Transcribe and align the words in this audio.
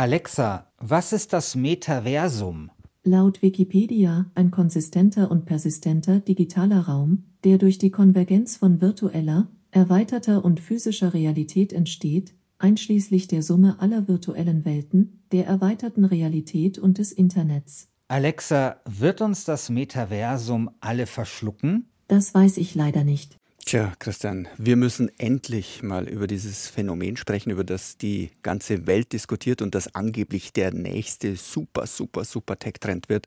Alexa, 0.00 0.66
was 0.78 1.12
ist 1.12 1.34
das 1.34 1.54
Metaversum? 1.54 2.70
Laut 3.04 3.42
Wikipedia 3.42 4.30
ein 4.34 4.50
konsistenter 4.50 5.30
und 5.30 5.44
persistenter 5.44 6.20
digitaler 6.20 6.88
Raum, 6.88 7.24
der 7.44 7.58
durch 7.58 7.76
die 7.76 7.90
Konvergenz 7.90 8.56
von 8.56 8.80
virtueller, 8.80 9.48
erweiterter 9.72 10.42
und 10.42 10.58
physischer 10.58 11.12
Realität 11.12 11.74
entsteht, 11.74 12.32
einschließlich 12.56 13.28
der 13.28 13.42
Summe 13.42 13.76
aller 13.80 14.08
virtuellen 14.08 14.64
Welten, 14.64 15.22
der 15.32 15.46
erweiterten 15.46 16.06
Realität 16.06 16.78
und 16.78 16.96
des 16.96 17.12
Internets. 17.12 17.90
Alexa, 18.08 18.80
wird 18.86 19.20
uns 19.20 19.44
das 19.44 19.68
Metaversum 19.68 20.70
alle 20.80 21.04
verschlucken? 21.04 21.90
Das 22.08 22.32
weiß 22.32 22.56
ich 22.56 22.74
leider 22.74 23.04
nicht. 23.04 23.36
Tja, 23.70 23.92
Christian, 24.00 24.48
wir 24.58 24.74
müssen 24.74 25.12
endlich 25.20 25.84
mal 25.84 26.08
über 26.08 26.26
dieses 26.26 26.66
Phänomen 26.66 27.16
sprechen, 27.16 27.50
über 27.50 27.62
das 27.62 27.96
die 27.96 28.32
ganze 28.42 28.88
Welt 28.88 29.12
diskutiert 29.12 29.62
und 29.62 29.76
das 29.76 29.94
angeblich 29.94 30.52
der 30.52 30.74
nächste 30.74 31.36
super, 31.36 31.86
super, 31.86 32.24
super 32.24 32.58
Tech-Trend 32.58 33.08
wird. 33.08 33.26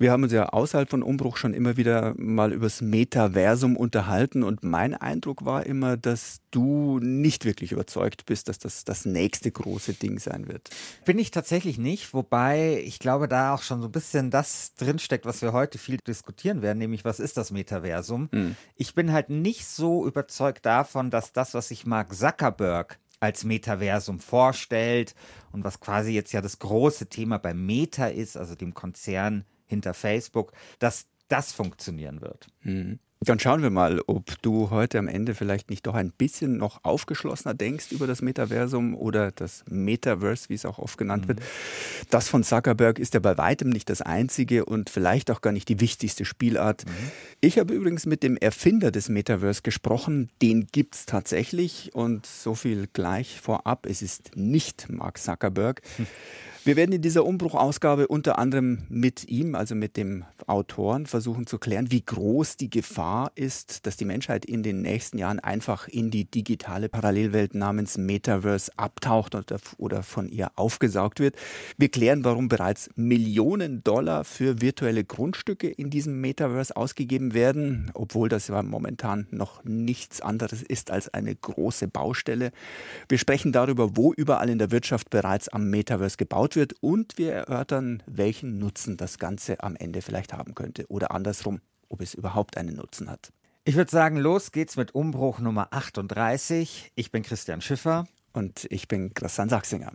Wir 0.00 0.10
haben 0.10 0.24
uns 0.24 0.32
ja 0.32 0.46
außerhalb 0.46 0.90
von 0.90 1.04
Umbruch 1.04 1.36
schon 1.36 1.54
immer 1.54 1.76
wieder 1.76 2.12
mal 2.16 2.52
übers 2.52 2.80
Metaversum 2.80 3.76
unterhalten 3.76 4.42
und 4.42 4.64
mein 4.64 4.94
Eindruck 4.94 5.44
war 5.44 5.64
immer, 5.64 5.96
dass 5.96 6.40
du 6.50 6.98
nicht 7.00 7.44
wirklich 7.44 7.70
überzeugt 7.70 8.26
bist, 8.26 8.48
dass 8.48 8.58
das 8.58 8.82
das 8.84 9.04
nächste 9.04 9.52
große 9.52 9.92
Ding 9.92 10.18
sein 10.18 10.48
wird. 10.48 10.70
Bin 11.04 11.20
ich 11.20 11.30
tatsächlich 11.30 11.78
nicht, 11.78 12.14
wobei 12.14 12.82
ich 12.84 12.98
glaube, 12.98 13.28
da 13.28 13.54
auch 13.54 13.62
schon 13.62 13.80
so 13.80 13.86
ein 13.86 13.92
bisschen 13.92 14.32
das 14.32 14.74
drinsteckt, 14.74 15.24
was 15.24 15.40
wir 15.40 15.52
heute 15.52 15.78
viel 15.78 15.98
diskutieren 15.98 16.62
werden, 16.62 16.78
nämlich 16.78 17.04
was 17.04 17.20
ist 17.20 17.36
das 17.36 17.52
Metaversum? 17.52 18.28
Mhm. 18.32 18.56
Ich 18.74 18.96
bin 18.96 19.12
halt 19.12 19.30
nicht 19.30 19.66
so 19.66 19.83
überzeugt 20.06 20.66
davon, 20.66 21.10
dass 21.10 21.32
das, 21.32 21.54
was 21.54 21.68
sich 21.68 21.86
Mark 21.86 22.14
Zuckerberg 22.14 22.98
als 23.20 23.44
Metaversum 23.44 24.20
vorstellt 24.20 25.14
und 25.52 25.64
was 25.64 25.80
quasi 25.80 26.12
jetzt 26.12 26.32
ja 26.32 26.40
das 26.40 26.58
große 26.58 27.08
Thema 27.08 27.38
bei 27.38 27.54
Meta 27.54 28.06
ist, 28.06 28.36
also 28.36 28.54
dem 28.54 28.74
Konzern 28.74 29.44
hinter 29.66 29.94
Facebook, 29.94 30.52
dass 30.78 31.06
das 31.28 31.52
funktionieren 31.52 32.20
wird. 32.20 32.48
Mhm. 32.62 32.98
Dann 33.24 33.38
schauen 33.38 33.62
wir 33.62 33.70
mal, 33.70 34.00
ob 34.06 34.40
du 34.42 34.70
heute 34.70 34.98
am 34.98 35.08
Ende 35.08 35.34
vielleicht 35.34 35.70
nicht 35.70 35.86
doch 35.86 35.94
ein 35.94 36.10
bisschen 36.10 36.56
noch 36.58 36.80
aufgeschlossener 36.84 37.54
denkst 37.54 37.86
über 37.90 38.06
das 38.06 38.20
Metaversum 38.20 38.94
oder 38.94 39.30
das 39.30 39.64
Metaverse, 39.68 40.48
wie 40.48 40.54
es 40.54 40.66
auch 40.66 40.78
oft 40.78 40.98
genannt 40.98 41.24
mhm. 41.24 41.28
wird. 41.28 41.40
Das 42.10 42.28
von 42.28 42.44
Zuckerberg 42.44 42.98
ist 42.98 43.14
ja 43.14 43.20
bei 43.20 43.38
weitem 43.38 43.70
nicht 43.70 43.88
das 43.88 44.02
einzige 44.02 44.64
und 44.64 44.90
vielleicht 44.90 45.30
auch 45.30 45.40
gar 45.40 45.52
nicht 45.52 45.68
die 45.68 45.80
wichtigste 45.80 46.24
Spielart. 46.24 46.84
Mhm. 46.86 46.90
Ich 47.40 47.58
habe 47.58 47.72
übrigens 47.72 48.04
mit 48.06 48.22
dem 48.22 48.36
Erfinder 48.36 48.90
des 48.90 49.08
Metaverse 49.08 49.62
gesprochen. 49.62 50.28
Den 50.42 50.66
gibt 50.66 50.94
es 50.94 51.06
tatsächlich 51.06 51.94
und 51.94 52.26
so 52.26 52.54
viel 52.54 52.88
gleich 52.92 53.40
vorab. 53.40 53.86
Es 53.86 54.02
ist 54.02 54.36
nicht 54.36 54.90
Mark 54.90 55.18
Zuckerberg. 55.18 55.80
Mhm. 55.98 56.06
Wir 56.66 56.76
werden 56.76 56.92
in 56.92 57.02
dieser 57.02 57.26
Umbruchausgabe 57.26 58.08
unter 58.08 58.38
anderem 58.38 58.84
mit 58.88 59.28
ihm, 59.28 59.54
also 59.54 59.74
mit 59.74 59.98
dem 59.98 60.24
Autoren, 60.46 61.04
versuchen 61.04 61.46
zu 61.46 61.58
klären, 61.58 61.90
wie 61.90 62.00
groß 62.00 62.56
die 62.56 62.70
Gefahr 62.70 63.32
ist, 63.34 63.84
dass 63.84 63.98
die 63.98 64.06
Menschheit 64.06 64.46
in 64.46 64.62
den 64.62 64.80
nächsten 64.80 65.18
Jahren 65.18 65.40
einfach 65.40 65.88
in 65.88 66.10
die 66.10 66.24
digitale 66.24 66.88
Parallelwelt 66.88 67.54
namens 67.54 67.98
Metaverse 67.98 68.72
abtaucht 68.78 69.36
oder, 69.76 70.02
von 70.02 70.26
ihr 70.30 70.52
aufgesaugt 70.56 71.20
wird. 71.20 71.36
Wir 71.76 71.90
klären, 71.90 72.24
warum 72.24 72.48
bereits 72.48 72.88
Millionen 72.96 73.84
Dollar 73.84 74.24
für 74.24 74.62
virtuelle 74.62 75.04
Grundstücke 75.04 75.68
in 75.68 75.90
diesem 75.90 76.22
Metaverse 76.22 76.74
ausgegeben 76.74 77.34
werden, 77.34 77.90
obwohl 77.92 78.30
das 78.30 78.48
ja 78.48 78.62
momentan 78.62 79.26
noch 79.30 79.62
nichts 79.64 80.22
anderes 80.22 80.62
ist 80.62 80.90
als 80.90 81.12
eine 81.12 81.34
große 81.34 81.88
Baustelle. 81.88 82.52
Wir 83.10 83.18
sprechen 83.18 83.52
darüber, 83.52 83.98
wo 83.98 84.14
überall 84.14 84.48
in 84.48 84.58
der 84.58 84.70
Wirtschaft 84.70 85.10
bereits 85.10 85.50
am 85.50 85.68
Metaverse 85.68 86.16
gebaut 86.16 86.53
wird 86.56 86.74
und 86.80 87.18
wir 87.18 87.32
erörtern, 87.32 88.02
welchen 88.06 88.58
Nutzen 88.58 88.96
das 88.96 89.18
Ganze 89.18 89.62
am 89.62 89.76
Ende 89.76 90.02
vielleicht 90.02 90.32
haben 90.32 90.54
könnte 90.54 90.86
oder 90.88 91.10
andersrum, 91.10 91.60
ob 91.88 92.00
es 92.00 92.14
überhaupt 92.14 92.56
einen 92.56 92.76
Nutzen 92.76 93.10
hat. 93.10 93.32
Ich 93.64 93.76
würde 93.76 93.90
sagen, 93.90 94.16
los 94.16 94.52
geht's 94.52 94.76
mit 94.76 94.94
Umbruch 94.94 95.38
Nummer 95.38 95.68
38. 95.72 96.92
Ich 96.94 97.10
bin 97.10 97.22
Christian 97.22 97.60
Schiffer. 97.60 98.06
Und 98.34 98.66
ich 98.70 98.88
bin 98.88 99.14
Christian 99.14 99.48
Sachsinger. 99.48 99.92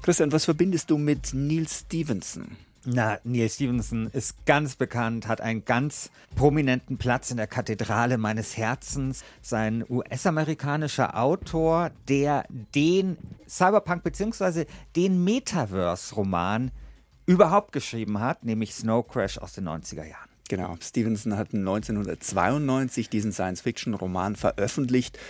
Christian, 0.00 0.32
was 0.32 0.46
verbindest 0.46 0.90
du 0.90 0.96
mit 0.96 1.34
Neil 1.34 1.68
Stevenson? 1.68 2.56
Na, 2.84 3.20
Neil 3.22 3.48
Stevenson 3.48 4.08
ist 4.08 4.44
ganz 4.44 4.74
bekannt, 4.74 5.28
hat 5.28 5.40
einen 5.40 5.64
ganz 5.64 6.10
prominenten 6.34 6.98
Platz 6.98 7.30
in 7.30 7.36
der 7.36 7.46
Kathedrale 7.46 8.18
meines 8.18 8.56
Herzens. 8.56 9.22
Sein 9.40 9.84
US-amerikanischer 9.88 11.16
Autor, 11.16 11.92
der 12.08 12.44
den 12.74 13.18
Cyberpunk 13.48 14.02
bzw. 14.02 14.64
den 14.96 15.22
Metaverse-Roman 15.22 16.72
überhaupt 17.24 17.70
geschrieben 17.70 18.18
hat, 18.18 18.44
nämlich 18.44 18.74
Snow 18.74 19.06
Crash 19.06 19.38
aus 19.38 19.52
den 19.52 19.68
90er 19.68 20.04
Jahren. 20.04 20.28
Genau, 20.48 20.76
Stevenson 20.82 21.36
hat 21.36 21.54
1992 21.54 23.08
diesen 23.08 23.32
Science-Fiction-Roman 23.32 24.34
veröffentlicht 24.34 25.20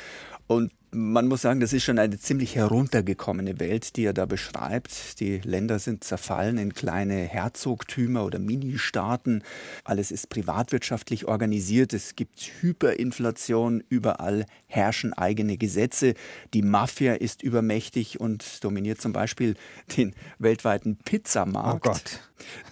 und 0.47 0.73
man 0.95 1.27
muss 1.27 1.43
sagen, 1.43 1.61
das 1.61 1.73
ist 1.73 1.85
schon 1.85 1.99
eine 1.99 2.19
ziemlich 2.19 2.55
heruntergekommene 2.55 3.59
Welt, 3.59 3.97
die 3.97 4.05
er 4.05 4.13
da 4.13 4.27
beschreibt. 4.27 5.21
Die 5.21 5.39
Länder 5.39 5.79
sind 5.79 6.05
zerfallen 6.05 6.59
in 6.59 6.75
kleine 6.75 7.15
Herzogtümer 7.15 8.25
oder 8.25 8.39
Ministaaten. 8.39 9.43
Alles 9.85 10.11
ist 10.11 10.29
privatwirtschaftlich 10.29 11.27
organisiert. 11.27 11.95
Es 11.95 12.15
gibt 12.15 12.41
Hyperinflation. 12.61 13.83
Überall 13.89 14.45
herrschen 14.67 15.15
eigene 15.15 15.57
Gesetze. 15.57 16.15
Die 16.53 16.63
Mafia 16.63 17.15
ist 17.15 17.43
übermächtig 17.43 18.21
und 18.21 18.63
dominiert 18.63 19.01
zum 19.01 19.15
Beispiel 19.15 19.55
den 19.97 20.15
weltweiten 20.39 20.97
Pizzamarkt. 20.97 21.87
Oh 21.87 21.93
Gott. 21.93 22.21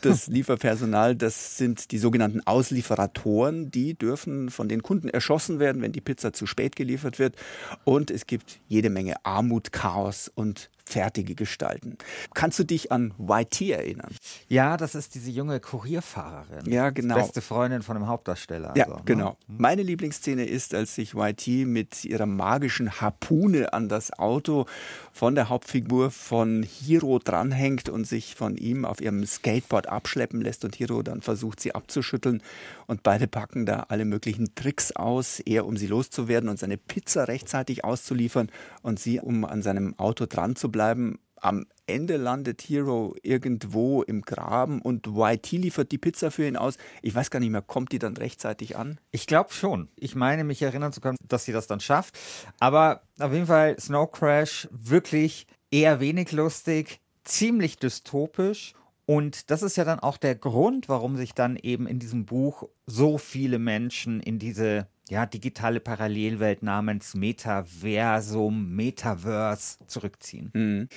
Das 0.00 0.26
Lieferpersonal, 0.26 1.16
das 1.16 1.56
sind 1.56 1.90
die 1.92 1.98
sogenannten 1.98 2.40
Auslieferatoren. 2.46 3.70
Die 3.70 3.94
dürfen 3.94 4.50
von 4.50 4.68
den 4.68 4.82
Kunden 4.82 5.08
erschossen 5.08 5.58
werden, 5.58 5.82
wenn 5.82 5.92
die 5.92 6.00
Pizza 6.00 6.32
zu 6.32 6.46
spät 6.46 6.76
geliefert 6.76 7.18
wird. 7.18 7.36
Und 7.84 8.10
es 8.10 8.26
gibt 8.26 8.60
jede 8.68 8.90
Menge 8.90 9.24
Armut, 9.24 9.72
Chaos 9.72 10.30
und 10.34 10.70
fertige 10.90 11.34
Gestalten. 11.34 11.96
Kannst 12.34 12.58
du 12.58 12.64
dich 12.64 12.90
an 12.90 13.14
YT 13.18 13.60
erinnern? 13.62 14.14
Ja, 14.48 14.76
das 14.76 14.94
ist 14.94 15.14
diese 15.14 15.30
junge 15.30 15.60
Kurierfahrerin. 15.60 16.70
Ja, 16.70 16.90
genau. 16.90 17.14
Die 17.14 17.20
beste 17.20 17.40
Freundin 17.40 17.82
von 17.82 17.96
dem 17.96 18.08
Hauptdarsteller. 18.08 18.74
Ja, 18.76 18.84
also, 18.84 18.96
ne? 18.96 19.02
genau. 19.04 19.30
Ne? 19.46 19.56
Meine 19.58 19.82
Lieblingsszene 19.82 20.44
ist, 20.44 20.74
als 20.74 20.96
sich 20.96 21.14
YT 21.14 21.66
mit 21.66 22.04
ihrer 22.04 22.26
magischen 22.26 23.00
Harpune 23.00 23.72
an 23.72 23.88
das 23.88 24.12
Auto 24.18 24.66
von 25.12 25.34
der 25.34 25.48
Hauptfigur 25.48 26.10
von 26.10 26.64
Hiro 26.64 27.18
dranhängt 27.18 27.88
und 27.88 28.06
sich 28.06 28.34
von 28.34 28.56
ihm 28.56 28.84
auf 28.84 29.00
ihrem 29.00 29.24
Skateboard 29.24 29.88
abschleppen 29.88 30.40
lässt 30.40 30.64
und 30.64 30.74
Hiro 30.74 31.02
dann 31.02 31.22
versucht, 31.22 31.60
sie 31.60 31.74
abzuschütteln. 31.74 32.42
Und 32.86 33.04
beide 33.04 33.28
packen 33.28 33.66
da 33.66 33.86
alle 33.88 34.04
möglichen 34.04 34.54
Tricks 34.56 34.90
aus, 34.92 35.38
er 35.38 35.66
um 35.66 35.76
sie 35.76 35.86
loszuwerden 35.86 36.48
und 36.48 36.58
seine 36.58 36.76
Pizza 36.76 37.28
rechtzeitig 37.28 37.84
auszuliefern 37.84 38.50
und 38.82 38.98
sie, 38.98 39.20
um 39.20 39.44
an 39.44 39.62
seinem 39.62 39.96
Auto 39.96 40.26
dran 40.26 40.56
zu 40.56 40.70
bleiben 40.70 40.79
bleiben. 40.80 41.18
Am 41.36 41.66
Ende 41.86 42.16
landet 42.16 42.62
Hero 42.62 43.14
irgendwo 43.22 44.02
im 44.02 44.22
Graben 44.22 44.80
und 44.80 45.06
YT 45.06 45.52
liefert 45.52 45.92
die 45.92 45.98
Pizza 45.98 46.30
für 46.30 46.46
ihn 46.46 46.56
aus. 46.56 46.78
Ich 47.02 47.14
weiß 47.14 47.30
gar 47.30 47.38
nicht 47.38 47.50
mehr, 47.50 47.60
kommt 47.60 47.92
die 47.92 47.98
dann 47.98 48.16
rechtzeitig 48.16 48.78
an? 48.78 48.98
Ich 49.10 49.26
glaube 49.26 49.52
schon. 49.52 49.88
Ich 49.96 50.14
meine, 50.14 50.42
mich 50.42 50.62
erinnern 50.62 50.94
zu 50.94 51.02
können, 51.02 51.18
dass 51.28 51.44
sie 51.44 51.52
das 51.52 51.66
dann 51.66 51.80
schafft. 51.80 52.18
Aber 52.60 53.02
auf 53.18 53.30
jeden 53.32 53.46
Fall 53.46 53.78
Snow 53.78 54.10
Crash 54.10 54.68
wirklich 54.70 55.46
eher 55.70 56.00
wenig 56.00 56.32
lustig, 56.32 57.00
ziemlich 57.24 57.76
dystopisch. 57.76 58.72
Und 59.04 59.50
das 59.50 59.62
ist 59.62 59.76
ja 59.76 59.84
dann 59.84 60.00
auch 60.00 60.16
der 60.16 60.36
Grund, 60.36 60.88
warum 60.88 61.18
sich 61.18 61.34
dann 61.34 61.56
eben 61.56 61.86
in 61.86 61.98
diesem 61.98 62.24
Buch 62.24 62.68
so 62.86 63.18
viele 63.18 63.58
Menschen 63.58 64.20
in 64.20 64.38
diese 64.38 64.86
ja, 65.10 65.26
digitale 65.26 65.80
Parallelwelt 65.80 66.62
namens 66.62 67.14
Metaversum, 67.14 68.74
Metaverse 68.74 69.78
zurückziehen. 69.86 70.50
Mhm. 70.54 70.88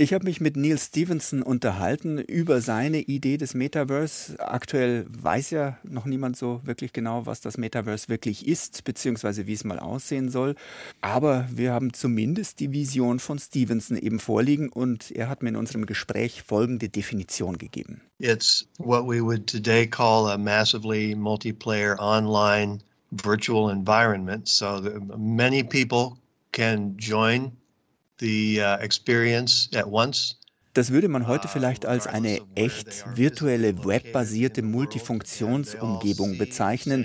Ich 0.00 0.14
habe 0.14 0.26
mich 0.26 0.40
mit 0.40 0.56
Neil 0.56 0.78
Stevenson 0.78 1.42
unterhalten 1.42 2.18
über 2.18 2.60
seine 2.60 3.00
Idee 3.00 3.36
des 3.36 3.54
Metaverse. 3.54 4.38
Aktuell 4.38 5.06
weiß 5.08 5.50
ja 5.50 5.76
noch 5.82 6.06
niemand 6.06 6.36
so 6.36 6.60
wirklich 6.62 6.92
genau, 6.92 7.26
was 7.26 7.40
das 7.40 7.58
Metaverse 7.58 8.08
wirklich 8.08 8.46
ist, 8.46 8.84
beziehungsweise 8.84 9.48
wie 9.48 9.54
es 9.54 9.64
mal 9.64 9.80
aussehen 9.80 10.28
soll. 10.28 10.54
Aber 11.00 11.48
wir 11.52 11.72
haben 11.72 11.92
zumindest 11.92 12.60
die 12.60 12.72
Vision 12.72 13.18
von 13.18 13.40
Stevenson 13.40 13.96
eben 13.96 14.20
vorliegen 14.20 14.68
und 14.68 15.10
er 15.10 15.28
hat 15.28 15.42
mir 15.42 15.48
in 15.48 15.56
unserem 15.56 15.84
Gespräch 15.84 16.42
folgende 16.42 16.88
Definition 16.88 17.58
gegeben. 17.58 18.00
It's 18.20 18.68
what 18.78 19.04
we 19.04 19.20
would 19.20 19.48
today 19.48 19.84
call 19.84 20.30
a 20.30 20.38
massively 20.38 21.16
multiplayer 21.16 21.98
online 21.98 22.78
virtual 23.10 23.70
environment 23.70 24.48
so 24.48 24.80
many 25.16 25.62
people 25.62 26.18
can 26.52 26.96
join 26.98 27.52
the 28.18 28.60
uh, 28.60 28.76
experience 28.82 29.68
at 29.74 29.86
once. 29.86 30.36
Das 30.74 30.92
würde 30.92 31.08
man 31.08 31.26
heute 31.26 31.48
vielleicht 31.48 31.86
als 31.86 32.06
eine 32.06 32.40
echt 32.54 33.04
virtuelle 33.16 33.84
webbasierte 33.84 34.62
Multifunktionsumgebung 34.62 36.38
bezeichnen, 36.38 37.04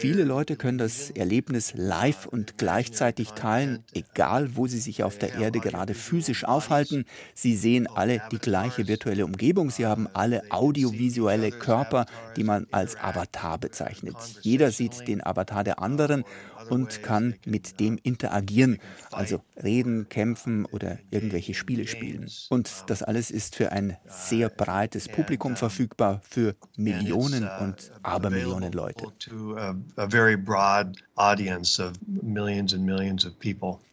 Viele 0.00 0.22
Leute 0.22 0.54
können 0.54 0.78
das 0.78 1.10
Erlebnis 1.10 1.72
live 1.74 2.26
und 2.26 2.56
gleichzeitig 2.56 3.30
teilen, 3.30 3.82
egal 3.92 4.54
wo 4.54 4.68
sie 4.68 4.78
sich 4.78 5.02
auf 5.02 5.18
der 5.18 5.34
Erde 5.34 5.58
gerade 5.58 5.92
physisch 5.92 6.44
aufhalten. 6.44 7.04
Sie 7.34 7.56
sehen 7.56 7.88
alle 7.88 8.22
die 8.30 8.38
gleiche 8.38 8.86
virtuelle 8.86 9.24
Umgebung. 9.24 9.70
Sie 9.70 9.86
haben 9.86 10.06
alle 10.14 10.44
audiovisuelle 10.50 11.50
Körper, 11.50 12.06
die 12.36 12.44
man 12.44 12.68
als 12.70 12.96
Avatar 12.96 13.58
bezeichnet. 13.58 14.14
Jeder 14.42 14.70
sieht 14.70 15.08
den 15.08 15.24
Avatar 15.26 15.64
der 15.64 15.82
anderen 15.82 16.22
und 16.70 17.02
kann 17.02 17.34
mit 17.44 17.80
dem 17.80 17.98
interagieren, 18.02 18.78
also 19.10 19.40
reden, 19.62 20.08
kämpfen 20.08 20.64
oder 20.66 20.98
irgendwelche 21.10 21.54
Spiele 21.54 21.86
spielen. 21.86 22.30
Und 22.50 22.84
das 22.86 23.02
alles 23.02 23.30
ist 23.30 23.56
für 23.56 23.72
ein 23.72 23.96
sehr 24.06 24.48
breites 24.48 25.08
Publikum 25.08 25.56
verfügbar, 25.56 26.20
für 26.28 26.54
Millionen 26.76 27.48
und 27.60 27.92
Abermillionen 28.02 28.72
Leute. 28.72 29.06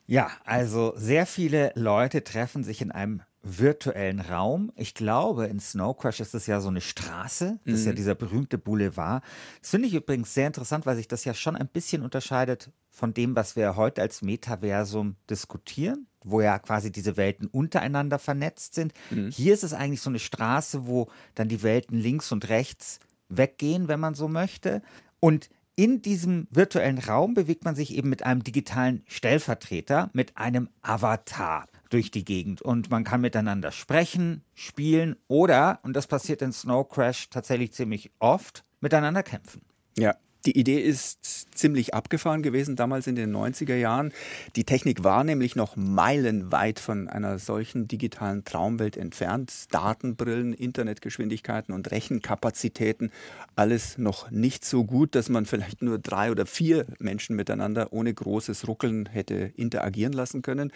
Ja, 0.08 0.30
also 0.46 0.94
sehr 0.96 1.26
viele 1.26 1.72
Leute 1.76 2.24
treffen 2.24 2.64
sich 2.64 2.82
in 2.82 2.92
einem 2.92 3.22
virtuellen 3.46 4.20
Raum. 4.20 4.72
Ich 4.76 4.96
glaube, 4.96 5.46
in 5.46 5.60
Snow 5.60 5.96
Crash 5.96 6.20
ist 6.20 6.34
es 6.34 6.48
ja 6.48 6.60
so 6.60 6.70
eine 6.70 6.82
Straße. 6.82 7.60
Das 7.64 7.76
ist 7.76 7.86
ja 7.86 7.92
mhm. 7.92 7.96
dieser 7.96 8.16
berühmte 8.16 8.58
Boulevard. 8.58 9.24
Das 9.62 9.70
finde 9.70 9.88
ich 9.88 9.94
übrigens 9.94 10.34
sehr 10.34 10.48
interessant, 10.48 10.86
weil 10.86 10.96
sich 10.96 11.08
das 11.08 11.26
ja 11.26 11.34
schon 11.36 11.56
ein 11.56 11.68
bisschen 11.68 12.02
unterscheidet 12.02 12.72
von 12.90 13.14
dem, 13.14 13.36
was 13.36 13.56
wir 13.56 13.76
heute 13.76 14.02
als 14.02 14.24
Metaversum 14.24 15.16
diskutieren, 15.30 16.08
wo 16.24 16.42
ja 16.42 16.58
quasi 16.58 16.92
diese 16.92 17.18
Welten 17.18 17.48
untereinander 17.48 18.18
vernetzt 18.18 18.74
sind. 18.74 18.94
Mhm. 19.12 19.30
Hier 19.30 19.54
ist 19.54 19.64
es 19.64 19.74
eigentlich 19.74 20.02
so 20.02 20.10
eine 20.10 20.20
Straße, 20.20 20.88
wo 20.88 21.08
dann 21.36 21.48
die 21.48 21.62
Welten 21.62 22.00
links 22.00 22.32
und 22.32 22.50
rechts 22.50 23.00
weggehen, 23.30 23.88
wenn 23.88 24.00
man 24.00 24.16
so 24.16 24.28
möchte. 24.28 24.82
Und 25.20 25.50
in 25.76 26.02
diesem 26.02 26.48
virtuellen 26.50 27.00
Raum 27.00 27.36
bewegt 27.36 27.64
man 27.64 27.76
sich 27.76 27.94
eben 27.94 28.10
mit 28.10 28.24
einem 28.24 28.44
digitalen 28.44 29.04
Stellvertreter, 29.08 30.10
mit 30.14 30.38
einem 30.38 30.70
Avatar 30.82 31.68
durch 31.90 32.12
die 32.12 32.26
Gegend 32.26 32.62
und 32.62 32.90
man 32.90 33.04
kann 33.04 33.22
miteinander 33.22 33.72
sprechen, 33.72 34.44
spielen 34.54 35.16
oder, 35.28 35.80
und 35.84 35.96
das 35.96 36.08
passiert 36.08 36.42
in 36.42 36.52
Snow 36.52 36.88
Crash 36.88 37.30
tatsächlich 37.30 37.74
ziemlich 37.74 38.12
oft, 38.20 38.64
miteinander 38.82 39.24
kämpfen. 39.24 39.62
Ja, 39.98 40.16
die 40.46 40.58
Idee 40.58 40.80
ist 40.80 41.48
ziemlich 41.58 41.94
abgefahren 41.94 42.44
gewesen 42.44 42.76
damals 42.76 43.08
in 43.08 43.16
den 43.16 43.36
90er 43.36 43.76
Jahren. 43.76 44.12
Die 44.56 44.64
Technik 44.64 45.04
war 45.04 45.24
nämlich 45.24 45.56
noch 45.56 45.76
meilenweit 45.76 46.80
von 46.80 47.08
einer 47.08 47.40
solchen 47.40 47.88
digitalen 47.88 48.44
Traumwelt 48.44 48.98
entfernt. 48.98 49.52
Datenbrillen, 49.72 50.54
Internetgeschwindigkeiten 50.54 51.74
und 51.74 51.90
Rechenkapazitäten, 51.92 53.12
alles 53.56 53.98
noch 53.98 54.30
nicht 54.32 54.66
so 54.66 54.84
gut, 54.84 55.16
dass 55.16 55.30
man 55.30 55.46
vielleicht 55.46 55.82
nur 55.82 55.98
drei 55.98 56.32
oder 56.32 56.46
vier 56.46 56.86
Menschen 57.00 57.36
miteinander 57.36 57.92
ohne 57.94 58.14
großes 58.14 58.68
Ruckeln 58.68 59.08
hätte 59.08 59.52
interagieren 59.56 60.14
lassen 60.14 60.42
können. 60.42 60.72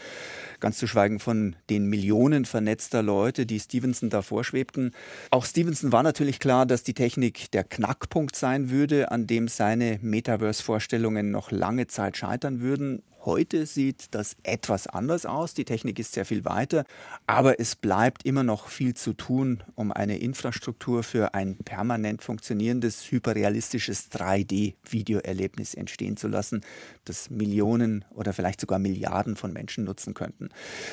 Ganz 0.60 0.78
zu 0.78 0.88
schweigen 0.88 1.20
von 1.20 1.56
den 1.70 1.86
Millionen 1.86 2.46
vernetzter 2.46 3.04
Leute, 3.04 3.46
die 3.46 3.60
Stevenson 3.60 4.10
da 4.10 4.22
vorschwebten. 4.22 4.92
Auch 5.30 5.46
Stevenson 5.46 5.92
war 5.92 6.04
natürlich 6.04 6.40
klar, 6.40 6.66
dass 6.66 6.84
die 6.84 6.94
Technik 6.94 7.52
der 7.52 7.64
Knackpunkt 7.64 8.36
sein 8.36 8.70
würde, 8.70 9.12
an 9.12 9.28
dem 9.28 9.48
seine 9.60 10.00
Metaverse-Vorstellungen 10.02 11.32
noch 11.32 11.52
lange 11.52 11.88
Zeit 11.88 12.16
scheitern 12.16 12.62
würden. 12.62 13.04
Heute 13.26 13.66
sieht 13.66 14.16
das 14.16 14.38
etwas 14.44 14.88
anders 14.88 15.26
aus. 15.26 15.54
Die 15.54 15.66
Technik 15.66 16.00
ist 16.00 16.14
sehr 16.14 16.24
viel 16.24 16.46
weiter, 16.46 16.86
aber 17.28 17.60
es 17.60 17.76
bleibt 17.76 18.26
immer 18.26 18.44
noch 18.44 18.70
viel 18.70 18.94
zu 18.94 19.12
tun, 19.12 19.62
um 19.76 19.92
eine 19.92 20.18
Infrastruktur 20.20 21.04
für 21.04 21.34
ein 21.34 21.58
permanent 21.58 22.24
funktionierendes, 22.24 23.12
hyperrealistisches 23.12 24.10
3D-Videoerlebnis 24.12 25.74
entstehen 25.74 26.16
zu 26.16 26.30
lassen, 26.30 26.62
das 27.04 27.30
Millionen 27.30 28.06
oder 28.12 28.32
vielleicht 28.32 28.62
sogar 28.62 28.80
Milliarden 28.80 29.36
von 29.36 29.52
Menschen 29.52 29.84
nutzen 29.84 30.14
könnten. 30.14 30.48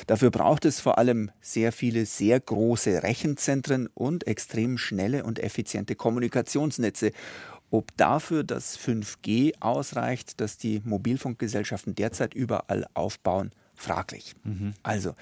Dafür 0.07 0.29
braucht 0.29 0.65
es 0.65 0.81
vor 0.81 0.97
allem 0.97 1.31
sehr 1.39 1.71
viele 1.71 2.05
sehr 2.05 2.37
große 2.41 3.03
Rechenzentren 3.03 3.87
und 3.93 4.27
extrem 4.27 4.77
schnelle 4.77 5.23
und 5.23 5.39
effiziente 5.39 5.95
Kommunikationsnetze. 5.95 7.13
Ob 7.69 7.95
dafür 7.97 8.43
das 8.43 8.77
5G 8.79 9.53
ausreicht, 9.59 10.39
das 10.39 10.57
die 10.57 10.81
Mobilfunkgesellschaften 10.85 11.95
derzeit 11.95 12.33
überall 12.33 12.85
aufbauen, 12.93 13.51
fraglich. 13.75 14.33
Mhm. 14.43 14.73
Also, 14.83 15.15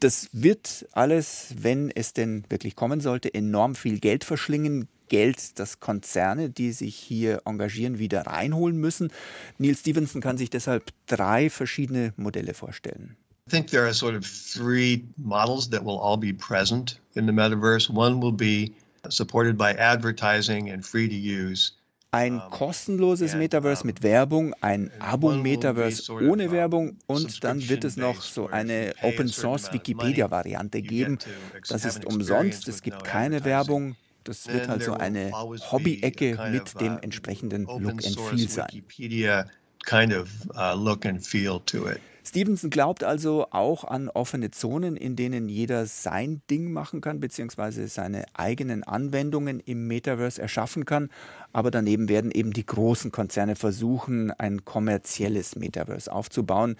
das 0.00 0.28
wird 0.32 0.86
alles, 0.92 1.54
wenn 1.58 1.90
es 1.90 2.12
denn 2.12 2.44
wirklich 2.48 2.76
kommen 2.76 3.00
sollte, 3.00 3.32
enorm 3.32 3.74
viel 3.74 3.98
Geld 3.98 4.24
verschlingen. 4.24 4.88
Geld, 5.08 5.58
das 5.58 5.80
Konzerne, 5.80 6.50
die 6.50 6.72
sich 6.72 6.94
hier 6.94 7.40
engagieren, 7.46 7.98
wieder 7.98 8.26
reinholen 8.26 8.76
müssen. 8.76 9.10
Neil 9.56 9.74
Stevenson 9.74 10.20
kann 10.20 10.36
sich 10.36 10.50
deshalb 10.50 10.90
drei 11.06 11.48
verschiedene 11.48 12.12
Modelle 12.16 12.52
vorstellen. 12.52 13.16
I 13.46 13.50
think 13.50 13.68
there 13.68 13.84
are 13.84 13.94
sort 13.94 14.14
of 14.14 14.26
three 14.26 15.04
models 15.16 15.70
that 15.70 15.82
will 15.82 15.98
all 15.98 16.18
be 16.18 16.34
present 16.34 17.00
in 17.14 17.26
the 17.26 17.32
metaverse. 17.32 17.90
One 17.90 18.20
will 18.20 18.32
be 18.32 18.74
supported 19.08 19.56
by 19.56 19.72
advertising 19.78 20.70
and 20.70 20.84
free 20.84 21.08
to 21.08 21.14
use. 21.14 21.72
Ein 22.10 22.40
kostenloses 22.50 23.34
Metaverse 23.34 23.86
mit 23.86 24.02
Werbung, 24.02 24.54
ein 24.62 24.90
Abo-Metaverse 24.98 26.10
ohne 26.12 26.50
Werbung 26.50 26.96
und 27.06 27.44
dann 27.44 27.68
wird 27.68 27.84
es 27.84 27.98
noch 27.98 28.22
so 28.22 28.46
eine 28.46 28.94
Open-Source-Wikipedia-Variante 29.02 30.80
geben. 30.80 31.18
Das 31.68 31.84
ist 31.84 32.06
umsonst, 32.06 32.66
es 32.68 32.80
gibt 32.82 33.04
keine 33.04 33.44
Werbung. 33.44 33.96
Das 34.24 34.48
wird 34.48 34.68
also 34.68 34.94
eine 34.94 35.32
Hobby-Ecke 35.32 36.50
mit 36.50 36.80
dem 36.80 36.94
uh, 36.94 36.98
entsprechenden 36.98 37.64
Look 37.64 38.04
and 38.04 38.18
Feel 38.18 38.48
sein. 38.48 38.82
Stevenson 42.28 42.68
glaubt 42.68 43.04
also 43.04 43.46
auch 43.52 43.84
an 43.84 44.10
offene 44.10 44.50
Zonen, 44.50 44.96
in 44.96 45.16
denen 45.16 45.48
jeder 45.48 45.86
sein 45.86 46.42
Ding 46.50 46.72
machen 46.72 47.00
kann, 47.00 47.20
beziehungsweise 47.20 47.88
seine 47.88 48.26
eigenen 48.34 48.84
Anwendungen 48.84 49.60
im 49.60 49.86
Metaverse 49.86 50.42
erschaffen 50.42 50.84
kann. 50.84 51.08
Aber 51.54 51.70
daneben 51.70 52.10
werden 52.10 52.30
eben 52.30 52.52
die 52.52 52.66
großen 52.66 53.12
Konzerne 53.12 53.56
versuchen, 53.56 54.30
ein 54.30 54.66
kommerzielles 54.66 55.56
Metaverse 55.56 56.12
aufzubauen 56.12 56.76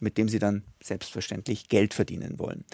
mit 0.00 0.16
dem 0.16 0.28
sie 0.28 0.38
dann 0.38 0.62
selbstverständlich 0.80 1.68
Geld 1.68 1.92
verdienen 1.92 2.38
wollen. 2.38 2.64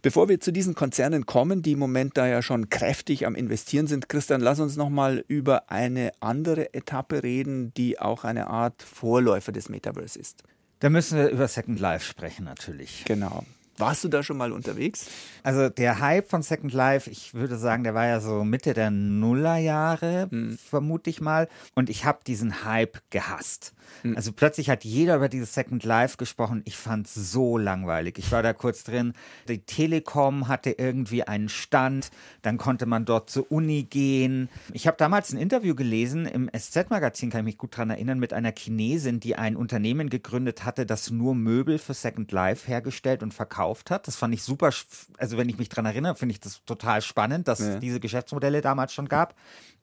Bevor 0.00 0.30
wir 0.30 0.40
zu 0.40 0.50
diesen 0.50 0.74
Konzernen 0.74 1.26
kommen, 1.26 1.60
die 1.60 1.72
im 1.72 1.78
Moment 1.78 2.16
da 2.16 2.26
ja 2.26 2.40
schon 2.40 2.70
kräftig 2.70 3.26
am 3.26 3.34
Investieren 3.34 3.86
sind, 3.86 4.08
Christian, 4.08 4.40
lass 4.40 4.60
uns 4.60 4.76
nochmal 4.76 5.22
über 5.28 5.70
eine 5.70 6.12
andere 6.20 6.72
Etappe 6.72 7.22
reden, 7.22 7.74
die 7.74 7.98
auch 7.98 8.24
eine 8.24 8.46
Art 8.46 8.82
Vorläufer 8.82 9.52
des 9.52 9.68
Metaverse 9.68 10.18
ist. 10.18 10.42
Da 10.80 10.88
müssen 10.88 11.18
wir 11.18 11.28
über 11.28 11.46
Second 11.46 11.78
Life 11.78 12.06
sprechen 12.06 12.44
natürlich. 12.44 13.04
Genau. 13.04 13.44
Warst 13.80 14.04
du 14.04 14.08
da 14.08 14.22
schon 14.22 14.36
mal 14.36 14.52
unterwegs? 14.52 15.06
Also 15.42 15.70
der 15.70 16.00
Hype 16.00 16.28
von 16.28 16.42
Second 16.42 16.72
Life, 16.74 17.08
ich 17.08 17.32
würde 17.32 17.56
sagen, 17.56 17.82
der 17.82 17.94
war 17.94 18.06
ja 18.06 18.20
so 18.20 18.44
Mitte 18.44 18.74
der 18.74 18.90
Nullerjahre, 18.90 20.28
hm. 20.30 20.58
vermute 20.58 21.08
ich 21.08 21.22
mal. 21.22 21.48
Und 21.74 21.88
ich 21.88 22.04
habe 22.04 22.18
diesen 22.26 22.64
Hype 22.64 22.98
gehasst. 23.08 23.72
Hm. 24.02 24.16
Also 24.16 24.32
plötzlich 24.32 24.68
hat 24.68 24.84
jeder 24.84 25.16
über 25.16 25.30
dieses 25.30 25.54
Second 25.54 25.82
Life 25.84 26.18
gesprochen. 26.18 26.60
Ich 26.66 26.76
fand 26.76 27.06
es 27.06 27.14
so 27.14 27.56
langweilig. 27.56 28.18
Ich 28.18 28.30
war 28.32 28.42
da 28.42 28.52
kurz 28.52 28.84
drin. 28.84 29.14
Die 29.48 29.60
Telekom 29.60 30.48
hatte 30.48 30.72
irgendwie 30.72 31.22
einen 31.22 31.48
Stand. 31.48 32.10
Dann 32.42 32.58
konnte 32.58 32.84
man 32.84 33.06
dort 33.06 33.30
zur 33.30 33.50
Uni 33.50 33.84
gehen. 33.84 34.50
Ich 34.74 34.86
habe 34.86 34.98
damals 34.98 35.32
ein 35.32 35.38
Interview 35.38 35.74
gelesen 35.74 36.26
im 36.26 36.50
SZ-Magazin, 36.54 37.30
kann 37.30 37.40
ich 37.40 37.46
mich 37.46 37.58
gut 37.58 37.72
daran 37.72 37.90
erinnern, 37.90 38.18
mit 38.18 38.34
einer 38.34 38.52
Chinesin, 38.52 39.20
die 39.20 39.36
ein 39.36 39.56
Unternehmen 39.56 40.10
gegründet 40.10 40.64
hatte, 40.66 40.84
das 40.84 41.10
nur 41.10 41.34
Möbel 41.34 41.78
für 41.78 41.94
Second 41.94 42.30
Life 42.30 42.68
hergestellt 42.68 43.22
und 43.22 43.32
verkauft 43.32 43.69
gekauft 43.70 43.90
hat. 43.90 44.06
Das 44.06 44.16
fand 44.16 44.34
ich 44.34 44.42
super. 44.42 44.70
Also, 45.18 45.38
wenn 45.38 45.48
ich 45.48 45.58
mich 45.58 45.68
daran 45.68 45.86
erinnere, 45.86 46.14
finde 46.16 46.32
ich 46.32 46.40
das 46.40 46.64
total 46.64 47.02
spannend, 47.02 47.48
dass 47.48 47.60
ja. 47.60 47.74
es 47.74 47.80
diese 47.80 48.00
Geschäftsmodelle 48.00 48.60
damals 48.60 48.92
schon 48.92 49.08
gab. 49.08 49.34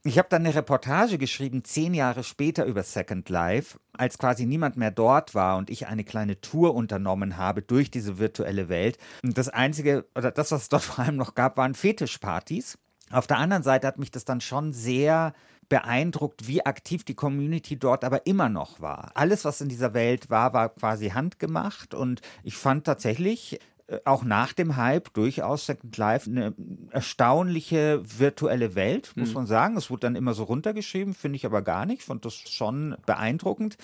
Ich 0.04 0.18
habe 0.18 0.28
dann 0.30 0.46
eine 0.46 0.56
Reportage 0.56 1.18
geschrieben, 1.18 1.64
zehn 1.64 1.94
Jahre 1.94 2.24
später 2.24 2.66
über 2.66 2.84
Second 2.84 3.30
Life, 3.30 3.80
als 3.94 4.18
quasi 4.18 4.46
niemand 4.46 4.78
mehr 4.78 4.92
dort 4.92 5.36
war 5.36 5.58
und 5.58 5.70
ich 5.70 5.88
eine 5.88 6.04
kleine 6.04 6.40
Tour 6.40 6.76
unternommen 6.76 7.38
habe 7.38 7.62
durch 7.62 7.92
diese 7.92 8.18
virtuelle 8.20 8.70
Welt. 8.70 8.98
Und 9.24 9.38
das 9.38 9.50
Einzige, 9.50 10.06
oder 10.16 10.32
das, 10.32 10.52
was 10.52 10.64
es 10.64 10.70
dort 10.70 10.84
vor 10.84 11.04
allem 11.04 11.16
noch 11.16 11.36
gab, 11.36 11.58
waren 11.58 11.74
Fetischpartys. 11.74 12.78
Auf 13.10 13.28
der 13.28 13.38
anderen 13.38 13.64
Seite 13.64 13.88
hat 13.88 14.00
mich 14.00 14.12
das 14.12 14.26
dann 14.26 14.42
schon 14.42 14.74
sehr 14.74 15.34
beeindruckt, 15.70 16.48
wie 16.48 16.66
aktiv 16.66 17.04
die 17.04 17.16
Community 17.16 17.78
dort 17.78 18.04
aber 18.04 18.26
immer 18.26 18.50
noch 18.50 18.80
war. 18.80 19.12
Alles, 19.16 19.46
was 19.46 19.62
in 19.62 19.70
dieser 19.70 19.94
Welt 19.94 20.30
war, 20.30 20.54
war 20.54 20.70
quasi 20.70 21.10
handgemacht 21.10 21.94
und 21.94 22.22
ich 22.44 22.56
fand 22.56 22.86
tatsächlich, 22.86 23.60
auch 24.04 24.26
nach 24.26 24.52
dem 24.52 24.76
Hype 24.76 25.14
durchaus 25.14 25.66
Second 25.66 25.96
Life 25.96 26.30
eine 26.30 26.54
erstaunliche 26.92 28.02
virtuelle 28.04 28.76
Welt, 28.76 29.14
muss 29.16 29.30
mhm. 29.30 29.36
man 29.36 29.48
sagen. 29.48 29.78
Es 29.78 29.90
wurde 29.90 30.02
dann 30.02 30.16
immer 30.16 30.34
so 30.34 30.44
runtergeschrieben, 30.44 31.14
finde 31.14 31.38
ich 31.38 31.46
aber 31.46 31.62
gar 31.62 31.86
nicht. 31.86 32.04
Fand 32.04 32.26
das 32.26 32.36
schon 32.36 32.98
beeindruckend. 33.06 33.78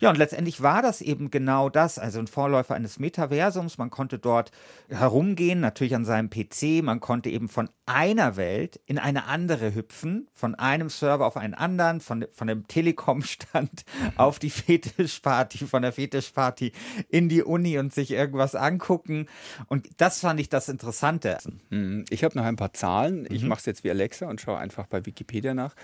Ja, 0.00 0.10
und 0.10 0.18
letztendlich 0.18 0.60
war 0.60 0.82
das 0.82 1.00
eben 1.00 1.30
genau 1.30 1.68
das, 1.68 2.00
also 2.00 2.18
ein 2.18 2.26
Vorläufer 2.26 2.74
eines 2.74 2.98
Metaversums. 2.98 3.78
Man 3.78 3.90
konnte 3.90 4.18
dort 4.18 4.50
herumgehen, 4.88 5.60
natürlich 5.60 5.94
an 5.94 6.04
seinem 6.04 6.30
PC. 6.30 6.82
Man 6.82 6.98
konnte 6.98 7.30
eben 7.30 7.48
von 7.48 7.68
einer 7.86 8.36
Welt 8.36 8.80
in 8.86 8.98
eine 8.98 9.26
andere 9.26 9.74
hüpfen, 9.74 10.28
von 10.32 10.56
einem 10.56 10.88
Server 10.88 11.26
auf 11.26 11.36
einen 11.36 11.54
anderen, 11.54 12.00
von, 12.00 12.26
von 12.32 12.48
dem 12.48 12.66
Telekom-Stand 12.66 13.84
auf 14.16 14.40
die 14.40 14.50
Fetischparty, 14.50 15.66
von 15.66 15.82
der 15.82 15.92
Fetischparty 15.92 16.72
in 17.08 17.28
die 17.28 17.44
Uni 17.44 17.78
und 17.78 17.94
sich 17.94 18.10
irgendwas 18.10 18.56
angucken. 18.56 19.26
Und 19.66 19.88
das 19.98 20.20
fand 20.20 20.40
ich 20.40 20.48
das 20.48 20.68
Interessante. 20.68 21.38
Mhm. 21.70 22.04
Ich 22.10 22.24
habe 22.24 22.36
noch 22.36 22.44
ein 22.44 22.56
paar 22.56 22.72
Zahlen. 22.72 23.26
Ich 23.30 23.42
mhm. 23.42 23.48
mache 23.48 23.60
es 23.60 23.66
jetzt 23.66 23.84
wie 23.84 23.90
Alexa 23.90 24.28
und 24.28 24.40
schaue 24.40 24.58
einfach 24.58 24.86
bei 24.86 25.04
Wikipedia 25.06 25.54
nach. 25.54 25.74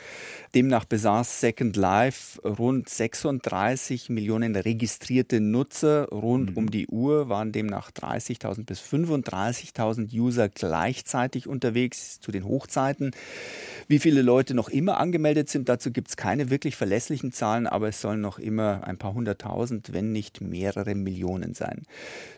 Demnach 0.54 0.84
besaß 0.84 1.40
Second 1.40 1.76
Life 1.76 2.40
rund 2.42 2.88
36 2.88 4.10
Millionen 4.10 4.56
registrierte 4.56 5.40
Nutzer 5.40 6.08
rund 6.08 6.52
mhm. 6.52 6.56
um 6.56 6.70
die 6.70 6.86
Uhr, 6.88 7.28
waren 7.28 7.52
demnach 7.52 7.90
30.000 7.90 8.64
bis 8.64 8.80
35.000 8.80 10.12
User 10.12 10.48
gleichzeitig 10.48 11.46
unterwegs 11.46 12.20
zu 12.20 12.30
den 12.30 12.44
Hochzeiten. 12.44 13.12
Wie 13.88 13.98
viele 13.98 14.22
Leute 14.22 14.54
noch 14.54 14.68
immer 14.68 14.98
angemeldet 14.98 15.48
sind, 15.48 15.68
dazu 15.68 15.90
gibt 15.90 16.08
es 16.08 16.16
keine 16.16 16.50
wirklich 16.50 16.76
verlässlichen 16.76 17.32
Zahlen, 17.32 17.66
aber 17.66 17.88
es 17.88 18.00
sollen 18.00 18.20
noch 18.20 18.38
immer 18.38 18.84
ein 18.84 18.98
paar 18.98 19.14
hunderttausend, 19.14 19.92
wenn 19.92 20.12
nicht 20.12 20.40
mehrere 20.40 20.94
Millionen 20.94 21.54
sein. 21.54 21.82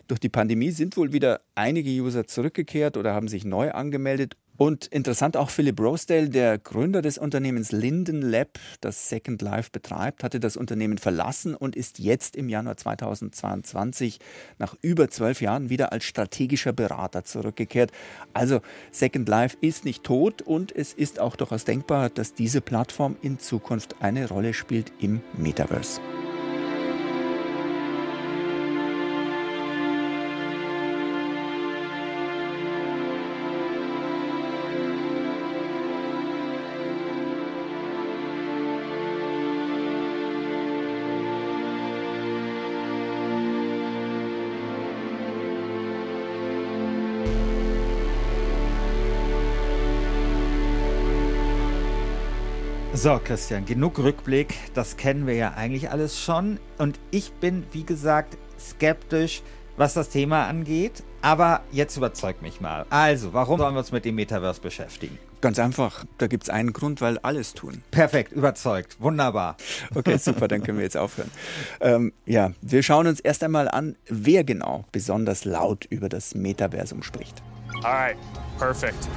Durch 0.07 0.19
die 0.19 0.29
Pandemie 0.29 0.71
sind 0.71 0.97
wohl 0.97 1.12
wieder 1.13 1.41
einige 1.55 1.89
User 1.89 2.27
zurückgekehrt 2.27 2.97
oder 2.97 3.13
haben 3.13 3.27
sich 3.27 3.45
neu 3.45 3.71
angemeldet 3.71 4.35
und 4.55 4.85
interessant 4.87 5.35
auch 5.35 5.49
Philip 5.49 5.79
Rosedale, 5.79 6.29
der 6.29 6.59
Gründer 6.59 7.01
des 7.01 7.17
Unternehmens 7.17 7.71
Linden 7.71 8.21
Lab, 8.21 8.59
das 8.81 9.09
Second 9.09 9.41
Life 9.41 9.71
betreibt, 9.71 10.23
hatte 10.23 10.39
das 10.39 10.57
Unternehmen 10.57 10.99
verlassen 10.99 11.55
und 11.55 11.75
ist 11.75 11.97
jetzt 11.97 12.35
im 12.35 12.49
Januar 12.49 12.77
2022 12.77 14.19
nach 14.59 14.75
über 14.81 15.09
zwölf 15.09 15.41
Jahren 15.41 15.69
wieder 15.69 15.91
als 15.91 16.03
strategischer 16.03 16.71
Berater 16.71 17.23
zurückgekehrt. 17.23 17.91
Also 18.33 18.61
Second 18.91 19.27
Life 19.27 19.57
ist 19.59 19.85
nicht 19.85 20.03
tot 20.03 20.43
und 20.43 20.71
es 20.75 20.93
ist 20.93 21.19
auch 21.19 21.35
durchaus 21.35 21.65
denkbar, 21.65 22.11
dass 22.11 22.35
diese 22.35 22.61
Plattform 22.61 23.15
in 23.23 23.39
Zukunft 23.39 23.95
eine 24.01 24.29
Rolle 24.29 24.53
spielt 24.53 24.93
im 24.99 25.21
Metaverse. 25.35 25.99
So, 53.03 53.19
Christian, 53.21 53.65
genug 53.65 53.99
Rückblick. 53.99 54.55
Das 54.75 54.95
kennen 54.95 55.27
wir 55.27 55.35
ja 55.35 55.55
eigentlich 55.55 55.91
alles 55.91 56.17
schon. 56.17 56.57
Und 56.77 57.01
ich 57.11 57.33
bin, 57.33 57.65
wie 57.73 57.83
gesagt, 57.83 58.37
skeptisch, 58.57 59.41
was 59.75 59.93
das 59.93 60.07
Thema 60.07 60.47
angeht. 60.47 61.03
Aber 61.21 61.63
jetzt 61.73 61.97
überzeugt 61.97 62.41
mich 62.41 62.61
mal. 62.61 62.85
Also, 62.89 63.33
warum 63.33 63.59
sollen 63.59 63.75
wir 63.75 63.79
uns 63.79 63.91
mit 63.91 64.05
dem 64.05 64.15
Metaverse 64.15 64.61
beschäftigen? 64.61 65.19
Ganz 65.41 65.59
einfach, 65.59 66.05
da 66.17 66.27
gibt 66.27 66.43
es 66.43 66.49
einen 66.49 66.71
Grund, 66.71 67.01
weil 67.01 67.17
alles 67.17 67.53
tun. 67.53 67.83
Perfekt, 67.91 68.31
überzeugt, 68.31 68.95
wunderbar. 69.01 69.57
Okay, 69.93 70.15
super, 70.17 70.47
dann 70.47 70.63
können 70.63 70.77
wir 70.77 70.85
jetzt 70.85 70.95
aufhören. 70.95 71.29
Ähm, 71.81 72.13
ja, 72.25 72.53
wir 72.61 72.83
schauen 72.83 73.07
uns 73.07 73.19
erst 73.19 73.43
einmal 73.43 73.67
an, 73.67 73.97
wer 74.07 74.45
genau 74.45 74.85
besonders 74.93 75.43
laut 75.43 75.83
über 75.89 76.07
das 76.07 76.35
Metaversum 76.35 77.03
spricht. 77.03 77.43
Alright, 77.83 78.15
perfect. 78.57 79.09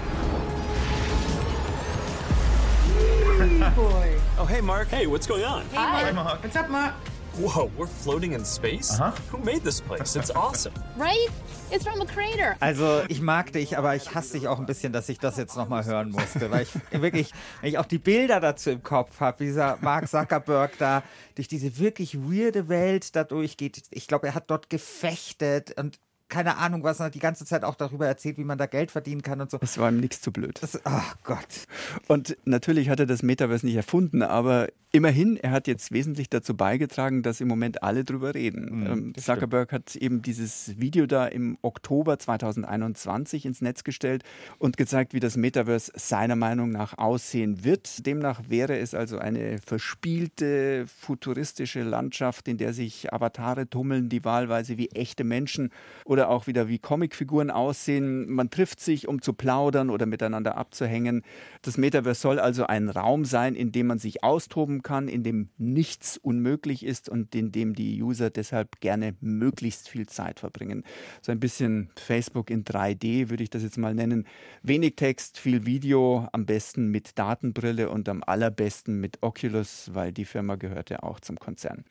Boy. 3.75 4.19
Oh, 4.39 4.45
hey, 4.45 4.61
Mark. 4.61 4.89
Hey, 4.89 5.07
what's 5.07 5.27
going 5.27 5.45
on? 5.45 5.63
Hey, 5.71 5.77
Hi. 5.77 6.13
Mark. 6.13 6.43
What's 6.43 6.57
up, 6.57 6.69
Mark? 6.69 6.95
Whoa, 7.39 7.71
we're 7.77 7.87
floating 7.87 8.33
in 8.33 8.45
space? 8.47 8.99
Uh-huh. 8.99 9.11
Who 9.31 9.39
made 9.45 9.63
this 9.63 9.81
place? 9.81 10.17
It's 10.17 10.31
awesome. 10.35 10.73
right? 10.97 11.29
It's 11.71 11.85
from 11.85 12.01
a 12.01 12.07
crater. 12.07 12.57
Also, 12.61 13.03
ich 13.09 13.21
mag 13.21 13.53
dich, 13.53 13.77
aber 13.77 13.95
ich 13.95 14.15
hasse 14.15 14.39
dich 14.39 14.49
auch 14.49 14.59
ein 14.59 14.65
bisschen, 14.67 14.93
dass 14.93 15.09
ich 15.11 15.19
das 15.19 15.37
jetzt 15.37 15.55
nochmal 15.57 15.85
hören 15.85 16.11
musste, 16.13 16.51
weil 16.51 16.63
ich 16.63 16.71
wirklich, 17.03 17.33
wenn 17.61 17.69
ich 17.71 17.79
auch 17.79 17.85
die 17.85 17.99
Bilder 17.99 18.41
dazu 18.41 18.71
im 18.71 18.83
Kopf 18.83 19.21
habe, 19.21 19.41
wie 19.41 19.47
dieser 19.47 19.77
Mark 19.83 20.09
Zuckerberg 20.09 20.79
da 20.79 21.03
durch 21.35 21.49
diese 21.49 21.79
wirklich 21.79 22.17
weirde 22.17 22.69
Welt 22.69 23.15
da 23.17 23.25
durchgeht. 23.25 23.83
Ich 23.91 24.07
glaube, 24.07 24.29
er 24.29 24.35
hat 24.35 24.45
dort 24.51 24.71
gefechtet 24.71 25.79
und 25.79 25.99
keine 26.29 26.57
Ahnung, 26.57 26.83
was 26.83 27.01
er 27.01 27.11
die 27.11 27.19
ganze 27.19 27.45
Zeit 27.45 27.65
auch 27.65 27.75
darüber 27.75 28.07
erzählt, 28.07 28.39
wie 28.39 28.45
man 28.45 28.59
da 28.59 28.67
Geld 28.67 28.91
verdienen 28.91 29.23
kann 29.23 29.41
und 29.41 29.51
so. 29.51 29.59
Es 29.61 29.79
war 29.79 29.91
ihm 29.91 30.01
nichts 30.01 30.21
zu 30.21 30.33
blöd. 30.33 30.59
Das, 30.61 30.81
oh 30.85 31.03
Gott. 31.25 31.67
Und 32.09 32.37
natürlich 32.45 32.89
hat 32.89 33.01
er 33.01 33.07
das 33.07 33.23
Metaverse 33.23 33.65
nicht 33.65 33.77
erfunden, 33.77 34.23
aber 34.23 34.69
immerhin, 34.97 35.37
er 35.37 35.51
hat 35.51 35.67
jetzt 35.67 35.93
wesentlich 35.93 36.31
dazu 36.31 36.57
beigetragen, 36.57 37.23
dass 37.23 37.41
im 37.41 37.49
Moment 37.49 37.83
alle 37.83 38.03
drüber 38.03 38.35
reden. 38.35 39.11
Mhm, 39.11 39.15
Zuckerberg 39.15 39.69
stimmt. 39.69 39.89
hat 39.89 39.97
eben 39.97 40.23
dieses 40.23 40.79
Video 40.81 41.07
da 41.07 41.27
im 41.27 41.59
Oktober 41.63 42.19
2021 42.19 43.45
ins 43.45 43.61
Netz 43.61 43.85
gestellt 43.85 44.25
und 44.59 44.77
gezeigt, 44.77 45.13
wie 45.13 45.21
das 45.21 45.37
Metaverse 45.37 45.93
seiner 45.95 46.37
Meinung 46.37 46.71
nach 46.71 46.97
aussehen 46.99 47.63
wird. 47.63 48.07
Demnach 48.07 48.43
wäre 48.49 48.79
es 48.79 48.95
also 48.95 49.19
eine 49.19 49.59
verspielte, 49.59 50.87
futuristische 50.87 51.83
Landschaft, 51.83 52.49
in 52.49 52.57
der 52.57 52.73
sich 52.73 53.13
Avatare 53.13 53.69
tummeln, 53.69 54.09
die 54.09 54.25
wahlweise 54.25 54.79
wie 54.79 54.89
echte 54.91 55.25
Menschen 55.25 55.71
oder 56.05 56.16
auch 56.25 56.47
wieder 56.47 56.69
wie 56.69 56.79
Comicfiguren 56.79 57.51
aussehen. 57.51 58.31
Man 58.31 58.51
trifft 58.51 58.81
sich, 58.81 59.07
um 59.07 59.23
zu 59.23 59.33
plaudern 59.33 59.91
oder 59.91 60.07
miteinander 60.07 60.57
abzuhängen. 60.57 61.23
Das 61.63 61.79
Metaverse 61.79 62.21
soll 62.21 62.39
also 62.39 62.67
ein 62.67 62.89
Raum 62.89 63.25
sein, 63.25 63.55
in 63.55 63.73
dem 63.73 63.87
man 63.87 63.99
sich 63.99 64.25
austoben 64.25 64.83
kann, 64.83 65.09
in 65.09 65.23
dem 65.23 65.51
nichts 65.59 66.17
unmöglich 66.17 66.85
ist 66.85 67.09
und 67.09 67.35
in 67.35 67.53
dem 67.53 67.75
die 67.75 68.03
User 68.03 68.31
deshalb 68.31 68.81
gerne 68.81 69.15
möglichst 69.21 69.89
viel 69.89 70.07
Zeit 70.07 70.41
verbringen. 70.41 70.85
So 71.21 71.33
ein 71.33 71.41
bisschen 71.41 71.91
Facebook 71.97 72.51
in 72.51 72.65
3D 72.65 73.31
würde 73.31 73.43
ich 73.43 73.51
das 73.51 73.63
jetzt 73.63 73.79
mal 73.79 73.95
nennen. 73.95 74.27
Wenig 74.63 74.97
Text, 74.97 75.39
viel 75.39 75.67
Video, 75.67 76.29
am 76.33 76.47
besten 76.47 76.89
mit 76.91 77.19
Datenbrille 77.19 77.91
und 77.91 78.09
am 78.09 78.23
allerbesten 78.27 79.01
mit 79.01 79.23
Oculus, 79.23 79.91
weil 79.93 80.13
die 80.13 80.25
Firma 80.25 80.57
gehört 80.57 80.91
ja 80.91 81.03
auch 81.03 81.21
zum 81.21 81.39
Konzern. 81.39 81.85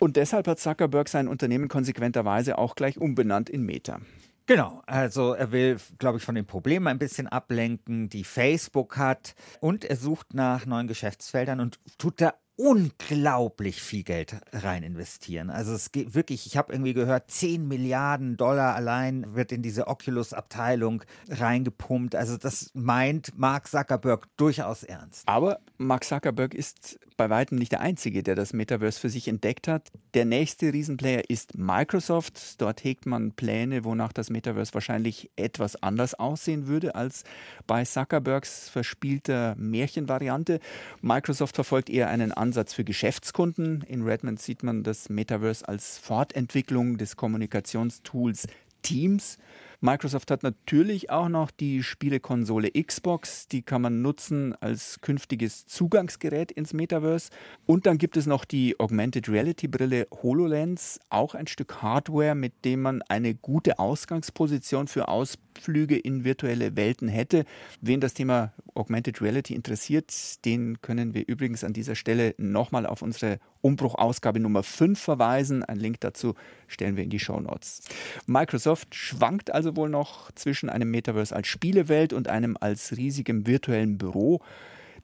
Und 0.00 0.16
deshalb 0.16 0.48
hat 0.48 0.58
Zuckerberg 0.58 1.08
sein 1.08 1.28
Unternehmen 1.28 1.68
konsequenterweise 1.68 2.58
auch 2.58 2.74
gleich 2.74 2.98
umbenannt 2.98 3.50
in 3.50 3.62
Meter. 3.68 4.00
Genau, 4.46 4.82
also 4.86 5.34
er 5.34 5.52
will, 5.52 5.76
glaube 5.98 6.16
ich, 6.16 6.24
von 6.24 6.34
den 6.34 6.46
Problemen 6.46 6.86
ein 6.86 6.98
bisschen 6.98 7.28
ablenken, 7.28 8.08
die 8.08 8.24
Facebook 8.24 8.96
hat. 8.96 9.34
Und 9.60 9.84
er 9.84 9.96
sucht 9.96 10.32
nach 10.32 10.64
neuen 10.64 10.86
Geschäftsfeldern 10.86 11.60
und 11.60 11.78
tut 11.98 12.22
da 12.22 12.32
unglaublich 12.58 13.80
viel 13.80 14.02
Geld 14.02 14.34
rein 14.52 14.82
investieren. 14.82 15.48
Also 15.48 15.72
es 15.72 15.92
geht 15.92 16.16
wirklich, 16.16 16.44
ich 16.44 16.56
habe 16.56 16.72
irgendwie 16.72 16.92
gehört, 16.92 17.30
10 17.30 17.68
Milliarden 17.68 18.36
Dollar 18.36 18.74
allein 18.74 19.36
wird 19.36 19.52
in 19.52 19.62
diese 19.62 19.86
Oculus-Abteilung 19.86 21.04
reingepumpt. 21.28 22.16
Also 22.16 22.36
das 22.36 22.72
meint 22.74 23.38
Mark 23.38 23.68
Zuckerberg 23.68 24.26
durchaus 24.36 24.82
ernst. 24.82 25.22
Aber 25.26 25.60
Mark 25.76 26.02
Zuckerberg 26.02 26.52
ist 26.52 26.98
bei 27.16 27.30
weitem 27.30 27.58
nicht 27.58 27.70
der 27.72 27.80
Einzige, 27.80 28.24
der 28.24 28.34
das 28.34 28.52
Metaverse 28.52 28.98
für 28.98 29.08
sich 29.08 29.28
entdeckt 29.28 29.68
hat. 29.68 29.92
Der 30.14 30.24
nächste 30.24 30.72
Riesenplayer 30.72 31.30
ist 31.30 31.56
Microsoft. 31.56 32.60
Dort 32.60 32.82
hegt 32.82 33.06
man 33.06 33.32
Pläne, 33.32 33.84
wonach 33.84 34.12
das 34.12 34.30
Metaverse 34.30 34.74
wahrscheinlich 34.74 35.30
etwas 35.36 35.80
anders 35.80 36.14
aussehen 36.14 36.66
würde 36.66 36.96
als 36.96 37.22
bei 37.68 37.84
Zuckerbergs 37.84 38.68
verspielter 38.68 39.54
Märchenvariante. 39.56 40.58
Microsoft 41.02 41.54
verfolgt 41.54 41.88
eher 41.88 42.08
einen 42.08 42.32
anderen 42.32 42.47
Ansatz 42.48 42.72
für 42.72 42.84
Geschäftskunden. 42.84 43.82
In 43.82 44.04
Redmond 44.04 44.40
sieht 44.40 44.62
man 44.62 44.82
das 44.82 45.10
Metaverse 45.10 45.68
als 45.68 45.98
Fortentwicklung 45.98 46.96
des 46.96 47.14
Kommunikationstools 47.14 48.46
Teams. 48.80 49.36
Microsoft 49.80 50.30
hat 50.30 50.42
natürlich 50.42 51.10
auch 51.10 51.28
noch 51.28 51.50
die 51.50 51.82
Spielekonsole 51.82 52.70
Xbox, 52.70 53.48
die 53.48 53.60
kann 53.60 53.82
man 53.82 54.00
nutzen 54.00 54.54
als 54.60 55.02
künftiges 55.02 55.66
Zugangsgerät 55.66 56.50
ins 56.50 56.72
Metaverse. 56.72 57.28
Und 57.66 57.84
dann 57.84 57.98
gibt 57.98 58.16
es 58.16 58.24
noch 58.24 58.46
die 58.46 58.80
Augmented 58.80 59.28
Reality 59.28 59.68
Brille 59.68 60.06
HoloLens, 60.22 61.00
auch 61.10 61.34
ein 61.34 61.46
Stück 61.48 61.82
Hardware, 61.82 62.34
mit 62.34 62.64
dem 62.64 62.80
man 62.80 63.02
eine 63.02 63.34
gute 63.34 63.78
Ausgangsposition 63.78 64.88
für 64.88 65.08
Aus 65.08 65.36
Ausflüge 65.58 65.98
in 65.98 66.24
virtuelle 66.24 66.76
Welten 66.76 67.08
hätte. 67.08 67.44
Wen 67.80 68.00
das 68.00 68.14
Thema 68.14 68.52
Augmented 68.74 69.20
Reality 69.20 69.54
interessiert, 69.54 70.44
den 70.44 70.80
können 70.82 71.14
wir 71.14 71.26
übrigens 71.26 71.64
an 71.64 71.72
dieser 71.72 71.96
Stelle 71.96 72.34
nochmal 72.38 72.86
auf 72.86 73.02
unsere 73.02 73.40
Umbruchausgabe 73.60 74.38
Nummer 74.38 74.62
5 74.62 74.98
verweisen. 74.98 75.64
Ein 75.64 75.78
Link 75.78 76.00
dazu 76.00 76.34
stellen 76.68 76.96
wir 76.96 77.02
in 77.02 77.10
die 77.10 77.18
Show 77.18 77.40
Notes. 77.40 77.82
Microsoft 78.26 78.94
schwankt 78.94 79.52
also 79.52 79.74
wohl 79.74 79.88
noch 79.88 80.30
zwischen 80.32 80.70
einem 80.70 80.90
Metaverse 80.90 81.34
als 81.34 81.48
Spielewelt 81.48 82.12
und 82.12 82.28
einem 82.28 82.56
als 82.58 82.96
riesigem 82.96 83.46
virtuellen 83.46 83.98
Büro. 83.98 84.40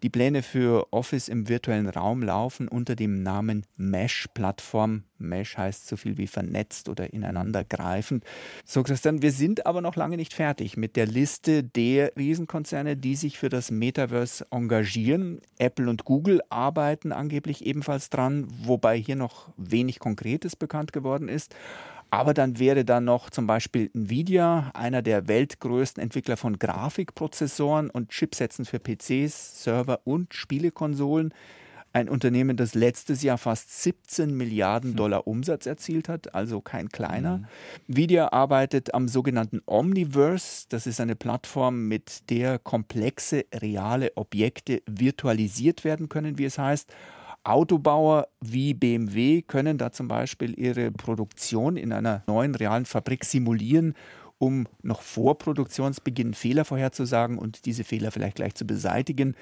Die 0.05 0.11
Pläne 0.11 0.43
für 0.43 0.89
Office 0.91 1.29
im 1.29 1.49
virtuellen 1.49 1.89
Raum 1.89 2.23
laufen 2.23 2.69
unter 2.69 2.95
dem 2.95 3.23
Namen 3.23 3.65
Mesh-Plattform. 3.79 5.05
Mesh 5.17 5.57
heißt 5.57 5.87
so 5.87 5.97
viel 5.97 6.19
wie 6.19 6.27
vernetzt 6.27 6.91
oder 6.91 7.15
ineinandergreifend. 7.15 8.23
So, 8.67 8.83
Christian, 8.83 9.23
wir 9.23 9.33
sind 9.33 9.65
aber 9.65 9.81
noch 9.81 9.97
lange 9.97 10.19
nicht 10.19 10.35
fertig 10.35 10.77
mit 10.77 10.97
der 10.97 11.07
Liste 11.07 11.65
der 11.65 12.13
Riesenkonzerne, 12.19 12.99
die 12.99 13.17
sich 13.17 13.39
für 13.39 13.49
das 13.49 13.71
Metaverse 13.71 14.47
engagieren. 14.51 15.41
Apple 15.57 15.89
und 15.89 16.05
Google 16.05 16.43
arbeiten 16.51 17.11
angeblich 17.11 17.65
ebenfalls 17.65 18.11
dran, 18.11 18.47
wobei 18.63 18.99
hier 18.99 19.17
noch 19.17 19.55
wenig 19.57 20.01
Konkretes 20.01 20.55
bekannt 20.55 20.93
geworden 20.93 21.31
ist. 21.31 21.57
Aber 22.15 22.33
dann 22.33 22.61
wäre 22.61 22.85
da 22.85 23.01
noch 23.01 23.29
zum 23.29 23.49
Beispiel 23.49 23.91
Nvidia, 23.93 24.71
einer 24.73 25.03
der 25.03 25.27
weltgrößten 25.27 26.01
Entwickler 26.01 26.37
von 26.37 26.61
Grafikprozessoren 26.61 27.91
und 27.91 28.11
Chipsätzen 28.11 28.65
für 28.65 28.79
PCs, 28.79 29.65
Server 29.65 29.99
und 30.05 30.33
Spielekonsolen. 30.33 31.35
Ein 31.93 32.09
Unternehmen, 32.09 32.57
das 32.57 32.77
letztes 32.77 33.25
Jahr 33.25 33.37
fast 33.37 33.83
17 33.83 34.33
Milliarden 34.33 34.91
hm. 34.91 34.97
Dollar 34.97 35.27
Umsatz 35.27 35.67
erzielt 35.67 36.09
hat, 36.09 36.37
also 36.37 36.61
kein 36.61 36.89
kleiner. 36.89 37.39
Mhm. 37.39 37.47
Nvidia 37.89 38.33
arbeitet 38.33 38.95
am 38.95 39.09
sogenannten 39.09 39.61
Omniverse. 39.67 40.67
Das 40.69 40.87
ist 40.87 41.01
eine 41.01 41.17
Plattform, 41.17 41.89
mit 41.89 42.31
der 42.31 42.61
komplexe, 42.61 43.45
reale 43.53 44.13
Objekte 44.15 44.83
virtualisiert 44.87 45.83
werden 45.83 46.09
können, 46.09 46.39
wie 46.39 46.45
es 46.45 46.59
heißt. 46.59 46.95
Autobauer 47.45 48.29
wie 48.41 48.75
BMW 48.75 49.43
können 49.43 49.79
da 49.79 49.93
zum 49.93 50.09
Beispiel 50.09 50.59
ihre 50.59 50.91
Produktion 50.91 51.77
in 51.77 51.93
einer 51.93 52.25
neuen 52.27 52.55
realen 52.55 52.87
Fabrik 52.87 53.25
simulieren, 53.25 53.95
um 54.39 54.67
noch 54.83 55.03
vor 55.03 55.39
Produktionsbeginn 55.39 56.35
Fehler 56.35 56.65
vorherzusagen 56.65 57.39
und 57.39 57.67
diese 57.67 57.85
Fehler 57.85 58.11
vielleicht 58.11 58.37
gleich 58.37 58.55
zu 58.55 58.67
beseitigen. 58.67 59.37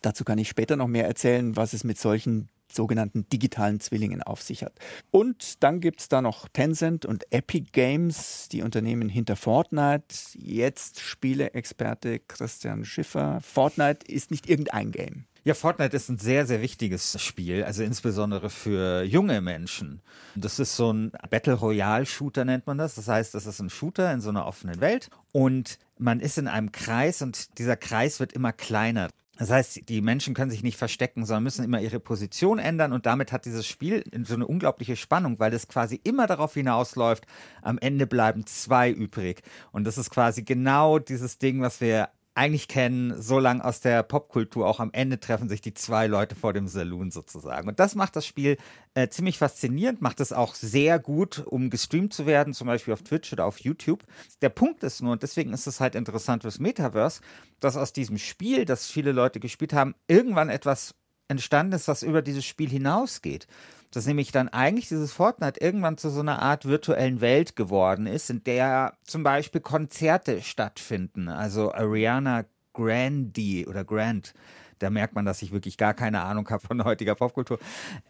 Dazu 0.00 0.24
kann 0.24 0.38
ich 0.38 0.48
später 0.48 0.76
noch 0.76 0.88
mehr 0.88 1.06
erzählen, 1.06 1.56
was 1.56 1.72
es 1.72 1.84
mit 1.84 1.98
solchen 1.98 2.48
sogenannten 2.72 3.28
digitalen 3.30 3.80
Zwillingen 3.80 4.22
auf 4.22 4.42
sich 4.42 4.62
hat. 4.62 4.74
Und 5.10 5.62
dann 5.62 5.80
gibt 5.80 6.00
es 6.00 6.08
da 6.08 6.22
noch 6.22 6.48
Tencent 6.48 7.06
und 7.06 7.24
Epic 7.32 7.70
Games, 7.72 8.48
die 8.50 8.62
Unternehmen 8.62 9.08
hinter 9.08 9.36
Fortnite. 9.36 10.14
Jetzt 10.34 11.00
Spieleexperte 11.00 12.20
Christian 12.20 12.84
Schiffer. 12.84 13.40
Fortnite 13.42 14.06
ist 14.06 14.30
nicht 14.30 14.48
irgendein 14.48 14.92
Game. 14.92 15.24
Ja, 15.48 15.54
Fortnite 15.54 15.96
ist 15.96 16.10
ein 16.10 16.18
sehr, 16.18 16.44
sehr 16.44 16.60
wichtiges 16.60 17.18
Spiel, 17.22 17.64
also 17.64 17.82
insbesondere 17.82 18.50
für 18.50 19.02
junge 19.02 19.40
Menschen. 19.40 20.02
Das 20.34 20.58
ist 20.58 20.76
so 20.76 20.92
ein 20.92 21.10
Battle 21.30 21.54
Royale 21.54 22.04
Shooter, 22.04 22.44
nennt 22.44 22.66
man 22.66 22.76
das. 22.76 22.96
Das 22.96 23.08
heißt, 23.08 23.34
das 23.34 23.46
ist 23.46 23.58
ein 23.58 23.70
Shooter 23.70 24.12
in 24.12 24.20
so 24.20 24.28
einer 24.28 24.44
offenen 24.44 24.82
Welt 24.82 25.08
und 25.32 25.78
man 25.96 26.20
ist 26.20 26.36
in 26.36 26.48
einem 26.48 26.70
Kreis 26.70 27.22
und 27.22 27.58
dieser 27.58 27.76
Kreis 27.76 28.20
wird 28.20 28.34
immer 28.34 28.52
kleiner. 28.52 29.08
Das 29.38 29.50
heißt, 29.50 29.88
die 29.88 30.02
Menschen 30.02 30.34
können 30.34 30.50
sich 30.50 30.62
nicht 30.62 30.76
verstecken, 30.76 31.24
sondern 31.24 31.44
müssen 31.44 31.64
immer 31.64 31.80
ihre 31.80 31.98
Position 31.98 32.58
ändern 32.58 32.92
und 32.92 33.06
damit 33.06 33.32
hat 33.32 33.46
dieses 33.46 33.66
Spiel 33.66 34.04
so 34.24 34.34
eine 34.34 34.46
unglaubliche 34.46 34.96
Spannung, 34.96 35.38
weil 35.38 35.54
es 35.54 35.66
quasi 35.66 35.98
immer 36.04 36.26
darauf 36.26 36.52
hinausläuft, 36.52 37.24
am 37.62 37.78
Ende 37.78 38.06
bleiben 38.06 38.44
zwei 38.44 38.90
übrig. 38.90 39.40
Und 39.72 39.84
das 39.84 39.96
ist 39.96 40.10
quasi 40.10 40.42
genau 40.42 40.98
dieses 40.98 41.38
Ding, 41.38 41.62
was 41.62 41.80
wir 41.80 42.10
eigentlich 42.38 42.68
kennen, 42.68 43.20
so 43.20 43.40
lang 43.40 43.60
aus 43.60 43.80
der 43.80 44.04
Popkultur. 44.04 44.66
Auch 44.66 44.78
am 44.78 44.90
Ende 44.92 45.18
treffen 45.18 45.48
sich 45.48 45.60
die 45.60 45.74
zwei 45.74 46.06
Leute 46.06 46.36
vor 46.36 46.52
dem 46.52 46.68
Saloon 46.68 47.10
sozusagen. 47.10 47.68
Und 47.68 47.80
das 47.80 47.96
macht 47.96 48.14
das 48.14 48.26
Spiel 48.26 48.58
äh, 48.94 49.08
ziemlich 49.08 49.38
faszinierend, 49.38 50.00
macht 50.00 50.20
es 50.20 50.32
auch 50.32 50.54
sehr 50.54 51.00
gut, 51.00 51.42
um 51.44 51.68
gestreamt 51.68 52.14
zu 52.14 52.26
werden, 52.26 52.54
zum 52.54 52.68
Beispiel 52.68 52.94
auf 52.94 53.02
Twitch 53.02 53.32
oder 53.32 53.44
auf 53.44 53.58
YouTube. 53.58 54.04
Der 54.40 54.50
Punkt 54.50 54.84
ist 54.84 55.02
nur, 55.02 55.12
und 55.12 55.24
deswegen 55.24 55.52
ist 55.52 55.66
es 55.66 55.80
halt 55.80 55.96
interessant 55.96 56.42
fürs 56.42 56.60
Metaverse, 56.60 57.22
dass 57.58 57.76
aus 57.76 57.92
diesem 57.92 58.18
Spiel, 58.18 58.64
das 58.64 58.86
viele 58.86 59.10
Leute 59.10 59.40
gespielt 59.40 59.72
haben, 59.72 59.96
irgendwann 60.06 60.48
etwas 60.48 60.94
entstanden 61.28 61.74
ist, 61.74 61.88
was 61.88 62.02
über 62.02 62.22
dieses 62.22 62.44
Spiel 62.44 62.68
hinausgeht 62.68 63.46
dass 63.90 64.06
nämlich 64.06 64.32
dann 64.32 64.50
eigentlich 64.50 64.88
dieses 64.88 65.12
Fortnite 65.12 65.60
irgendwann 65.60 65.96
zu 65.96 66.10
so 66.10 66.20
einer 66.20 66.42
Art 66.42 66.66
virtuellen 66.66 67.22
Welt 67.22 67.56
geworden 67.56 68.06
ist, 68.06 68.28
in 68.28 68.44
der 68.44 68.98
zum 69.04 69.22
Beispiel 69.22 69.62
Konzerte 69.62 70.42
stattfinden. 70.42 71.28
Also 71.28 71.72
Ariana 71.72 72.44
Grande 72.74 73.64
oder 73.66 73.84
Grant 73.84 74.34
da 74.78 74.90
merkt 74.90 75.14
man, 75.14 75.24
dass 75.24 75.42
ich 75.42 75.52
wirklich 75.52 75.76
gar 75.76 75.94
keine 75.94 76.22
Ahnung 76.22 76.48
habe 76.50 76.66
von 76.66 76.84
heutiger 76.84 77.14
Popkultur. 77.14 77.58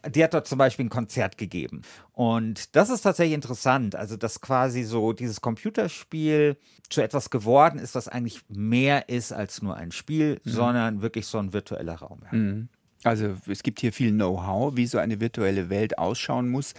Die 0.07 0.23
hat 0.23 0.35
dort 0.35 0.47
zum 0.47 0.59
Beispiel 0.59 0.87
ein 0.87 0.91
Konzert 0.91 1.39
gegeben. 1.39 1.83
Und 2.13 2.77
das 2.77 2.91
ist 2.91 3.03
tatsächlich 3.03 3.35
interessant. 3.35 3.95
Also, 3.95 4.17
dass 4.17 4.41
quasi 4.41 4.83
so 4.83 5.13
dieses 5.13 5.41
Computerspiel 5.41 6.57
zu 6.89 7.01
etwas 7.01 7.31
geworden 7.31 7.79
ist, 7.79 7.95
was 7.95 8.09
eigentlich 8.09 8.43
mehr 8.49 9.09
ist 9.09 9.33
als 9.33 9.63
nur 9.63 9.77
ein 9.77 9.93
Spiel, 9.93 10.41
mhm. 10.45 10.51
sondern 10.51 11.03
wirklich 11.03 11.27
so 11.27 11.39
ein 11.39 11.53
virtueller 11.53 11.95
Raum. 11.95 12.21
Ja. 12.31 12.39
Mhm. 12.39 12.69
Also 13.05 13.37
es 13.47 13.63
gibt 13.63 13.81
hier 13.81 13.93
viel 13.93 14.11
Know-how, 14.11 14.77
wie 14.77 14.87
so 14.87 14.99
eine 14.99 15.21
virtuelle 15.21 15.71
Welt 15.71 15.99
ausschauen 15.99 16.49
muss 16.49 16.75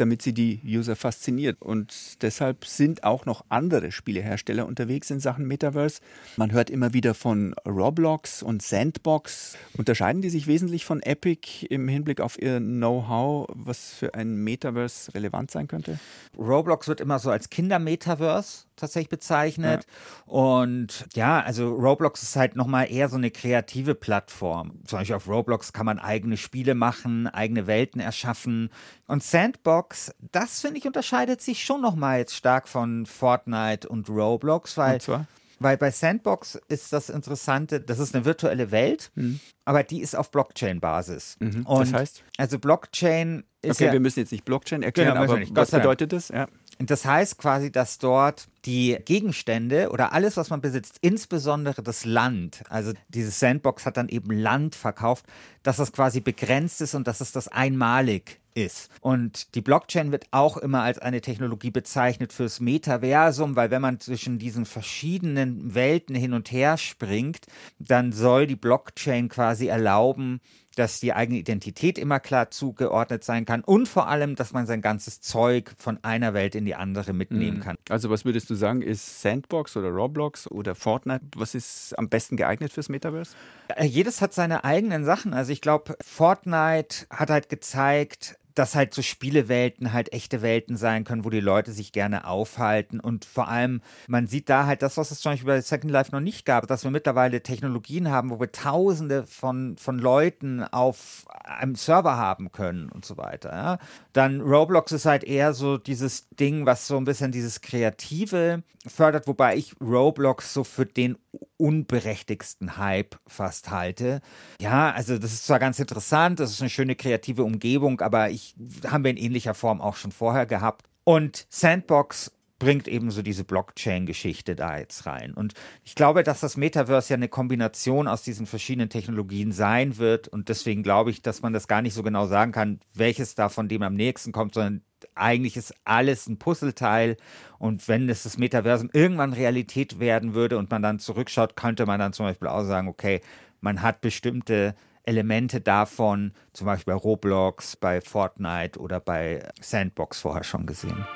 damit 0.00 0.22
sie 0.22 0.32
die 0.32 0.60
User 0.64 0.96
fasziniert. 0.96 1.60
Und 1.60 2.22
deshalb 2.22 2.64
sind 2.64 3.04
auch 3.04 3.26
noch 3.26 3.44
andere 3.48 3.92
Spielehersteller 3.92 4.66
unterwegs 4.66 5.10
in 5.10 5.20
Sachen 5.20 5.46
Metaverse. 5.46 6.00
Man 6.36 6.52
hört 6.52 6.70
immer 6.70 6.92
wieder 6.92 7.14
von 7.14 7.54
Roblox 7.66 8.42
und 8.42 8.62
Sandbox. 8.62 9.56
Unterscheiden 9.76 10.22
die 10.22 10.30
sich 10.30 10.46
wesentlich 10.46 10.84
von 10.84 11.02
Epic 11.02 11.66
im 11.66 11.88
Hinblick 11.88 12.20
auf 12.20 12.40
ihr 12.40 12.58
Know-how, 12.58 13.48
was 13.52 13.92
für 13.92 14.14
ein 14.14 14.36
Metaverse 14.36 15.14
relevant 15.14 15.50
sein 15.50 15.68
könnte? 15.68 15.98
Roblox 16.38 16.88
wird 16.88 17.00
immer 17.00 17.18
so 17.18 17.30
als 17.30 17.50
Kinder-Metaverse 17.50 18.64
tatsächlich 18.80 19.10
bezeichnet. 19.10 19.84
Ja. 20.26 20.32
Und 20.32 21.06
ja, 21.14 21.40
also 21.40 21.74
Roblox 21.74 22.22
ist 22.22 22.36
halt 22.36 22.56
nochmal 22.56 22.90
eher 22.90 23.08
so 23.08 23.16
eine 23.16 23.30
kreative 23.30 23.94
Plattform. 23.94 24.80
Zum 24.84 24.98
Beispiel 24.98 25.16
auf 25.16 25.28
Roblox 25.28 25.72
kann 25.72 25.86
man 25.86 25.98
eigene 25.98 26.36
Spiele 26.36 26.74
machen, 26.74 27.26
eigene 27.28 27.66
Welten 27.66 28.00
erschaffen. 28.00 28.70
Und 29.06 29.22
Sandbox, 29.22 29.89
das 30.32 30.60
finde 30.60 30.78
ich 30.78 30.86
unterscheidet 30.86 31.42
sich 31.42 31.64
schon 31.64 31.80
nochmal 31.80 32.18
jetzt 32.18 32.34
stark 32.34 32.68
von 32.68 33.06
Fortnite 33.06 33.88
und 33.88 34.08
Roblox, 34.08 34.76
weil. 34.76 34.94
Und 34.94 35.02
zwar? 35.02 35.26
Weil 35.62 35.76
bei 35.76 35.90
Sandbox 35.90 36.58
ist 36.68 36.90
das 36.90 37.10
Interessante, 37.10 37.82
das 37.82 37.98
ist 37.98 38.14
eine 38.14 38.24
virtuelle 38.24 38.70
Welt, 38.70 39.10
mhm. 39.14 39.40
aber 39.66 39.82
die 39.82 40.00
ist 40.00 40.16
auf 40.16 40.30
Blockchain-Basis. 40.30 41.36
Mhm. 41.38 41.66
das 41.68 41.92
heißt? 41.92 42.24
Also 42.38 42.58
Blockchain 42.58 43.44
ist. 43.60 43.76
Okay, 43.76 43.88
ja, 43.88 43.92
wir 43.92 44.00
müssen 44.00 44.20
jetzt 44.20 44.32
nicht 44.32 44.46
Blockchain 44.46 44.82
erklären, 44.82 45.20
genau, 45.20 45.34
aber 45.34 45.42
was 45.50 45.70
bedeutet 45.70 46.14
das? 46.14 46.28
Ja. 46.28 46.48
Das 46.78 47.04
heißt 47.04 47.36
quasi, 47.36 47.70
dass 47.70 47.98
dort 47.98 48.48
die 48.64 48.96
Gegenstände 49.04 49.90
oder 49.90 50.14
alles, 50.14 50.38
was 50.38 50.48
man 50.48 50.62
besitzt, 50.62 50.96
insbesondere 51.02 51.82
das 51.82 52.06
Land, 52.06 52.62
also 52.70 52.92
dieses 53.08 53.38
Sandbox 53.38 53.84
hat 53.84 53.98
dann 53.98 54.08
eben 54.08 54.30
Land 54.30 54.74
verkauft, 54.74 55.26
dass 55.62 55.76
das 55.76 55.92
quasi 55.92 56.20
begrenzt 56.20 56.80
ist 56.80 56.94
und 56.94 57.06
dass 57.06 57.20
es 57.20 57.32
das 57.32 57.48
einmalig 57.48 58.39
ist. 58.54 58.90
Und 59.00 59.54
die 59.54 59.60
Blockchain 59.60 60.12
wird 60.12 60.26
auch 60.30 60.56
immer 60.56 60.82
als 60.82 60.98
eine 60.98 61.20
Technologie 61.20 61.70
bezeichnet 61.70 62.32
fürs 62.32 62.60
Metaversum, 62.60 63.56
weil 63.56 63.70
wenn 63.70 63.82
man 63.82 64.00
zwischen 64.00 64.38
diesen 64.38 64.66
verschiedenen 64.66 65.74
Welten 65.74 66.14
hin 66.14 66.32
und 66.32 66.50
her 66.52 66.76
springt, 66.76 67.46
dann 67.78 68.12
soll 68.12 68.46
die 68.46 68.56
Blockchain 68.56 69.28
quasi 69.28 69.66
erlauben, 69.68 70.40
dass 70.76 71.00
die 71.00 71.12
eigene 71.12 71.38
Identität 71.38 71.98
immer 71.98 72.20
klar 72.20 72.50
zugeordnet 72.50 73.24
sein 73.24 73.44
kann 73.44 73.62
und 73.62 73.88
vor 73.88 74.08
allem, 74.08 74.36
dass 74.36 74.52
man 74.52 74.66
sein 74.66 74.80
ganzes 74.80 75.20
Zeug 75.20 75.72
von 75.78 75.98
einer 76.02 76.34
Welt 76.34 76.54
in 76.54 76.64
die 76.64 76.74
andere 76.74 77.12
mitnehmen 77.12 77.58
mhm. 77.58 77.62
kann. 77.62 77.76
Also 77.88 78.10
was 78.10 78.24
würdest 78.24 78.50
du 78.50 78.54
sagen, 78.54 78.82
ist 78.82 79.22
Sandbox 79.22 79.76
oder 79.76 79.88
Roblox 79.88 80.50
oder 80.50 80.74
Fortnite, 80.74 81.24
was 81.36 81.54
ist 81.54 81.98
am 81.98 82.08
besten 82.08 82.36
geeignet 82.36 82.72
fürs 82.72 82.88
Metaverse? 82.88 83.34
Äh, 83.68 83.84
jedes 83.84 84.20
hat 84.20 84.32
seine 84.32 84.64
eigenen 84.64 85.04
Sachen. 85.04 85.34
Also 85.34 85.52
ich 85.52 85.60
glaube, 85.60 85.96
Fortnite 86.00 87.06
hat 87.10 87.30
halt 87.30 87.48
gezeigt, 87.48 88.36
dass 88.60 88.74
halt 88.74 88.92
so 88.92 89.00
Spielewelten 89.00 89.94
halt 89.94 90.12
echte 90.12 90.42
Welten 90.42 90.76
sein 90.76 91.04
können, 91.04 91.24
wo 91.24 91.30
die 91.30 91.40
Leute 91.40 91.72
sich 91.72 91.92
gerne 91.92 92.26
aufhalten. 92.26 93.00
Und 93.00 93.24
vor 93.24 93.48
allem, 93.48 93.80
man 94.06 94.26
sieht 94.26 94.50
da 94.50 94.66
halt 94.66 94.82
das, 94.82 94.98
was 94.98 95.10
es 95.10 95.20
zum 95.20 95.32
Beispiel 95.32 95.46
bei 95.46 95.60
Second 95.62 95.90
Life 95.90 96.12
noch 96.12 96.20
nicht 96.20 96.44
gab, 96.44 96.66
dass 96.66 96.84
wir 96.84 96.90
mittlerweile 96.90 97.42
Technologien 97.42 98.10
haben, 98.10 98.28
wo 98.28 98.38
wir 98.38 98.52
Tausende 98.52 99.24
von, 99.26 99.78
von 99.78 99.98
Leuten 99.98 100.62
auf 100.62 101.24
einem 101.42 101.74
Server 101.74 102.18
haben 102.18 102.52
können 102.52 102.90
und 102.90 103.06
so 103.06 103.16
weiter. 103.16 103.50
Ja. 103.50 103.78
Dann 104.12 104.42
Roblox 104.42 104.92
ist 104.92 105.06
halt 105.06 105.24
eher 105.24 105.54
so 105.54 105.78
dieses 105.78 106.28
Ding, 106.28 106.66
was 106.66 106.86
so 106.86 106.98
ein 106.98 107.04
bisschen 107.04 107.32
dieses 107.32 107.62
Kreative 107.62 108.62
fördert, 108.86 109.26
wobei 109.26 109.56
ich 109.56 109.74
Roblox 109.80 110.52
so 110.52 110.64
für 110.64 110.84
den 110.84 111.16
unberechtigsten 111.58 112.78
Hype 112.78 113.16
fast 113.26 113.70
halte. 113.70 114.20
Ja, 114.60 114.90
also 114.90 115.18
das 115.18 115.32
ist 115.32 115.46
zwar 115.46 115.58
ganz 115.58 115.78
interessant, 115.78 116.40
das 116.40 116.50
ist 116.50 116.60
eine 116.60 116.70
schöne 116.70 116.96
kreative 116.96 117.44
Umgebung, 117.44 118.00
aber 118.00 118.30
ich 118.30 118.49
haben 118.86 119.04
wir 119.04 119.10
in 119.10 119.16
ähnlicher 119.16 119.54
Form 119.54 119.80
auch 119.80 119.96
schon 119.96 120.12
vorher 120.12 120.46
gehabt. 120.46 120.86
Und 121.04 121.46
Sandbox 121.48 122.32
bringt 122.60 122.86
eben 122.86 123.10
so 123.10 123.22
diese 123.22 123.42
Blockchain-Geschichte 123.42 124.54
da 124.54 124.78
jetzt 124.78 125.06
rein. 125.06 125.32
Und 125.32 125.54
ich 125.82 125.96
glaube, 125.96 126.22
dass 126.22 126.40
das 126.40 126.56
Metaverse 126.56 127.10
ja 127.10 127.16
eine 127.16 127.28
Kombination 127.28 128.06
aus 128.06 128.22
diesen 128.22 128.46
verschiedenen 128.46 128.90
Technologien 128.90 129.50
sein 129.50 129.96
wird. 129.96 130.28
Und 130.28 130.48
deswegen 130.48 130.82
glaube 130.82 131.10
ich, 131.10 131.22
dass 131.22 131.42
man 131.42 131.52
das 131.52 131.66
gar 131.68 131.82
nicht 131.82 131.94
so 131.94 132.02
genau 132.02 132.26
sagen 132.26 132.52
kann, 132.52 132.80
welches 132.94 133.34
davon 133.34 133.68
dem 133.68 133.82
am 133.82 133.94
nächsten 133.94 134.30
kommt, 134.30 134.54
sondern 134.54 134.82
eigentlich 135.14 135.56
ist 135.56 135.74
alles 135.84 136.26
ein 136.28 136.38
Puzzleteil. 136.38 137.16
Und 137.58 137.88
wenn 137.88 138.08
es 138.10 138.22
das 138.24 138.36
Metaversum 138.36 138.90
irgendwann 138.92 139.32
Realität 139.32 139.98
werden 139.98 140.34
würde 140.34 140.58
und 140.58 140.70
man 140.70 140.82
dann 140.82 140.98
zurückschaut, 140.98 141.56
könnte 141.56 141.86
man 141.86 141.98
dann 141.98 142.12
zum 142.12 142.26
Beispiel 142.26 142.48
auch 142.48 142.64
sagen, 142.64 142.88
okay, 142.88 143.22
man 143.62 143.80
hat 143.80 144.02
bestimmte 144.02 144.74
Elemente 145.04 145.60
davon, 145.60 146.32
zum 146.52 146.66
Beispiel 146.66 146.94
bei 146.94 147.00
Roblox, 147.00 147.76
bei 147.76 148.00
Fortnite 148.00 148.78
oder 148.78 149.00
bei 149.00 149.48
Sandbox 149.60 150.20
vorher 150.20 150.44
schon 150.44 150.66
gesehen. 150.66 151.06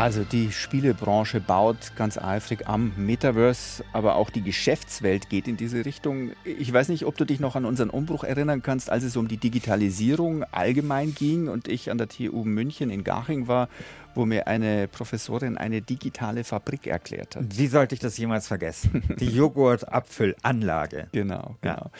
Also 0.00 0.24
die 0.24 0.50
Spielebranche 0.50 1.42
baut 1.42 1.92
ganz 1.94 2.16
eifrig 2.16 2.66
am 2.66 2.92
Metaverse, 2.96 3.84
aber 3.92 4.14
auch 4.14 4.30
die 4.30 4.40
Geschäftswelt 4.40 5.28
geht 5.28 5.46
in 5.46 5.58
diese 5.58 5.84
Richtung. 5.84 6.30
Ich 6.42 6.72
weiß 6.72 6.88
nicht, 6.88 7.04
ob 7.04 7.18
du 7.18 7.26
dich 7.26 7.38
noch 7.38 7.54
an 7.54 7.66
unseren 7.66 7.90
Umbruch 7.90 8.24
erinnern 8.24 8.62
kannst, 8.62 8.88
als 8.88 9.04
es 9.04 9.18
um 9.18 9.28
die 9.28 9.36
Digitalisierung 9.36 10.44
allgemein 10.52 11.14
ging 11.14 11.48
und 11.48 11.68
ich 11.68 11.90
an 11.90 11.98
der 11.98 12.08
TU 12.08 12.44
München 12.44 12.88
in 12.88 13.04
Garching 13.04 13.46
war, 13.46 13.68
wo 14.14 14.24
mir 14.24 14.46
eine 14.46 14.88
Professorin 14.88 15.58
eine 15.58 15.82
digitale 15.82 16.44
Fabrik 16.44 16.86
erklärt 16.86 17.36
hat. 17.36 17.44
Wie 17.58 17.66
sollte 17.66 17.94
ich 17.94 18.00
das 18.00 18.16
jemals 18.16 18.48
vergessen? 18.48 19.02
Die 19.20 19.28
Joghurt-Abfüllanlage. 19.36 21.08
Genau, 21.12 21.56
genau. 21.60 21.74
Ja. 21.74 21.90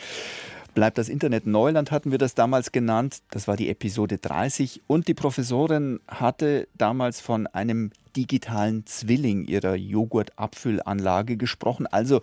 Bleibt 0.73 0.97
das 0.97 1.09
Internet 1.09 1.45
Neuland, 1.47 1.91
hatten 1.91 2.11
wir 2.11 2.17
das 2.17 2.33
damals 2.33 2.71
genannt. 2.71 3.19
Das 3.31 3.47
war 3.47 3.57
die 3.57 3.69
Episode 3.69 4.17
30. 4.17 4.81
Und 4.87 5.07
die 5.07 5.13
Professorin 5.13 5.99
hatte 6.07 6.67
damals 6.77 7.19
von 7.19 7.47
einem 7.47 7.91
digitalen 8.15 8.85
Zwilling 8.85 9.45
ihrer 9.45 9.75
Joghurtabfüllanlage 9.75 11.37
gesprochen. 11.37 11.87
Also 11.87 12.21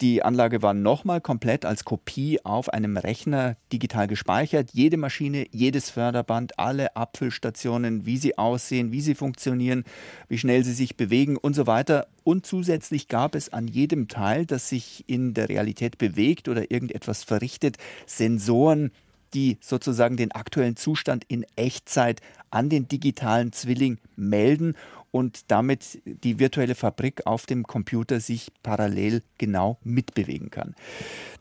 die 0.00 0.22
Anlage 0.22 0.62
war 0.62 0.74
nochmal 0.74 1.20
komplett 1.20 1.64
als 1.64 1.84
Kopie 1.84 2.44
auf 2.44 2.68
einem 2.68 2.96
Rechner 2.96 3.56
digital 3.72 4.06
gespeichert. 4.06 4.70
Jede 4.72 4.96
Maschine, 4.96 5.46
jedes 5.50 5.90
Förderband, 5.90 6.58
alle 6.58 6.96
Abfüllstationen, 6.96 8.06
wie 8.06 8.16
sie 8.16 8.38
aussehen, 8.38 8.92
wie 8.92 9.00
sie 9.00 9.14
funktionieren, 9.14 9.84
wie 10.28 10.38
schnell 10.38 10.64
sie 10.64 10.72
sich 10.72 10.96
bewegen 10.96 11.36
und 11.36 11.54
so 11.54 11.66
weiter. 11.66 12.06
Und 12.24 12.44
zusätzlich 12.44 13.08
gab 13.08 13.34
es 13.34 13.52
an 13.52 13.68
jedem 13.68 14.08
Teil, 14.08 14.46
das 14.46 14.68
sich 14.68 15.04
in 15.06 15.34
der 15.34 15.48
Realität 15.48 15.98
bewegt 15.98 16.48
oder 16.48 16.70
irgendetwas 16.70 17.22
verrichtet, 17.22 17.76
Sensoren, 18.06 18.90
die 19.34 19.58
sozusagen 19.60 20.16
den 20.16 20.32
aktuellen 20.32 20.76
Zustand 20.76 21.24
in 21.28 21.44
Echtzeit 21.56 22.20
an 22.50 22.68
den 22.68 22.88
digitalen 22.88 23.52
Zwilling 23.52 23.98
melden 24.16 24.74
und 25.10 25.50
damit 25.50 26.00
die 26.04 26.38
virtuelle 26.38 26.74
Fabrik 26.74 27.26
auf 27.26 27.46
dem 27.46 27.64
Computer 27.64 28.20
sich 28.20 28.52
parallel 28.62 29.22
genau 29.38 29.78
mitbewegen 29.82 30.50
kann. 30.50 30.74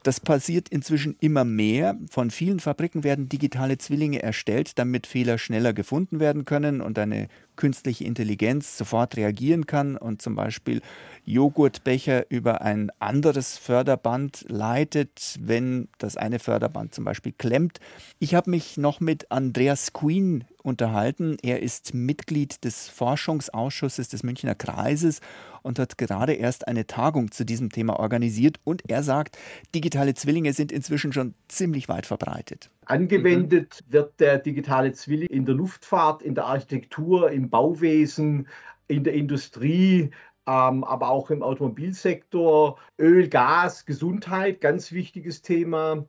Das 0.03 0.19
passiert 0.19 0.69
inzwischen 0.69 1.15
immer 1.19 1.45
mehr. 1.45 1.97
Von 2.11 2.29
vielen 2.29 2.59
Fabriken 2.59 3.03
werden 3.03 3.27
digitale 3.27 3.79
Zwillinge 3.79 4.21
erstellt, 4.21 4.77
damit 4.77 5.07
Fehler 5.07 5.39
schneller 5.39 5.73
gefunden 5.73 6.19
werden 6.19 6.45
können 6.45 6.79
und 6.79 6.99
eine 6.99 7.27
künstliche 7.55 8.03
Intelligenz 8.03 8.77
sofort 8.77 9.17
reagieren 9.17 9.65
kann 9.65 9.97
und 9.97 10.21
zum 10.21 10.35
Beispiel 10.35 10.81
Joghurtbecher 11.25 12.29
über 12.29 12.61
ein 12.61 12.91
anderes 12.99 13.57
Förderband 13.57 14.45
leitet, 14.47 15.37
wenn 15.39 15.87
das 15.97 16.17
eine 16.17 16.37
Förderband 16.37 16.93
zum 16.93 17.03
Beispiel 17.05 17.33
klemmt. 17.35 17.79
Ich 18.19 18.35
habe 18.35 18.51
mich 18.51 18.77
noch 18.77 18.99
mit 18.99 19.31
Andreas 19.31 19.91
Queen 19.93 20.43
unterhalten. 20.65 21.37
Er 21.41 21.61
ist 21.61 21.93
Mitglied 21.93 22.63
des 22.63 22.89
Forschungsausschusses 22.89 24.09
des 24.09 24.23
Münchner 24.23 24.55
Kreises 24.55 25.21
und 25.61 25.79
hat 25.79 25.97
gerade 25.97 26.33
erst 26.33 26.67
eine 26.67 26.87
Tagung 26.87 27.31
zu 27.31 27.45
diesem 27.45 27.69
Thema 27.69 27.99
organisiert. 27.99 28.57
Und 28.63 28.89
er 28.89 29.03
sagt, 29.03 29.37
digitale 29.73 30.13
Zwillinge 30.13 30.53
sind 30.53 30.71
inzwischen 30.71 31.13
schon 31.13 31.33
ziemlich 31.47 31.87
weit 31.87 32.05
verbreitet. 32.05 32.69
Angewendet 32.85 33.83
mhm. 33.87 33.93
wird 33.93 34.19
der 34.19 34.39
digitale 34.39 34.93
Zwilling 34.93 35.29
in 35.29 35.45
der 35.45 35.55
Luftfahrt, 35.55 36.21
in 36.21 36.35
der 36.35 36.45
Architektur, 36.45 37.31
im 37.31 37.49
Bauwesen, 37.49 38.47
in 38.87 39.03
der 39.03 39.13
Industrie, 39.13 40.11
ähm, 40.47 40.83
aber 40.83 41.09
auch 41.09 41.31
im 41.31 41.41
Automobilsektor. 41.41 42.77
Öl, 42.99 43.27
Gas, 43.29 43.85
Gesundheit, 43.85 44.61
ganz 44.61 44.91
wichtiges 44.91 45.41
Thema. 45.41 46.05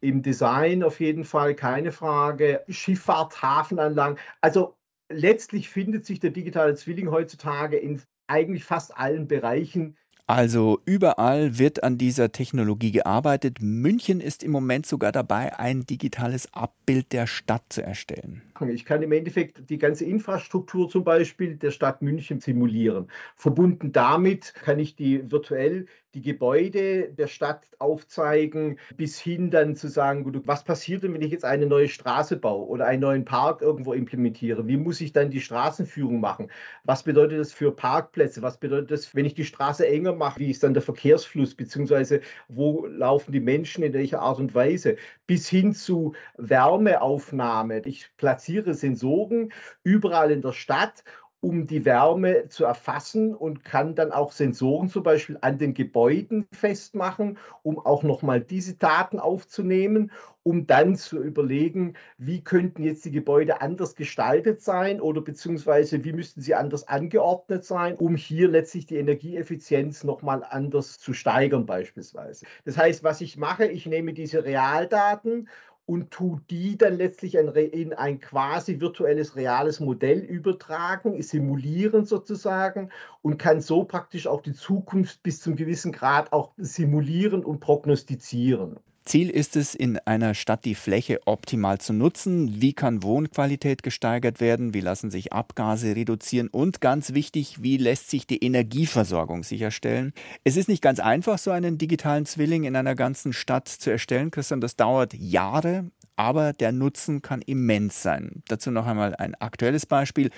Im 0.00 0.22
Design 0.22 0.82
auf 0.82 1.00
jeden 1.00 1.24
Fall 1.24 1.54
keine 1.54 1.92
Frage. 1.92 2.64
Schifffahrt, 2.68 3.42
Hafenanlagen. 3.42 4.18
Also 4.40 4.76
letztlich 5.10 5.68
findet 5.68 6.06
sich 6.06 6.20
der 6.20 6.30
digitale 6.30 6.74
Zwilling 6.74 7.10
heutzutage 7.10 7.76
in 7.76 8.00
eigentlich 8.28 8.64
fast 8.64 8.96
allen 8.96 9.26
Bereichen 9.26 9.96
also 10.28 10.78
überall 10.84 11.58
wird 11.58 11.82
an 11.82 11.96
dieser 11.96 12.32
Technologie 12.32 12.92
gearbeitet. 12.92 13.62
München 13.62 14.20
ist 14.20 14.44
im 14.44 14.50
Moment 14.50 14.84
sogar 14.84 15.10
dabei, 15.10 15.58
ein 15.58 15.86
digitales 15.86 16.52
Abbild 16.52 17.14
der 17.14 17.26
Stadt 17.26 17.62
zu 17.70 17.82
erstellen. 17.82 18.42
Ich 18.66 18.84
kann 18.84 19.02
im 19.02 19.12
Endeffekt 19.12 19.70
die 19.70 19.78
ganze 19.78 20.04
Infrastruktur 20.04 20.88
zum 20.88 21.04
Beispiel 21.04 21.56
der 21.56 21.70
Stadt 21.70 22.02
München 22.02 22.40
simulieren. 22.40 23.08
Verbunden 23.36 23.92
damit 23.92 24.54
kann 24.54 24.80
ich 24.80 24.96
die 24.96 25.30
virtuell 25.30 25.86
die 26.14 26.22
Gebäude 26.22 27.12
der 27.12 27.26
Stadt 27.26 27.66
aufzeigen, 27.78 28.78
bis 28.96 29.20
hin 29.20 29.50
dann 29.50 29.76
zu 29.76 29.88
sagen, 29.88 30.24
was 30.46 30.64
passiert 30.64 31.02
denn, 31.02 31.14
wenn 31.14 31.22
ich 31.22 31.30
jetzt 31.30 31.44
eine 31.44 31.66
neue 31.66 31.88
Straße 31.88 32.36
baue 32.36 32.66
oder 32.66 32.86
einen 32.86 33.02
neuen 33.02 33.24
Park 33.24 33.60
irgendwo 33.60 33.92
implementiere? 33.92 34.66
Wie 34.66 34.78
muss 34.78 35.00
ich 35.00 35.12
dann 35.12 35.30
die 35.30 35.40
Straßenführung 35.40 36.18
machen? 36.18 36.50
Was 36.84 37.02
bedeutet 37.02 37.38
das 37.38 37.52
für 37.52 37.72
Parkplätze? 37.72 38.42
Was 38.42 38.58
bedeutet 38.58 38.90
das, 38.90 39.14
wenn 39.14 39.26
ich 39.26 39.34
die 39.34 39.44
Straße 39.44 39.86
enger 39.86 40.14
mache? 40.14 40.40
Wie 40.40 40.50
ist 40.50 40.64
dann 40.64 40.74
der 40.74 40.82
Verkehrsfluss? 40.82 41.54
Beziehungsweise 41.54 42.20
wo 42.48 42.86
laufen 42.86 43.32
die 43.32 43.40
Menschen 43.40 43.84
in 43.84 43.92
welcher 43.92 44.20
Art 44.20 44.38
und 44.38 44.54
Weise? 44.54 44.96
Bis 45.26 45.48
hin 45.48 45.74
zu 45.74 46.14
Wärmeaufnahme. 46.38 47.82
Ich 47.84 48.10
platziere 48.16 48.47
Sensoren 48.74 49.52
überall 49.82 50.30
in 50.30 50.42
der 50.42 50.52
Stadt 50.52 51.04
um 51.40 51.68
die 51.68 51.84
Wärme 51.84 52.48
zu 52.48 52.64
erfassen 52.64 53.34
und 53.34 53.64
kann 53.64 53.94
dann 53.94 54.10
auch 54.10 54.32
Sensoren 54.32 54.88
zum 54.88 55.04
Beispiel 55.04 55.38
an 55.40 55.56
den 55.56 55.72
Gebäuden 55.72 56.48
festmachen, 56.52 57.38
um 57.62 57.78
auch 57.78 58.02
nochmal 58.02 58.40
diese 58.40 58.74
Daten 58.74 59.20
aufzunehmen, 59.20 60.10
um 60.42 60.66
dann 60.66 60.96
zu 60.96 61.22
überlegen, 61.22 61.94
wie 62.16 62.42
könnten 62.42 62.82
jetzt 62.82 63.04
die 63.04 63.12
Gebäude 63.12 63.60
anders 63.60 63.94
gestaltet 63.94 64.62
sein 64.62 65.00
oder 65.00 65.20
beziehungsweise 65.20 66.04
wie 66.04 66.12
müssten 66.12 66.40
sie 66.40 66.54
anders 66.54 66.88
angeordnet 66.88 67.64
sein, 67.64 67.94
um 67.94 68.16
hier 68.16 68.48
letztlich 68.48 68.86
die 68.86 68.96
Energieeffizienz 68.96 70.02
nochmal 70.02 70.42
anders 70.48 70.98
zu 70.98 71.12
steigern 71.12 71.66
beispielsweise. 71.66 72.46
Das 72.64 72.76
heißt, 72.76 73.04
was 73.04 73.20
ich 73.20 73.36
mache, 73.36 73.66
ich 73.66 73.86
nehme 73.86 74.12
diese 74.12 74.44
Realdaten 74.44 75.48
und 75.88 76.10
tu 76.10 76.38
die 76.50 76.76
dann 76.76 76.98
letztlich 76.98 77.36
in 77.36 77.94
ein 77.94 78.20
quasi 78.20 78.78
virtuelles, 78.78 79.36
reales 79.36 79.80
Modell 79.80 80.18
übertragen, 80.18 81.22
simulieren 81.22 82.04
sozusagen 82.04 82.90
und 83.22 83.38
kann 83.38 83.62
so 83.62 83.84
praktisch 83.84 84.26
auch 84.26 84.42
die 84.42 84.52
Zukunft 84.52 85.22
bis 85.22 85.40
zum 85.40 85.56
gewissen 85.56 85.90
Grad 85.92 86.30
auch 86.34 86.52
simulieren 86.58 87.42
und 87.42 87.60
prognostizieren. 87.60 88.78
Ziel 89.08 89.30
ist 89.30 89.56
es, 89.56 89.74
in 89.74 89.98
einer 90.00 90.34
Stadt 90.34 90.66
die 90.66 90.74
Fläche 90.74 91.20
optimal 91.24 91.78
zu 91.78 91.94
nutzen. 91.94 92.60
Wie 92.60 92.74
kann 92.74 93.02
Wohnqualität 93.02 93.82
gesteigert 93.82 94.38
werden? 94.38 94.74
Wie 94.74 94.80
lassen 94.80 95.10
sich 95.10 95.32
Abgase 95.32 95.96
reduzieren? 95.96 96.48
Und 96.48 96.82
ganz 96.82 97.14
wichtig, 97.14 97.62
wie 97.62 97.78
lässt 97.78 98.10
sich 98.10 98.26
die 98.26 98.44
Energieversorgung 98.44 99.44
sicherstellen? 99.44 100.12
Es 100.44 100.58
ist 100.58 100.68
nicht 100.68 100.82
ganz 100.82 101.00
einfach, 101.00 101.38
so 101.38 101.50
einen 101.50 101.78
digitalen 101.78 102.26
Zwilling 102.26 102.64
in 102.64 102.76
einer 102.76 102.94
ganzen 102.94 103.32
Stadt 103.32 103.68
zu 103.68 103.90
erstellen, 103.90 104.30
Christian. 104.30 104.60
Das 104.60 104.76
dauert 104.76 105.14
Jahre 105.14 105.90
aber 106.18 106.52
der 106.52 106.72
Nutzen 106.72 107.22
kann 107.22 107.42
immens 107.42 108.02
sein. 108.02 108.42
Dazu 108.48 108.72
noch 108.72 108.86
einmal 108.86 109.14
ein 109.14 109.36
aktuelles 109.36 109.86
Beispiel. 109.86 110.30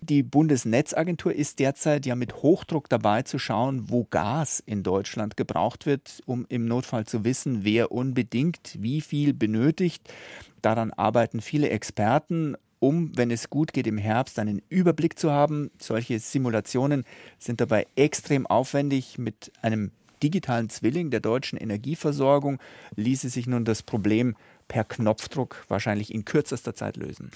Die 0.00 0.24
Bundesnetzagentur 0.24 1.32
ist 1.32 1.60
derzeit 1.60 2.06
ja 2.06 2.16
mit 2.16 2.42
Hochdruck 2.42 2.88
dabei 2.88 3.22
zu 3.22 3.38
schauen, 3.38 3.88
wo 3.88 4.04
Gas 4.04 4.60
in 4.66 4.82
Deutschland 4.82 5.36
gebraucht 5.36 5.86
wird, 5.86 6.22
um 6.26 6.44
im 6.48 6.66
Notfall 6.66 7.06
zu 7.06 7.22
wissen, 7.22 7.62
wer 7.62 7.92
unbedingt 7.92 8.76
wie 8.80 9.00
viel 9.00 9.32
benötigt. 9.32 10.12
Daran 10.60 10.92
arbeiten 10.92 11.40
viele 11.40 11.70
Experten 11.70 12.56
um, 12.80 13.16
wenn 13.16 13.30
es 13.30 13.48
gut 13.48 13.72
geht, 13.72 13.86
im 13.86 13.98
Herbst 13.98 14.40
einen 14.40 14.60
Überblick 14.68 15.18
zu 15.18 15.30
haben. 15.30 15.70
Solche 15.78 16.18
Simulationen 16.18 17.04
sind 17.38 17.60
dabei 17.60 17.86
extrem 17.94 18.46
aufwendig 18.46 19.18
mit 19.18 19.52
einem 19.62 19.92
digitalen 20.22 20.68
Zwilling 20.68 21.10
der 21.10 21.20
deutschen 21.20 21.58
Energieversorgung 21.58 22.58
ließe 22.96 23.28
sich 23.28 23.46
nun 23.46 23.64
das 23.64 23.82
Problem 23.82 24.36
per 24.68 24.84
Knopfdruck 24.84 25.64
wahrscheinlich 25.68 26.12
in 26.14 26.24
kürzester 26.24 26.74
Zeit 26.74 26.96
lösen. 26.96 27.30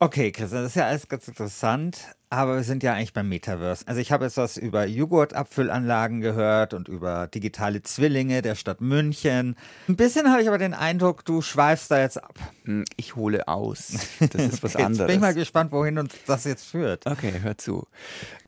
Okay, 0.00 0.30
Christian, 0.30 0.62
das 0.62 0.72
ist 0.72 0.76
ja 0.76 0.86
alles 0.86 1.08
ganz 1.08 1.26
interessant, 1.26 1.98
aber 2.30 2.56
wir 2.56 2.62
sind 2.62 2.82
ja 2.82 2.94
eigentlich 2.94 3.12
beim 3.12 3.28
Metaverse. 3.28 3.84
Also 3.86 4.00
ich 4.00 4.12
habe 4.12 4.24
jetzt 4.24 4.36
was 4.36 4.56
über 4.56 4.86
Joghurtabfüllanlagen 4.86 6.20
gehört 6.20 6.74
und 6.74 6.88
über 6.88 7.26
digitale 7.26 7.82
Zwillinge 7.82 8.42
der 8.42 8.54
Stadt 8.54 8.80
München. 8.80 9.56
Ein 9.88 9.96
bisschen 9.96 10.30
habe 10.30 10.42
ich 10.42 10.48
aber 10.48 10.58
den 10.58 10.74
Eindruck, 10.74 11.24
du 11.24 11.40
schweifst 11.40 11.90
da 11.90 12.00
jetzt 12.00 12.22
ab. 12.22 12.34
Hm, 12.64 12.84
ich 12.96 13.16
hole 13.16 13.48
aus. 13.48 13.94
Das 14.30 14.42
ist 14.42 14.62
was 14.62 14.76
anderes. 14.76 14.98
Jetzt 14.98 15.06
bin 15.06 15.16
ich 15.16 15.20
mal 15.20 15.34
gespannt, 15.34 15.72
wohin 15.72 15.98
uns 15.98 16.12
das 16.26 16.44
jetzt 16.44 16.66
führt. 16.66 17.06
Okay, 17.06 17.32
hör 17.40 17.56
zu. 17.56 17.86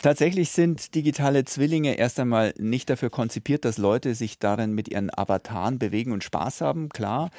Tatsächlich 0.03 0.51
sind 0.51 0.95
digitale 0.95 1.45
Zwillinge 1.45 1.95
erst 1.95 2.21
einmal 2.21 2.53
nicht 2.59 2.91
dafür 2.91 3.09
konzipiert, 3.09 3.65
dass 3.65 3.79
Leute 3.79 4.15
sich 4.15 4.39
darin 4.39 4.75
mit 4.75 4.89
ihren 4.89 5.11
Avataren 5.17 5.79
bewegen 5.79 6.13
und 6.13 6.23
Spaß 6.25 6.61
haben, 6.61 6.91
klar 6.91 7.31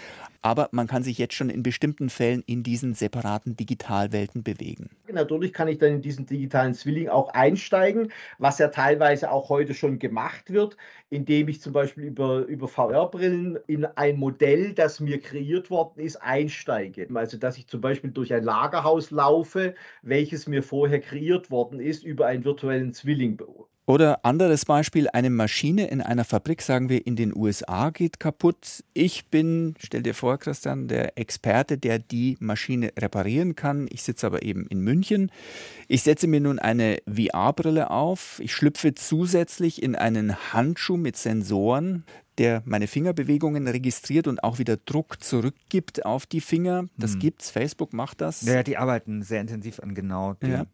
aber 0.41 0.69
man 0.71 0.87
kann 0.87 1.03
sich 1.03 1.17
jetzt 1.17 1.35
schon 1.35 1.49
in 1.49 1.63
bestimmten 1.63 2.09
Fällen 2.09 2.43
in 2.45 2.63
diesen 2.63 2.93
separaten 2.93 3.55
Digitalwelten 3.55 4.43
bewegen. 4.43 4.89
Natürlich 5.11 5.53
kann 5.53 5.67
ich 5.67 5.77
dann 5.77 5.93
in 5.93 6.01
diesen 6.01 6.25
digitalen 6.31 6.73
Zwilling 6.73 7.09
auch 7.09 7.29
einsteigen, 7.29 8.11
was 8.39 8.57
ja 8.59 8.69
teilweise 8.69 9.31
auch 9.31 9.49
heute 9.49 9.73
schon 9.73 9.99
gemacht 9.99 10.51
wird, 10.51 10.77
indem 11.09 11.47
ich 11.49 11.61
zum 11.61 11.73
Beispiel 11.73 12.05
über, 12.05 12.39
über 12.45 12.67
VR-Brillen 12.67 13.59
in 13.67 13.85
ein 13.85 14.17
Modell, 14.17 14.73
das 14.73 14.99
mir 14.99 15.19
kreiert 15.19 15.69
worden 15.69 15.99
ist, 15.99 16.15
einsteige. 16.17 17.07
Also 17.13 17.37
dass 17.37 17.57
ich 17.57 17.67
zum 17.67 17.81
Beispiel 17.81 18.11
durch 18.11 18.33
ein 18.33 18.43
Lagerhaus 18.43 19.11
laufe, 19.11 19.75
welches 20.01 20.47
mir 20.47 20.63
vorher 20.63 21.01
kreiert 21.01 21.51
worden 21.51 21.79
ist, 21.79 22.03
über 22.03 22.27
einen 22.27 22.45
virtuellen 22.45 22.93
Zwilling 22.93 23.37
oder 23.91 24.23
anderes 24.23 24.63
Beispiel, 24.63 25.09
eine 25.09 25.29
Maschine 25.29 25.87
in 25.87 26.01
einer 26.01 26.23
Fabrik, 26.23 26.61
sagen 26.61 26.87
wir, 26.87 27.05
in 27.05 27.17
den 27.17 27.35
USA 27.35 27.89
geht 27.89 28.21
kaputt. 28.21 28.85
Ich 28.93 29.25
bin, 29.27 29.75
stell 29.79 30.01
dir 30.01 30.13
vor, 30.13 30.37
Christian, 30.37 30.87
der 30.87 31.17
Experte, 31.17 31.77
der 31.77 31.99
die 31.99 32.37
Maschine 32.39 32.93
reparieren 32.97 33.55
kann. 33.55 33.87
Ich 33.91 34.03
sitze 34.03 34.27
aber 34.27 34.43
eben 34.43 34.65
in 34.67 34.79
München. 34.79 35.29
Ich 35.93 36.03
setze 36.03 36.25
mir 36.25 36.39
nun 36.39 36.57
eine 36.57 36.99
VR-Brille 37.05 37.91
auf. 37.91 38.39
Ich 38.41 38.53
schlüpfe 38.53 38.95
zusätzlich 38.95 39.83
in 39.83 39.97
einen 39.97 40.53
Handschuh 40.53 40.95
mit 40.95 41.17
Sensoren 41.17 42.05
der 42.37 42.63
meine 42.65 42.87
Fingerbewegungen 42.87 43.67
registriert 43.67 44.27
und 44.27 44.43
auch 44.43 44.57
wieder 44.57 44.77
Druck 44.77 45.21
zurückgibt 45.21 46.05
auf 46.05 46.25
die 46.25 46.41
Finger. 46.41 46.85
Das 46.97 47.13
hm. 47.13 47.19
gibt's. 47.19 47.51
Facebook 47.51 47.93
macht 47.93 48.21
das. 48.21 48.41
Ja, 48.41 48.63
die 48.63 48.77
arbeiten 48.77 49.21
sehr 49.21 49.41
intensiv 49.41 49.79
an 49.79 49.93
genau 49.93 50.33
dem. 50.33 50.51
Ja. 50.51 50.65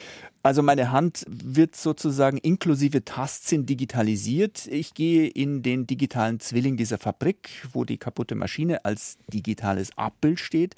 Also 0.43 0.61
meine 0.61 0.91
Hand 0.91 1.25
wird 1.27 1.75
sozusagen 1.75 2.37
inklusive 2.37 3.03
Tastsinn 3.03 3.65
digitalisiert. 3.65 4.67
Ich 4.67 4.93
gehe 4.93 5.27
in 5.27 5.61
den 5.63 5.87
digitalen 5.87 6.39
Zwilling 6.39 6.77
dieser 6.77 6.99
Fabrik, 6.99 7.49
wo 7.73 7.83
die 7.83 7.97
kaputte 7.97 8.35
Maschine 8.35 8.85
als 8.85 9.17
digitales 9.27 9.89
Abbild 9.97 10.39
steht. 10.39 10.75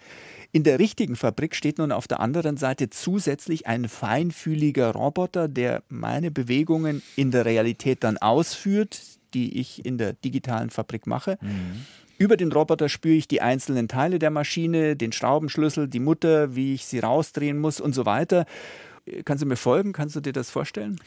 In 0.52 0.64
der 0.64 0.80
richtigen 0.80 1.16
Fabrik 1.16 1.56
steht 1.56 1.78
nun 1.78 1.92
auf 1.92 2.08
der 2.08 2.20
anderen 2.20 2.58
Seite 2.58 2.90
zusätzlich 2.90 3.68
ein 3.68 3.90
feinfühliger 4.32 4.92
Roboter, 4.92 5.48
der 5.48 5.84
meine 5.90 6.32
Bewegungen 6.32 7.02
in 7.16 7.32
der 7.32 7.46
Realität 7.46 8.04
dann 8.04 8.18
ausführt 8.18 9.02
die 9.34 9.60
ich 9.60 9.86
in 9.86 9.98
der 9.98 10.14
digitalen 10.14 10.70
Fabrik 10.70 11.08
mache. 11.08 11.38
Mhm. 11.42 11.86
Über 12.18 12.36
den 12.36 12.52
Roboter 12.52 12.90
spüre 12.90 13.16
ich 13.16 13.28
die 13.28 13.42
einzelnen 13.42 13.88
Teile 13.88 14.20
der 14.20 14.30
Maschine, 14.30 14.96
den 14.96 15.12
Schraubenschlüssel, 15.12 15.88
die 15.88 16.00
Mutter, 16.00 16.56
wie 16.56 16.74
ich 16.74 16.86
sie 16.86 17.00
rausdrehen 17.00 17.58
muss 17.58 17.80
und 17.80 17.94
so 17.94 18.06
weiter. 18.06 18.46
Kannst 19.26 19.42
du 19.44 19.48
mir 19.48 19.56
folgen? 19.56 19.94
Kannst 19.94 20.16
du 20.16 20.20
dir 20.20 20.34
das 20.34 20.50
vorstellen? 20.50 21.00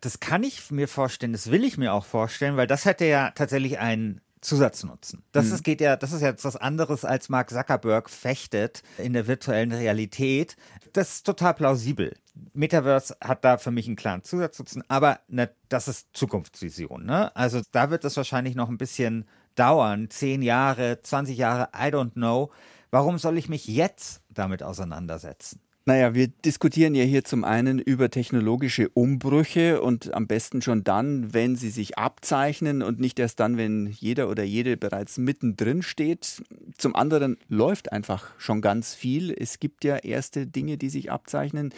Das 0.00 0.20
kann 0.20 0.42
ich 0.42 0.70
mir 0.70 0.88
vorstellen, 0.88 1.32
das 1.32 1.50
will 1.50 1.64
ich 1.64 1.78
mir 1.78 1.92
auch 1.92 2.04
vorstellen, 2.04 2.56
weil 2.56 2.66
das 2.66 2.84
hätte 2.84 3.04
ja 3.04 3.30
tatsächlich 3.30 3.78
einen 3.78 4.20
Zusatznutzen. 4.46 5.24
Das, 5.32 5.46
mhm. 5.46 5.54
ist, 5.54 5.64
geht 5.64 5.80
ja, 5.80 5.96
das 5.96 6.12
ist 6.12 6.22
jetzt 6.22 6.44
was 6.44 6.56
anderes, 6.56 7.04
als 7.04 7.28
Mark 7.28 7.50
Zuckerberg 7.50 8.08
fechtet 8.08 8.82
in 8.96 9.12
der 9.12 9.26
virtuellen 9.26 9.72
Realität. 9.72 10.56
Das 10.92 11.16
ist 11.16 11.26
total 11.26 11.54
plausibel. 11.54 12.16
Metaverse 12.52 13.16
hat 13.20 13.44
da 13.44 13.58
für 13.58 13.72
mich 13.72 13.86
einen 13.86 13.96
klaren 13.96 14.22
Zusatznutzen, 14.22 14.84
aber 14.88 15.20
ne, 15.26 15.50
das 15.68 15.88
ist 15.88 16.08
Zukunftsvision. 16.12 17.04
Ne? 17.04 17.34
Also 17.34 17.60
da 17.72 17.90
wird 17.90 18.04
es 18.04 18.16
wahrscheinlich 18.16 18.54
noch 18.54 18.68
ein 18.68 18.78
bisschen 18.78 19.26
dauern, 19.56 20.10
zehn 20.10 20.42
Jahre, 20.42 21.00
20 21.02 21.36
Jahre, 21.36 21.70
I 21.74 21.88
don't 21.88 22.12
know. 22.12 22.52
Warum 22.90 23.18
soll 23.18 23.38
ich 23.38 23.48
mich 23.48 23.66
jetzt 23.66 24.22
damit 24.28 24.62
auseinandersetzen? 24.62 25.60
Naja, 25.88 26.14
wir 26.14 26.26
diskutieren 26.26 26.96
ja 26.96 27.04
hier 27.04 27.22
zum 27.22 27.44
einen 27.44 27.78
über 27.78 28.10
technologische 28.10 28.88
Umbrüche 28.88 29.80
und 29.80 30.12
am 30.14 30.26
besten 30.26 30.60
schon 30.60 30.82
dann, 30.82 31.32
wenn 31.32 31.54
sie 31.54 31.70
sich 31.70 31.96
abzeichnen 31.96 32.82
und 32.82 32.98
nicht 32.98 33.20
erst 33.20 33.38
dann, 33.38 33.56
wenn 33.56 33.86
jeder 33.86 34.28
oder 34.28 34.42
jede 34.42 34.76
bereits 34.76 35.16
mittendrin 35.16 35.82
steht. 35.82 36.42
Zum 36.76 36.96
anderen 36.96 37.36
läuft 37.48 37.92
einfach 37.92 38.32
schon 38.36 38.62
ganz 38.62 38.96
viel. 38.96 39.32
Es 39.32 39.60
gibt 39.60 39.84
ja 39.84 39.98
erste 39.98 40.48
Dinge, 40.48 40.76
die 40.76 40.88
sich 40.88 41.12
abzeichnen. 41.12 41.72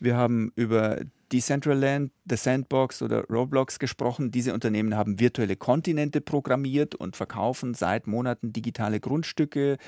Wir 0.00 0.16
haben 0.16 0.50
über 0.56 1.02
Decentraland, 1.32 2.12
The 2.28 2.36
Sandbox 2.36 3.02
oder 3.02 3.24
Roblox 3.28 3.78
gesprochen. 3.78 4.30
Diese 4.30 4.52
Unternehmen 4.52 4.96
haben 4.96 5.20
virtuelle 5.20 5.56
Kontinente 5.56 6.20
programmiert 6.20 6.94
und 6.94 7.16
verkaufen 7.16 7.74
seit 7.74 8.06
Monaten 8.06 8.52
digitale 8.52 9.00
Grundstücke 9.00 9.78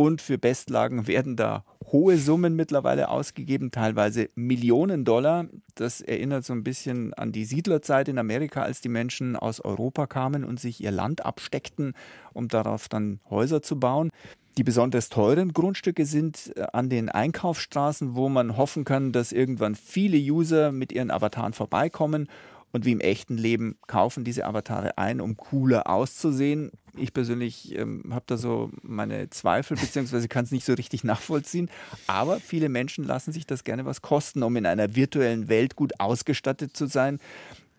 und 0.00 0.22
für 0.22 0.38
Bestlagen 0.38 1.06
werden 1.06 1.36
da 1.36 1.62
hohe 1.92 2.16
Summen 2.16 2.56
mittlerweile 2.56 3.10
ausgegeben, 3.10 3.70
teilweise 3.70 4.30
Millionen 4.34 5.04
Dollar. 5.04 5.44
Das 5.74 6.00
erinnert 6.00 6.46
so 6.46 6.54
ein 6.54 6.64
bisschen 6.64 7.12
an 7.12 7.32
die 7.32 7.44
Siedlerzeit 7.44 8.08
in 8.08 8.16
Amerika, 8.16 8.62
als 8.62 8.80
die 8.80 8.88
Menschen 8.88 9.36
aus 9.36 9.60
Europa 9.60 10.06
kamen 10.06 10.42
und 10.42 10.58
sich 10.58 10.82
ihr 10.82 10.90
Land 10.90 11.26
absteckten, 11.26 11.92
um 12.32 12.48
darauf 12.48 12.88
dann 12.88 13.20
Häuser 13.28 13.60
zu 13.60 13.78
bauen. 13.78 14.08
Die 14.56 14.64
besonders 14.64 15.10
teuren 15.10 15.52
Grundstücke 15.52 16.06
sind 16.06 16.50
äh, 16.56 16.62
an 16.72 16.88
den 16.88 17.10
Einkaufsstraßen, 17.10 18.14
wo 18.14 18.30
man 18.30 18.56
hoffen 18.56 18.86
kann, 18.86 19.12
dass 19.12 19.32
irgendwann 19.32 19.74
viele 19.74 20.16
User 20.16 20.72
mit 20.72 20.92
ihren 20.92 21.10
Avataren 21.10 21.52
vorbeikommen 21.52 22.26
und 22.72 22.84
wie 22.84 22.92
im 22.92 23.00
echten 23.00 23.36
Leben 23.36 23.76
kaufen 23.86 24.24
diese 24.24 24.46
Avatare 24.46 24.98
ein, 24.98 25.20
um 25.20 25.36
cooler 25.36 25.88
auszusehen. 25.88 26.70
Ich 26.96 27.12
persönlich 27.12 27.76
ähm, 27.76 28.04
habe 28.10 28.24
da 28.26 28.36
so 28.36 28.70
meine 28.82 29.30
Zweifel, 29.30 29.76
beziehungsweise 29.76 30.28
kann 30.28 30.44
es 30.44 30.50
nicht 30.50 30.64
so 30.64 30.74
richtig 30.74 31.04
nachvollziehen. 31.04 31.70
Aber 32.06 32.40
viele 32.40 32.68
Menschen 32.68 33.04
lassen 33.04 33.32
sich 33.32 33.46
das 33.46 33.64
gerne 33.64 33.84
was 33.84 34.02
kosten, 34.02 34.42
um 34.42 34.56
in 34.56 34.66
einer 34.66 34.94
virtuellen 34.94 35.48
Welt 35.48 35.76
gut 35.76 35.98
ausgestattet 35.98 36.76
zu 36.76 36.86
sein. 36.86 37.18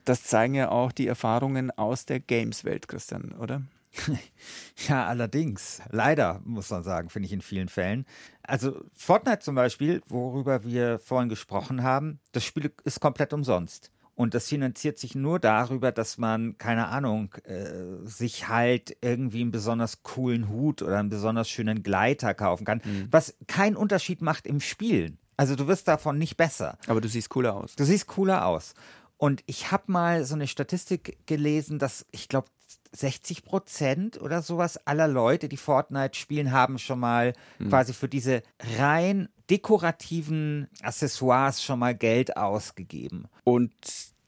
Das 0.06 0.24
zeigen 0.24 0.56
ja 0.56 0.70
auch 0.70 0.92
die 0.92 1.08
Erfahrungen 1.08 1.72
aus 1.72 2.06
der 2.06 2.20
Games-Welt, 2.20 2.88
Christian, 2.88 3.34
oder? 3.34 3.62
Ja, 4.88 5.06
allerdings. 5.06 5.82
Leider, 5.90 6.42
muss 6.44 6.70
man 6.70 6.84
sagen, 6.84 7.10
finde 7.10 7.28
ich 7.28 7.34
in 7.34 7.42
vielen 7.42 7.70
Fällen. 7.70 8.06
Also 8.42 8.84
Fortnite 8.96 9.40
zum 9.40 9.56
Beispiel, 9.56 10.02
worüber 10.08 10.64
wir 10.64 11.00
vorhin 11.00 11.30
gesprochen 11.30 11.84
haben, 11.84 12.20
das 12.32 12.44
Spiel 12.46 12.72
ist 12.84 13.00
komplett 13.00 13.34
umsonst. 13.34 13.92
Und 14.16 14.34
das 14.34 14.50
finanziert 14.50 15.00
sich 15.00 15.16
nur 15.16 15.40
darüber, 15.40 15.92
dass 15.92 16.18
man, 16.18 16.58
keine 16.58 16.88
Ahnung, 16.90 17.34
äh, 17.44 18.06
sich 18.06 18.48
halt 18.48 18.96
irgendwie 19.02 19.42
einen 19.42 19.52
besonders 19.52 20.04
coolen 20.04 20.50
Hut 20.50 20.82
oder 20.82 21.00
einen 21.00 21.10
besonders 21.10 21.50
schönen 21.50 21.82
Gleiter 21.82 22.34
kaufen 22.34 22.66
kann, 22.66 22.82
mhm. 22.84 23.08
was 23.10 23.36
keinen 23.48 23.76
Unterschied 23.76 24.22
macht 24.22 24.46
im 24.46 24.60
Spielen. 24.60 25.18
Also 25.38 25.56
du 25.56 25.68
wirst 25.68 25.88
davon 25.88 26.18
nicht 26.18 26.38
besser. 26.38 26.78
Aber 26.88 27.02
du 27.02 27.08
siehst 27.08 27.30
cooler 27.30 27.56
aus. 27.56 27.76
Du 27.76 27.84
siehst 27.84 28.08
cooler 28.08 28.46
aus. 28.46 28.74
Und 29.18 29.44
ich 29.46 29.72
habe 29.72 29.92
mal 29.92 30.26
so 30.26 30.36
eine 30.36 30.48
Statistik 30.48 31.18
gelesen, 31.26 31.80
dass 31.80 32.06
ich 32.12 32.28
glaube 32.28 32.48
60 32.94 33.44
Prozent 33.44 34.22
oder 34.22 34.42
sowas 34.42 34.86
aller 34.86 35.08
Leute, 35.08 35.48
die 35.48 35.58
Fortnite 35.58 36.18
spielen, 36.18 36.52
haben 36.52 36.78
schon 36.78 37.00
mal 37.00 37.34
mhm. 37.60 37.70
quasi 37.70 37.94
für 37.94 38.10
diese 38.10 38.44
rein 38.78 39.30
dekorativen 39.50 40.68
Accessoires 40.82 41.64
schon 41.64 41.80
mal 41.80 41.96
Geld 41.96 42.38
ausgegeben. 42.38 43.26
Und 43.44 43.74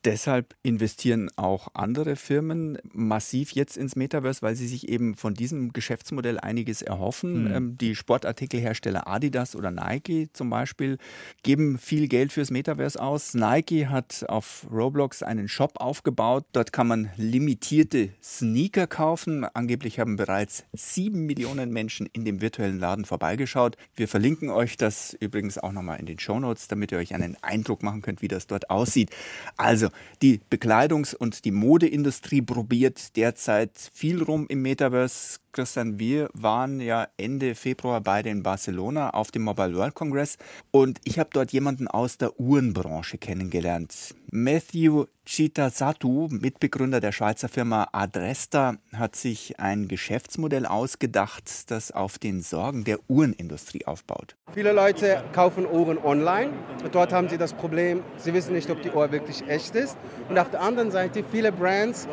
Deshalb 0.06 0.54
investieren 0.64 1.30
auch 1.38 1.70
andere 1.74 2.18
Firmen 2.18 2.78
massiv 2.92 3.52
jetzt 3.52 3.78
ins 3.78 3.96
Metaverse, 3.96 4.42
weil 4.42 4.56
sie 4.56 4.68
sich 4.68 4.90
eben 4.90 5.16
von 5.16 5.34
diesem 5.34 5.72
Geschäftsmodell 5.72 6.40
einiges 6.40 6.82
erhoffen. 6.82 7.46
Mhm. 7.46 7.56
Ähm, 7.56 7.78
die 7.78 7.96
Sportartikelhersteller 7.96 9.08
Adidas 9.08 9.56
oder 9.56 9.72
Nike 9.72 10.28
zum 10.34 10.50
Beispiel 10.50 10.98
geben 11.44 11.78
viel 11.78 12.10
Geld 12.10 12.34
fürs 12.34 12.52
Metaverse 12.52 13.02
aus. 13.02 13.34
Nike 13.34 13.88
hat 13.88 14.26
auf 14.28 14.68
Roblox 14.70 15.24
einen 15.24 15.48
Shop 15.48 15.80
aufgebaut. 15.80 16.46
Dort 16.52 16.74
kann 16.74 16.88
man 16.88 17.10
limitierte 17.16 18.10
Sneaker 18.22 18.88
kaufen. 18.88 19.46
Angeblich 19.46 20.02
haben 20.02 20.18
bereits 20.18 20.66
sieben 20.74 21.26
Millionen 21.26 21.72
Menschen 21.72 22.08
in 22.12 22.26
dem 22.26 22.42
virtuellen 22.42 22.78
Laden 22.78 23.06
vorbeigeschaut. 23.06 23.78
Wir 23.96 24.10
verlinken 24.10 24.50
euch 24.50 24.76
das 24.76 25.16
übrigens 25.22 25.58
auch 25.58 25.72
nochmal 25.72 26.02
in 26.02 26.08
den 26.08 26.20
Show 26.20 26.40
Notes, 26.42 26.68
damit 26.68 26.92
ihr 26.92 26.98
euch 26.98 27.16
einen 27.16 27.38
Eindruck 27.42 27.84
machen 27.84 28.02
könnt, 28.02 28.22
wie 28.22 28.28
das 28.28 28.48
dort 28.48 28.70
aussieht. 28.70 29.10
Also 29.56 29.93
die 30.22 30.42
Bekleidungs- 30.50 31.16
und 31.16 31.46
die 31.46 31.52
Modeindustrie 31.52 32.42
probiert 32.42 33.16
derzeit 33.16 33.72
viel 33.94 34.22
rum 34.24 34.46
im 34.50 34.62
Metaverse. 34.62 35.40
Christian, 35.54 36.00
wir 36.00 36.30
waren 36.34 36.82
ja 36.82 37.08
Ende 37.16 37.54
Februar 37.54 38.02
beide 38.02 38.30
in 38.30 38.42
Barcelona 38.42 39.12
auf 39.12 39.30
dem 39.30 39.44
Mobile 39.44 39.76
World 39.76 39.94
Congress 39.94 40.38
und 40.72 41.00
ich 41.04 41.20
habe 41.20 41.30
dort 41.32 41.54
jemanden 41.54 41.88
aus 41.88 42.18
der 42.18 42.40
Uhrenbranche 42.40 43.20
kennengelernt. 43.20 44.16
Matthew 44.32 45.06
Chitasatu, 45.26 46.28
Mitbegründer 46.32 47.00
der 47.00 47.12
Schweizer 47.12 47.48
Firma 47.50 47.88
Adresta, 47.92 48.78
hat 48.94 49.16
sich 49.16 49.60
ein 49.60 49.88
Geschäftsmodell 49.88 50.66
ausgedacht, 50.66 51.70
das 51.70 51.92
auf 51.92 52.18
den 52.18 52.42
Sorgen 52.42 52.84
der 52.84 52.98
Uhrenindustrie 53.08 53.86
aufbaut. 53.86 54.36
Viele 54.54 54.74
Leute 54.74 55.24
kaufen 55.34 55.68
Uhren 55.68 56.00
online. 56.00 56.52
Dort 56.92 57.14
haben 57.14 57.30
sie 57.30 57.38
das 57.38 57.54
Problem, 57.54 58.04
sie 58.18 58.34
wissen 58.34 58.54
nicht, 58.54 58.72
ob 58.72 58.82
die 58.82 58.90
Uhr 58.90 59.12
wirklich 59.12 59.48
echt 59.48 59.76
ist. 59.76 59.98
Und 60.30 60.40
auf 60.40 60.50
der 60.50 60.62
anderen 60.62 60.90
Seite, 60.90 61.24
viele 61.32 61.52
Brands, 61.52 62.08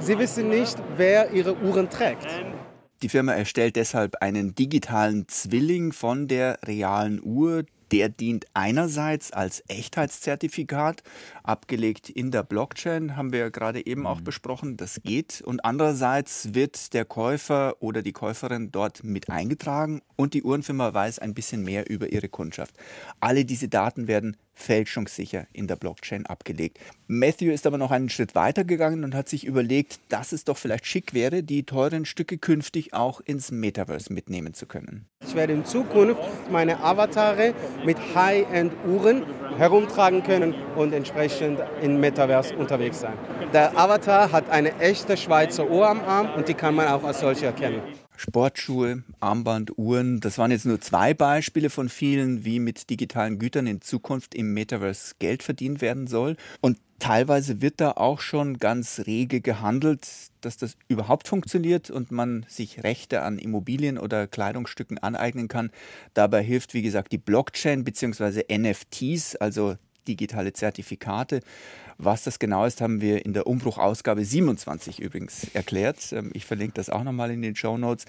sie 0.00 0.18
wissen 0.18 0.50
nicht, 0.50 0.76
wer 0.98 1.32
ihre 1.32 1.56
Uhren 1.56 1.88
trägt. 1.88 2.28
Die 3.04 3.10
Firma 3.10 3.34
erstellt 3.34 3.76
deshalb 3.76 4.22
einen 4.22 4.54
digitalen 4.54 5.28
Zwilling 5.28 5.92
von 5.92 6.26
der 6.26 6.58
realen 6.64 7.20
Uhr, 7.22 7.66
der 7.92 8.08
dient 8.08 8.46
einerseits 8.54 9.30
als 9.30 9.62
Echtheitszertifikat, 9.68 11.02
abgelegt 11.42 12.08
in 12.08 12.30
der 12.30 12.44
Blockchain, 12.44 13.14
haben 13.14 13.30
wir 13.30 13.40
ja 13.40 13.48
gerade 13.50 13.86
eben 13.86 14.06
auch 14.06 14.20
mhm. 14.20 14.24
besprochen, 14.24 14.78
das 14.78 15.02
geht. 15.02 15.42
Und 15.42 15.66
andererseits 15.66 16.54
wird 16.54 16.94
der 16.94 17.04
Käufer 17.04 17.76
oder 17.80 18.00
die 18.00 18.12
Käuferin 18.12 18.72
dort 18.72 19.04
mit 19.04 19.28
eingetragen 19.28 20.00
und 20.16 20.32
die 20.32 20.42
Uhrenfirma 20.42 20.94
weiß 20.94 21.18
ein 21.18 21.34
bisschen 21.34 21.62
mehr 21.62 21.90
über 21.90 22.10
ihre 22.10 22.30
Kundschaft. 22.30 22.74
Alle 23.20 23.44
diese 23.44 23.68
Daten 23.68 24.08
werden 24.08 24.38
fälschungssicher 24.54 25.46
in 25.52 25.66
der 25.66 25.76
Blockchain 25.76 26.26
abgelegt. 26.26 26.78
Matthew 27.06 27.50
ist 27.50 27.66
aber 27.66 27.78
noch 27.78 27.90
einen 27.90 28.08
Schritt 28.08 28.34
weiter 28.34 28.64
gegangen 28.64 29.04
und 29.04 29.14
hat 29.14 29.28
sich 29.28 29.44
überlegt, 29.44 30.00
dass 30.08 30.32
es 30.32 30.44
doch 30.44 30.56
vielleicht 30.56 30.86
schick 30.86 31.12
wäre, 31.12 31.42
die 31.42 31.64
teuren 31.64 32.04
Stücke 32.04 32.38
künftig 32.38 32.94
auch 32.94 33.20
ins 33.20 33.50
Metaverse 33.50 34.12
mitnehmen 34.12 34.54
zu 34.54 34.66
können. 34.66 35.06
Ich 35.26 35.34
werde 35.34 35.52
in 35.52 35.64
Zukunft 35.64 36.20
meine 36.50 36.80
Avatare 36.80 37.54
mit 37.84 37.98
High-End-Uhren 38.14 39.24
herumtragen 39.56 40.22
können 40.22 40.54
und 40.76 40.92
entsprechend 40.92 41.60
im 41.82 42.00
Metaverse 42.00 42.54
unterwegs 42.56 43.00
sein. 43.00 43.14
Der 43.52 43.76
Avatar 43.76 44.32
hat 44.32 44.50
eine 44.50 44.78
echte 44.80 45.16
Schweizer 45.16 45.68
Uhr 45.68 45.88
am 45.88 46.00
Arm 46.00 46.34
und 46.34 46.48
die 46.48 46.54
kann 46.54 46.74
man 46.74 46.88
auch 46.88 47.04
als 47.04 47.20
solche 47.20 47.46
erkennen. 47.46 47.82
Sportschuhe, 48.16 49.02
Armband, 49.20 49.76
Uhren, 49.76 50.20
das 50.20 50.38
waren 50.38 50.50
jetzt 50.50 50.66
nur 50.66 50.80
zwei 50.80 51.14
Beispiele 51.14 51.70
von 51.70 51.88
vielen, 51.88 52.44
wie 52.44 52.60
mit 52.60 52.90
digitalen 52.90 53.38
Gütern 53.38 53.66
in 53.66 53.80
Zukunft 53.80 54.34
im 54.34 54.54
Metaverse 54.54 55.14
Geld 55.18 55.42
verdient 55.42 55.80
werden 55.80 56.06
soll. 56.06 56.36
Und 56.60 56.78
teilweise 56.98 57.60
wird 57.60 57.80
da 57.80 57.92
auch 57.92 58.20
schon 58.20 58.58
ganz 58.58 59.02
rege 59.06 59.40
gehandelt, 59.40 60.06
dass 60.40 60.56
das 60.56 60.76
überhaupt 60.88 61.28
funktioniert 61.28 61.90
und 61.90 62.10
man 62.10 62.46
sich 62.48 62.84
Rechte 62.84 63.22
an 63.22 63.38
Immobilien 63.38 63.98
oder 63.98 64.26
Kleidungsstücken 64.26 64.98
aneignen 64.98 65.48
kann. 65.48 65.70
Dabei 66.14 66.42
hilft, 66.42 66.74
wie 66.74 66.82
gesagt, 66.82 67.12
die 67.12 67.18
Blockchain 67.18 67.84
bzw. 67.84 68.44
NFTs, 68.56 69.36
also 69.36 69.76
digitale 70.08 70.52
Zertifikate. 70.52 71.40
Was 71.98 72.24
das 72.24 72.38
genau 72.38 72.64
ist, 72.64 72.80
haben 72.80 73.00
wir 73.00 73.24
in 73.24 73.34
der 73.34 73.46
Umbruchausgabe 73.46 74.24
27 74.24 75.00
übrigens 75.00 75.46
erklärt. 75.54 76.12
Ähm, 76.12 76.30
ich 76.34 76.44
verlinke 76.44 76.74
das 76.74 76.90
auch 76.90 77.04
nochmal 77.04 77.30
in 77.30 77.42
den 77.42 77.54
Show 77.54 77.78
Notes. 77.78 78.06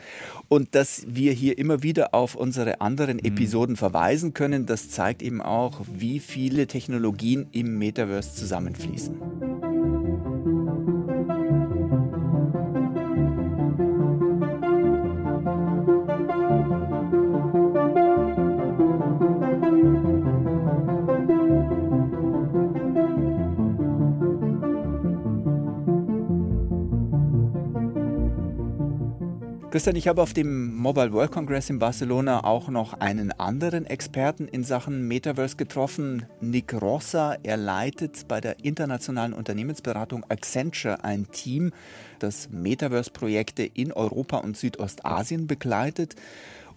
Und 0.48 0.74
dass 0.76 1.06
wir 1.08 1.34
hier 1.34 1.58
immer 1.58 1.84
wieder 1.84 2.14
auf 2.14 2.36
unsere 2.36 2.82
anderen 2.82 3.18
mhm. 3.18 3.26
Episoden 3.26 3.76
verweisen 3.76 4.34
können, 4.34 4.66
das 4.66 4.90
zeigt 4.90 5.22
eben 5.22 5.42
auch, 5.42 5.82
wie 5.94 6.20
viele 6.20 6.68
Technologien 6.68 7.48
im 7.52 7.78
Metaverse 7.78 8.34
zusammenfließen. 8.34 9.75
Christian, 29.76 29.98
ich 29.98 30.08
habe 30.08 30.22
auf 30.22 30.32
dem 30.32 30.74
Mobile 30.74 31.12
World 31.12 31.32
Congress 31.32 31.70
in 31.70 31.80
Barcelona 31.80 32.46
auch 32.46 32.70
noch 32.70 32.94
einen 32.94 33.34
anderen 33.34 33.86
Experten 33.86 34.48
in 34.48 34.64
Sachen 34.64 35.06
Metaverse 35.06 35.58
getroffen, 35.58 36.28
Nick 36.40 36.74
Rossa. 36.82 37.36
Er 37.44 37.58
leitet 37.58 38.26
bei 38.30 38.40
der 38.40 38.64
internationalen 38.64 39.34
Unternehmensberatung 39.34 40.24
Accenture 40.30 41.04
ein 41.04 41.30
Team, 41.30 41.74
das 42.20 42.48
Metaverse-Projekte 42.52 43.64
in 43.64 43.92
Europa 43.92 44.38
und 44.38 44.56
Südostasien 44.56 45.46
begleitet. 45.46 46.16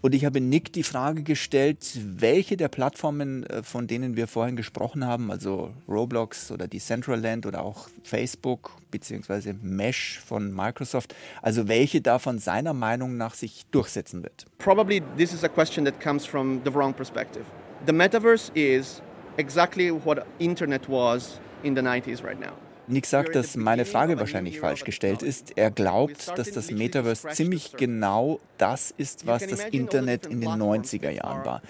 Und 0.01 0.15
ich 0.15 0.25
habe 0.25 0.41
Nick 0.41 0.73
die 0.73 0.85
Frage 0.85 1.25
gestellt, 1.25 1.99
welche 2.01 2.57
der 2.57 2.69
Plattformen, 2.69 3.45
äh, 3.47 3.63
von 3.65 3.89
denen 3.89 4.17
wir 4.17 4.29
vorhin 4.29 4.55
gesprochen 4.55 5.05
haben, 5.05 5.31
also 5.31 5.75
Roblox 5.89 6.53
oder 6.53 6.69
Decentraland 6.69 7.47
oder 7.47 7.65
auch 7.65 7.89
Facebook 8.05 8.71
bzw. 8.93 9.55
Mesh 9.61 10.21
von 10.25 10.55
Microsoft, 10.55 11.17
also 11.43 11.67
welche 11.67 12.01
davon 12.01 12.39
seiner 12.39 12.75
Meinung 12.75 13.17
nach 13.17 13.35
sich 13.35 13.67
durchsetzen 13.73 14.23
wird. 14.23 14.47
Probably 14.59 15.03
this 15.17 15.33
is 15.33 15.43
a 15.43 15.49
question 15.49 15.85
that 15.85 16.01
comes 16.01 16.25
from 16.25 16.61
the 16.65 16.73
wrong 16.73 16.95
perspective. 16.95 17.45
The 17.87 17.93
metaverse 17.93 18.53
is 18.55 19.03
exactly 19.37 19.91
what 19.91 20.25
internet 20.39 20.89
was 20.89 21.41
in 21.65 21.75
the 21.75 21.83
90s 21.83 22.23
right 22.23 22.39
now. 22.39 22.53
Nick 22.88 23.07
sagt, 23.07 23.35
dass 23.35 23.57
meine 23.57 23.85
Frage 23.85 24.18
wahrscheinlich 24.18 24.61
falsch 24.61 24.85
gestellt 24.85 25.22
ist. 25.22 25.57
Er 25.57 25.70
glaubt, 25.70 26.38
dass 26.38 26.51
das 26.51 26.70
Metaverse 26.70 27.29
ziemlich 27.29 27.72
genau 27.77 28.40
das 28.57 28.92
ist, 28.96 29.27
was 29.27 29.46
das 29.46 29.64
Internet 29.64 30.27
in 30.27 30.40
den 30.40 30.51
90er 30.51 31.11
Jahren 31.11 31.44
war. 31.44 31.62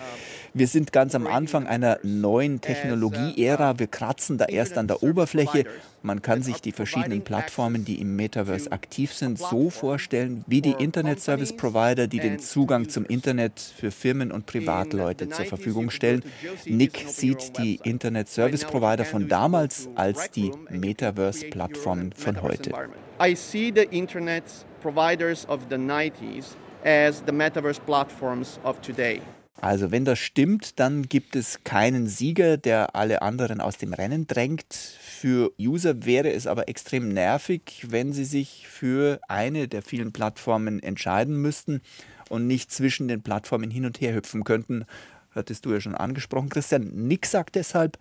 Wir 0.54 0.66
sind 0.66 0.92
ganz 0.92 1.14
am 1.14 1.26
Anfang 1.26 1.66
einer 1.66 1.98
neuen 2.02 2.60
Technologie-Ära. 2.60 3.78
Wir 3.78 3.86
kratzen 3.86 4.38
da 4.38 4.46
erst 4.46 4.78
an 4.78 4.86
der 4.86 5.02
Oberfläche. 5.02 5.64
Man 6.02 6.22
kann 6.22 6.42
sich 6.42 6.60
die 6.60 6.72
verschiedenen 6.72 7.22
Plattformen, 7.22 7.84
die 7.84 8.00
im 8.00 8.16
Metaverse 8.16 8.70
aktiv 8.72 9.12
sind, 9.12 9.38
so 9.38 9.70
vorstellen 9.70 10.44
wie 10.46 10.60
die 10.60 10.74
Internet-Service-Provider, 10.78 12.06
die 12.06 12.20
den 12.20 12.38
Zugang 12.38 12.88
zum 12.88 13.04
Internet 13.04 13.60
für 13.60 13.90
Firmen 13.90 14.30
und 14.32 14.46
Privatleute 14.46 15.28
zur 15.28 15.44
Verfügung 15.44 15.90
stellen. 15.90 16.22
Nick 16.66 17.04
sieht 17.08 17.58
die 17.58 17.80
Internet-Service-Provider 17.82 19.04
von 19.04 19.28
damals 19.28 19.88
als 19.94 20.30
die 20.30 20.52
Metaverse-Plattformen 20.70 22.12
von 22.12 22.42
heute. 22.42 22.72
I 23.20 23.34
see 23.34 23.72
the 23.74 23.88
Internet 23.90 24.44
providers 24.80 25.44
of 25.48 25.62
the 25.68 25.76
90s 25.76 26.54
as 26.84 27.22
the 27.26 27.32
metaverse 27.32 27.80
platforms 27.84 28.60
of 28.64 28.80
today. 28.80 29.20
Also 29.60 29.90
wenn 29.90 30.04
das 30.04 30.18
stimmt, 30.20 30.78
dann 30.78 31.08
gibt 31.08 31.34
es 31.34 31.64
keinen 31.64 32.06
Sieger, 32.06 32.56
der 32.56 32.94
alle 32.94 33.22
anderen 33.22 33.60
aus 33.60 33.76
dem 33.76 33.92
Rennen 33.92 34.26
drängt. 34.26 34.72
Für 34.72 35.52
User 35.60 36.04
wäre 36.04 36.32
es 36.32 36.46
aber 36.46 36.68
extrem 36.68 37.08
nervig, 37.08 37.86
wenn 37.88 38.12
sie 38.12 38.24
sich 38.24 38.68
für 38.68 39.20
eine 39.26 39.66
der 39.66 39.82
vielen 39.82 40.12
Plattformen 40.12 40.80
entscheiden 40.80 41.36
müssten 41.36 41.80
und 42.28 42.46
nicht 42.46 42.70
zwischen 42.70 43.08
den 43.08 43.22
Plattformen 43.22 43.70
hin 43.70 43.84
und 43.84 44.00
her 44.00 44.14
hüpfen 44.14 44.44
könnten. 44.44 44.84
Hattest 45.32 45.66
du 45.66 45.72
ja 45.72 45.80
schon 45.80 45.94
angesprochen, 45.94 46.48
Christian. 46.48 46.90
Nick 46.94 47.26
sagt 47.26 47.56
deshalb, 47.56 47.98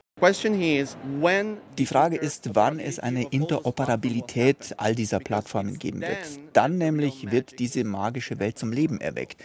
die 1.78 1.86
Frage 1.86 2.18
ist, 2.18 2.56
wann 2.56 2.80
es 2.80 2.98
eine 2.98 3.24
Interoperabilität 3.30 4.74
all 4.78 4.96
dieser 4.96 5.20
Plattformen 5.20 5.78
geben 5.78 6.02
wird. 6.02 6.18
Dann 6.54 6.80
nämlich 6.80 7.30
wird 7.32 7.60
diese 7.60 7.84
magische 7.84 8.40
Welt 8.40 8.58
zum 8.58 8.72
Leben 8.72 9.00
erweckt. 9.00 9.40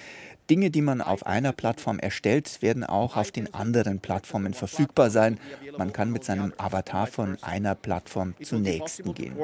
Dinge, 0.50 0.70
die 0.70 0.83
man 0.83 1.00
auf 1.00 1.26
einer 1.26 1.52
Plattform 1.52 1.98
erstellt, 1.98 2.62
werden 2.62 2.85
auch 2.85 3.16
auf 3.16 3.31
den 3.31 3.52
anderen 3.55 4.00
Plattformen 4.00 4.55
verfügbar 4.55 5.11
sein. 5.11 5.38
Man 5.78 5.92
kann 5.92 6.11
mit 6.11 6.24
seinem 6.24 6.52
Avatar 6.59 7.07
von 7.07 7.38
einer 7.42 7.74
Plattform 7.74 8.35
zur 8.42 8.59
nächsten 8.59 9.14
gehen. 9.14 9.35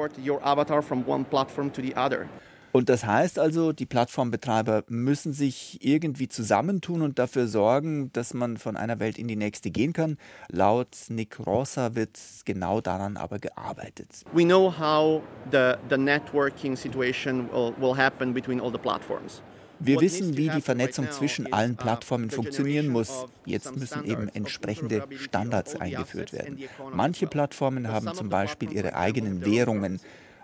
Und 2.71 2.89
das 2.89 3.03
heißt 3.03 3.39
also, 3.39 3.73
die 3.73 3.87
Plattformbetreiber 3.87 4.83
müssen 4.89 5.33
sich 5.33 5.83
irgendwie 5.83 6.27
zusammentun 6.27 7.01
und 7.01 7.17
dafür 7.17 7.47
sorgen, 7.47 8.13
dass 8.13 8.35
man 8.35 8.57
von 8.57 8.77
einer 8.77 8.99
Welt 8.99 9.17
in 9.17 9.27
die 9.27 9.35
nächste 9.35 9.71
gehen 9.71 9.91
kann. 9.91 10.17
Laut 10.51 10.95
Nick 11.07 11.39
Rossa 11.39 11.95
wird 11.95 12.19
genau 12.45 12.79
daran 12.79 13.17
aber 13.17 13.39
gearbeitet. 13.39 14.23
We 14.33 14.43
know 14.43 14.71
how 14.71 15.23
the, 15.51 15.73
the 15.89 15.97
networking 15.97 16.75
situation 16.75 17.49
will, 17.51 17.73
will 17.79 17.97
happen 17.97 18.33
between 18.33 18.61
all 18.61 18.71
the 18.71 18.77
platforms. 18.77 19.41
Wir 19.79 20.01
wissen, 20.01 20.35
wie 20.37 20.49
die 20.49 20.61
Vernetzung 20.61 21.09
zwischen 21.11 21.53
allen 21.53 21.73
uh, 21.73 21.75
Plattformen 21.75 22.29
funktionieren 22.29 22.89
muss. 22.89 23.25
Jetzt 23.45 23.75
müssen 23.75 24.05
eben 24.05 24.29
entsprechende 24.29 25.07
Standards 25.17 25.75
eingeführt 25.75 26.33
werden. 26.33 26.59
Manche 26.93 27.27
Plattformen 27.27 27.87
haben 27.87 28.13
zum 28.13 28.29
Beispiel 28.29 28.71
ihre 28.71 28.95
eigenen 28.95 29.45
Währungen. 29.45 29.99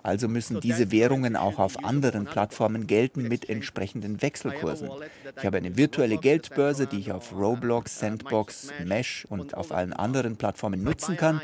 Also 0.05 0.27
müssen 0.27 0.59
diese 0.59 0.91
Währungen 0.91 1.35
auch 1.35 1.57
auf 1.57 1.83
anderen 1.83 2.25
Plattformen 2.25 2.85
gelten 2.85 3.27
mit 3.27 3.49
entsprechenden 3.49 4.21
Wechselkursen. 4.21 4.91
Ich 5.35 5.43
habe 5.43 5.57
eine 5.57 5.77
virtuelle 5.77 6.17
Geldbörse, 6.17 6.85
die 6.85 6.99
ich 6.99 7.11
auf 7.11 7.33
Roblox, 7.33 7.99
Sandbox, 7.99 8.69
Mesh 8.85 9.25
und 9.29 9.57
auf 9.57 9.71
allen 9.71 9.93
anderen 9.93 10.35
Plattformen 10.35 10.83
nutzen 10.83 11.17
kann. 11.17 11.41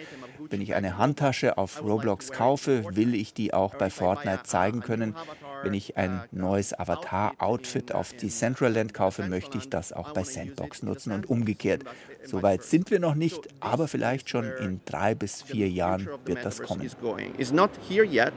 Wenn 0.49 0.61
ich 0.61 0.75
eine 0.75 0.99
Handtasche 0.99 1.57
auf 1.57 1.81
Roblox 1.83 2.31
kaufe, 2.31 2.83
will 2.95 3.15
ich 3.15 3.33
die 3.33 3.51
auch 3.51 3.73
bei 3.73 3.89
Fortnite 3.89 4.43
zeigen 4.43 4.81
können. 4.81 5.15
Wenn 5.63 5.73
ich 5.73 5.97
ein 5.97 6.21
neues 6.31 6.77
Avatar-Outfit 6.77 7.93
auf 7.93 8.13
Decentraland 8.13 8.93
kaufe, 8.93 9.27
möchte 9.27 9.57
ich 9.57 9.69
das 9.69 9.93
auch 9.93 10.11
bei 10.13 10.23
Sandbox 10.23 10.83
nutzen 10.83 11.11
und 11.13 11.29
umgekehrt. 11.29 11.83
Soweit 12.23 12.63
sind 12.63 12.91
wir 12.91 12.99
noch 12.99 13.15
nicht, 13.15 13.47
aber 13.59 13.87
vielleicht 13.87 14.29
schon 14.29 14.51
in 14.59 14.81
drei 14.85 15.15
bis 15.15 15.41
vier 15.41 15.69
Jahren 15.69 16.07
wird 16.25 16.43
das 16.43 16.61
kommen. 16.61 16.89
It's 17.37 17.51
not 17.51 17.71
here 17.87 18.05
yet, 18.05 18.33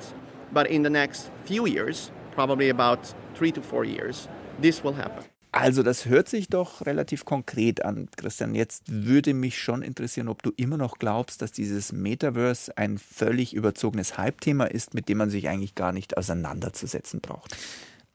but 0.54 0.66
in 0.66 0.84
the 0.84 0.90
next 0.90 1.30
few 1.44 1.66
years, 1.66 2.10
probably 2.34 2.70
about 2.70 3.00
three 3.34 3.52
to 3.52 3.60
four 3.60 3.84
years, 3.84 4.28
this 4.60 4.82
will 4.82 4.94
happen. 4.96 5.24
Also 5.52 5.84
das 5.84 6.06
hört 6.06 6.28
sich 6.28 6.48
doch 6.48 6.84
relativ 6.84 7.24
konkret 7.24 7.84
an, 7.84 8.08
Christian. 8.16 8.56
Jetzt 8.56 8.82
würde 8.88 9.34
mich 9.34 9.56
schon 9.62 9.82
interessieren, 9.82 10.26
ob 10.26 10.42
du 10.42 10.50
immer 10.56 10.76
noch 10.76 10.98
glaubst, 10.98 11.42
dass 11.42 11.52
dieses 11.52 11.92
Metaverse 11.92 12.76
ein 12.76 12.98
völlig 12.98 13.54
überzogenes 13.54 14.18
Hype-Thema 14.18 14.64
ist, 14.64 14.94
mit 14.94 15.08
dem 15.08 15.18
man 15.18 15.30
sich 15.30 15.48
eigentlich 15.48 15.76
gar 15.76 15.92
nicht 15.92 16.16
auseinanderzusetzen 16.16 17.20
braucht. 17.20 17.56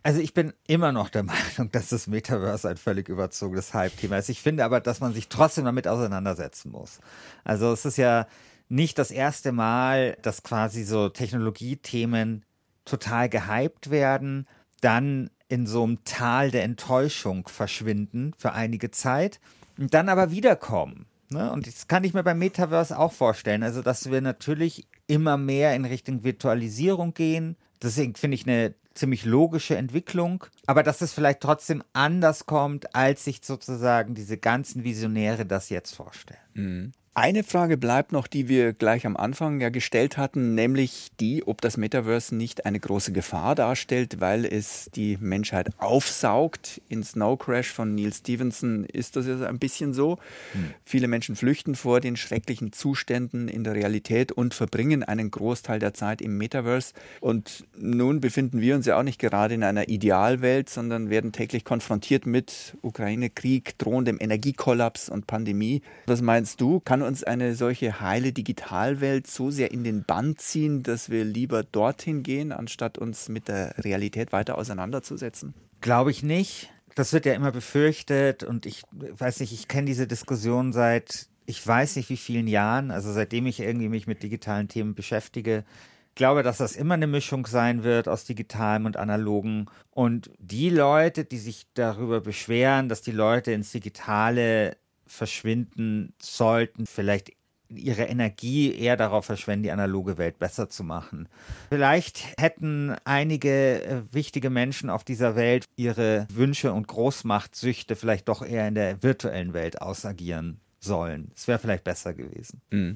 Also 0.04 0.20
ich 0.20 0.34
bin 0.34 0.52
immer 0.68 0.92
noch 0.92 1.08
der 1.08 1.24
Meinung, 1.24 1.72
dass 1.72 1.88
das 1.88 2.08
Metaverse 2.08 2.68
ein 2.68 2.78
völlig 2.78 3.08
überzogenes 3.08 3.74
Hype-Thema 3.74 4.18
ist. 4.18 4.28
Ich 4.28 4.42
finde 4.42 4.66
aber, 4.66 4.82
dass 4.82 5.00
man 5.00 5.14
sich 5.14 5.30
trotzdem 5.30 5.64
damit 5.64 5.88
auseinandersetzen 5.88 6.72
muss. 6.72 7.00
Also 7.46 7.72
es 7.72 7.86
ist 7.86 7.98
ja 7.98 8.28
nicht 8.70 8.98
das 9.00 9.12
erste 9.12 9.52
Mal, 9.52 10.18
dass 10.22 10.44
quasi 10.44 10.84
so 10.84 11.10
Technologiethemen 11.10 12.46
total 12.86 13.30
gehypt 13.30 13.90
werden, 13.90 14.48
dann 14.82 15.30
in 15.48 15.66
so 15.66 15.84
einem 15.84 16.04
Tal 16.06 16.52
der 16.52 16.64
Enttäuschung 16.64 17.48
verschwinden 17.48 18.34
für 18.38 18.54
einige 18.54 18.92
Zeit 18.92 19.40
und 19.78 19.94
dann 19.94 20.08
aber 20.08 20.32
wiederkommen. 20.32 21.08
Ne? 21.30 21.52
Und 21.52 21.68
das 21.68 21.88
kann 21.88 22.04
ich 22.04 22.14
mir 22.14 22.24
beim 22.24 22.40
Metaverse 22.40 22.98
auch 22.98 23.12
vorstellen. 23.12 23.64
Also, 23.64 23.82
dass 23.82 24.10
wir 24.10 24.22
natürlich 24.22 24.88
immer 25.08 25.38
mehr 25.38 25.76
in 25.76 25.86
Richtung 25.86 26.24
Virtualisierung 26.24 27.14
gehen. 27.14 27.56
Deswegen 27.82 28.16
finde 28.16 28.36
ich 28.36 28.48
eine 28.48 28.76
ziemlich 28.94 29.26
logische 29.26 29.78
Entwicklung, 29.78 30.44
aber 30.66 30.84
dass 30.84 31.02
es 31.02 31.14
vielleicht 31.14 31.40
trotzdem 31.40 31.84
anders 31.94 32.46
kommt, 32.46 32.96
als 32.96 33.24
sich 33.24 33.40
sozusagen 33.44 34.14
diese 34.14 34.38
ganzen 34.38 34.84
Visionäre 34.84 35.46
das 35.46 35.70
jetzt 35.70 35.96
vorstellen. 35.96 36.40
Mhm. 36.54 36.92
Eine 37.22 37.44
Frage 37.44 37.76
bleibt 37.76 38.14
noch, 38.14 38.28
die 38.28 38.48
wir 38.48 38.72
gleich 38.72 39.06
am 39.06 39.18
Anfang 39.18 39.60
ja 39.60 39.68
gestellt 39.68 40.18
hatten, 40.18 40.56
nämlich 40.56 41.10
die, 41.20 41.46
ob 41.46 41.60
das 41.60 41.76
Metaverse 41.76 42.34
nicht 42.34 42.66
eine 42.66 42.80
große 42.80 43.12
Gefahr 43.12 43.56
darstellt, 43.56 44.22
weil 44.22 44.46
es 44.46 44.90
die 44.96 45.18
Menschheit 45.20 45.68
aufsaugt. 45.80 46.82
In 46.88 47.04
Snow 47.04 47.38
Crash 47.38 47.74
von 47.74 47.94
Neil 47.94 48.14
Stevenson 48.14 48.86
ist 48.86 49.18
das 49.18 49.28
ja 49.28 49.42
ein 49.42 49.60
bisschen 49.60 49.94
so. 49.94 50.18
Hm. 50.54 50.70
Viele 50.86 51.10
Menschen 51.10 51.36
flüchten 51.36 51.76
vor 51.76 52.00
den 52.00 52.16
schrecklichen 52.16 52.72
Zuständen 52.72 53.50
in 53.50 53.66
der 53.66 53.74
Realität 53.76 54.32
und 54.32 54.54
verbringen 54.54 55.04
einen 55.04 55.30
Großteil 55.30 55.80
der 55.80 55.94
Zeit 55.94 56.22
im 56.22 56.38
Metaverse. 56.38 56.94
Und 57.20 57.66
nun 57.78 58.22
befinden 58.22 58.62
wir 58.62 58.76
uns 58.76 58.86
ja 58.86 58.98
auch 58.98 59.04
nicht 59.04 59.20
gerade 59.20 59.56
in 59.56 59.66
einer 59.66 59.90
Idealwelt, 59.90 60.70
sondern 60.70 61.10
werden 61.10 61.34
täglich 61.34 61.66
konfrontiert 61.66 62.26
mit 62.26 62.78
Ukraine-Krieg, 62.82 63.78
drohendem 63.78 64.20
Energiekollaps 64.22 65.10
und 65.10 65.28
Pandemie. 65.28 65.82
Was 66.06 66.22
meinst 66.22 66.62
du? 66.62 66.80
Kann 66.80 67.09
uns 67.10 67.24
eine 67.24 67.56
solche 67.56 68.00
heile 68.00 68.32
Digitalwelt 68.32 69.28
so 69.28 69.52
sehr 69.52 69.72
in 69.72 69.84
den 69.84 70.04
Bann 70.04 70.38
ziehen, 70.38 70.84
dass 70.84 71.10
wir 71.10 71.26
lieber 71.26 71.64
dorthin 71.64 72.24
gehen, 72.24 72.52
anstatt 72.52 72.98
uns 72.98 73.28
mit 73.28 73.48
der 73.48 73.74
Realität 73.80 74.32
weiter 74.32 74.58
auseinanderzusetzen? 74.58 75.54
Glaube 75.82 76.12
ich 76.12 76.24
nicht. 76.24 76.70
Das 76.96 77.12
wird 77.12 77.26
ja 77.26 77.34
immer 77.34 77.52
befürchtet 77.52 78.44
und 78.44 78.66
ich 78.66 78.84
weiß 78.92 79.40
nicht, 79.40 79.54
ich 79.54 79.68
kenne 79.68 79.88
diese 79.88 80.08
Diskussion 80.08 80.72
seit 80.72 81.28
ich 81.50 81.66
weiß 81.66 81.96
nicht 81.96 82.12
wie 82.12 82.18
vielen 82.18 82.48
Jahren, 82.48 82.92
also 82.92 83.12
seitdem 83.12 83.48
ich 83.48 83.60
irgendwie 83.60 83.90
mich 83.90 84.06
mit 84.06 84.22
digitalen 84.22 84.68
Themen 84.68 84.94
beschäftige. 84.94 85.64
Ich 86.10 86.16
glaube, 86.16 86.44
dass 86.44 86.58
das 86.60 86.76
immer 86.76 86.94
eine 86.94 87.08
Mischung 87.08 87.48
sein 87.48 87.84
wird 87.84 88.08
aus 88.08 88.24
digitalem 88.24 88.86
und 88.86 88.98
analogen. 88.98 89.66
Und 89.90 90.30
die 90.38 90.70
Leute, 90.70 91.26
die 91.26 91.40
sich 91.40 91.66
darüber 91.74 92.22
beschweren, 92.22 92.88
dass 92.88 93.02
die 93.02 93.12
Leute 93.12 93.52
ins 93.52 93.72
Digitale 93.72 94.78
verschwinden 95.10 96.14
sollten, 96.22 96.86
vielleicht 96.86 97.32
ihre 97.70 98.06
Energie 98.06 98.74
eher 98.74 98.98
darauf 98.98 99.26
verschwenden, 99.26 99.64
die 99.64 99.72
analoge 99.72 100.18
Welt 100.18 100.40
besser 100.40 100.70
zu 100.70 100.84
machen. 100.84 101.30
Vielleicht 101.70 102.26
hätten 102.40 102.96
einige 103.04 103.84
äh, 103.84 104.02
wichtige 104.12 104.50
Menschen 104.50 104.90
auf 104.90 105.04
dieser 105.04 105.36
Welt 105.36 105.66
ihre 105.76 106.28
Wünsche 106.34 106.74
und 106.74 106.88
Großmachtsüchte 106.88 107.96
vielleicht 107.96 108.28
doch 108.28 108.42
eher 108.42 108.68
in 108.68 108.76
der 108.76 109.04
virtuellen 109.04 109.54
Welt 109.54 109.82
ausagieren 109.82 110.60
sollen. 110.80 111.32
Es 111.36 111.48
wäre 111.48 111.60
vielleicht 111.60 111.84
besser 111.84 112.14
gewesen. 112.14 112.62
Mhm. 112.72 112.96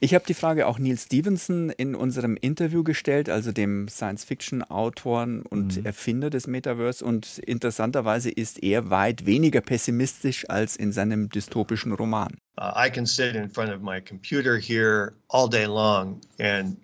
Ich 0.00 0.14
habe 0.14 0.24
die 0.26 0.34
Frage 0.34 0.66
auch 0.66 0.78
Neil 0.78 0.96
Stevenson 0.96 1.70
in 1.70 1.94
unserem 1.94 2.36
Interview 2.36 2.82
gestellt, 2.82 3.28
also 3.28 3.52
dem 3.52 3.88
Science-Fiction-Autoren 3.88 5.42
und 5.42 5.76
mhm. 5.76 5.86
Erfinder 5.86 6.30
des 6.30 6.46
Metaverse. 6.46 7.04
Und 7.04 7.38
interessanterweise 7.38 8.30
ist 8.30 8.62
er 8.62 8.90
weit 8.90 9.26
weniger 9.26 9.60
pessimistisch 9.60 10.48
als 10.48 10.76
in 10.76 10.92
seinem 10.92 11.28
dystopischen 11.28 11.92
Roman. 11.92 12.36
Uh, 12.60 12.72
I 12.74 12.90
can 12.90 13.06
sit 13.06 13.36
in 13.36 13.48
front 13.48 13.70
of 13.70 13.82
my 13.82 14.00
computer 14.00 14.56
here 14.58 15.12
all 15.28 15.48
day 15.48 15.66
long 15.66 16.20
and 16.40 16.76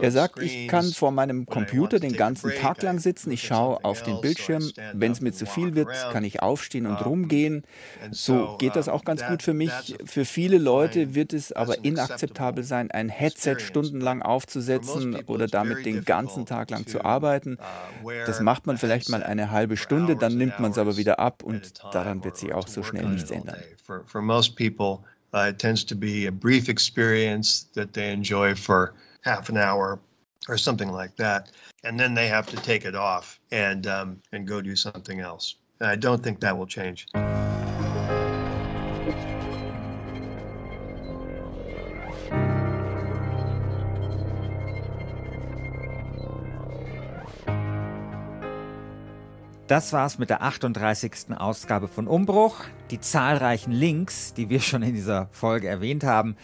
er 0.00 0.10
sagt, 0.10 0.40
ich 0.40 0.68
kann 0.68 0.84
vor 0.92 1.10
meinem 1.10 1.44
Computer 1.46 2.00
den 2.00 2.14
ganzen 2.14 2.50
Tag 2.52 2.82
lang 2.82 2.98
sitzen, 2.98 3.30
ich 3.32 3.42
schaue 3.42 3.84
auf 3.84 4.02
den 4.02 4.20
Bildschirm, 4.20 4.70
wenn 4.94 5.12
es 5.12 5.20
mir 5.20 5.32
zu 5.32 5.44
viel 5.46 5.74
wird, 5.74 5.88
kann 6.12 6.24
ich 6.24 6.42
aufstehen 6.42 6.86
und 6.86 7.04
rumgehen. 7.04 7.64
So 8.10 8.56
geht 8.58 8.76
das 8.76 8.88
auch 8.88 9.04
ganz 9.04 9.24
gut 9.26 9.42
für 9.42 9.52
mich. 9.52 9.96
Für 10.04 10.24
viele 10.24 10.58
Leute 10.58 11.14
wird 11.14 11.32
es 11.32 11.52
aber 11.52 11.84
inakzeptabel 11.84 12.64
sein, 12.64 12.90
ein 12.90 13.08
Headset 13.08 13.56
stundenlang 13.58 14.22
aufzusetzen 14.22 15.16
oder 15.26 15.48
damit 15.48 15.84
den 15.84 16.04
ganzen 16.04 16.46
Tag 16.46 16.70
lang 16.70 16.86
zu 16.86 17.04
arbeiten. 17.04 17.58
Uh, 18.02 18.10
das 18.26 18.40
macht 18.40 18.66
man 18.66 18.78
vielleicht 18.78 19.08
mal 19.08 19.22
eine 19.22 19.50
halbe 19.50 19.76
Stunde, 19.76 20.16
dann 20.16 20.36
nimmt 20.36 20.60
man 20.60 20.70
es 20.70 20.78
aber 20.78 20.96
wieder 20.96 21.18
ab 21.18 21.42
und 21.42 21.74
daran 21.92 22.24
wird 22.24 22.36
sich 22.36 22.54
auch 22.54 22.68
so 22.68 22.82
schnell 22.82 23.08
nichts 23.08 23.30
ändern. 23.30 23.58
Uh, 25.34 25.48
it 25.48 25.58
tends 25.58 25.84
to 25.84 25.96
be 25.96 26.26
a 26.26 26.32
brief 26.32 26.68
experience 26.68 27.64
that 27.74 27.92
they 27.92 28.12
enjoy 28.12 28.54
for 28.54 28.94
half 29.22 29.48
an 29.48 29.56
hour 29.56 29.98
or 30.48 30.56
something 30.56 30.92
like 30.92 31.16
that, 31.16 31.50
and 31.82 31.98
then 31.98 32.14
they 32.14 32.28
have 32.28 32.46
to 32.46 32.56
take 32.56 32.84
it 32.84 32.94
off 32.94 33.40
and 33.50 33.86
um, 33.88 34.22
and 34.30 34.46
go 34.46 34.60
do 34.60 34.76
something 34.76 35.18
else. 35.18 35.56
And 35.80 35.88
I 35.88 35.96
don't 35.96 36.22
think 36.22 36.40
that 36.40 36.56
will 36.56 36.66
change. 36.66 37.06
Das 49.74 49.92
war's 49.92 50.20
mit 50.20 50.30
der 50.30 50.40
38. 50.40 51.36
Ausgabe 51.36 51.88
von 51.88 52.06
Umbruch. 52.06 52.60
Die 52.92 53.00
zahlreichen 53.00 53.72
Links, 53.72 54.32
die 54.32 54.48
wir 54.48 54.60
schon 54.60 54.84
in 54.84 54.94
dieser 54.94 55.28
Folge 55.32 55.66
erwähnt 55.66 56.04
haben, 56.04 56.36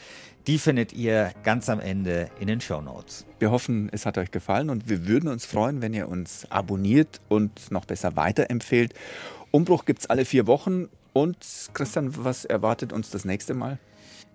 die 0.49 0.59
findet 0.59 0.93
ihr 0.93 1.31
ganz 1.45 1.68
am 1.68 1.78
Ende 1.78 2.28
in 2.41 2.49
den 2.49 2.61
Show 2.61 2.81
Notes. 2.81 3.26
Wir 3.39 3.53
hoffen, 3.53 3.89
es 3.93 4.05
hat 4.05 4.18
euch 4.18 4.33
gefallen 4.33 4.68
und 4.68 4.89
wir 4.89 5.07
würden 5.07 5.28
uns 5.28 5.47
freuen, 5.47 5.81
wenn 5.81 5.95
ihr 5.95 6.09
uns 6.09 6.51
abonniert 6.51 7.20
und 7.28 7.70
noch 7.70 7.85
besser 7.85 8.16
weiterempfehlt. 8.16 8.95
Umbruch 9.53 9.85
gibt 9.85 10.01
es 10.01 10.11
alle 10.11 10.24
vier 10.24 10.49
Wochen. 10.49 10.89
Und 11.12 11.37
Christian, 11.72 12.24
was 12.24 12.45
erwartet 12.45 12.93
uns 12.93 13.11
das 13.11 13.24
nächste 13.24 13.55
Mal? 13.55 13.78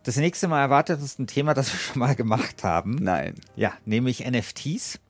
Das 0.04 0.16
nächste 0.16 0.48
Mal 0.48 0.62
erwartet 0.62 1.02
uns 1.02 1.20
ein 1.20 1.28
Thema, 1.28 1.54
das 1.54 1.74
wir 1.74 1.80
schon 1.80 2.00
mal 2.00 2.16
gemacht 2.16 2.64
haben. 2.64 2.96
Nein. 2.96 3.36
Ja, 3.58 3.74
nämlich 3.84 4.26
NFTs. 4.26 5.02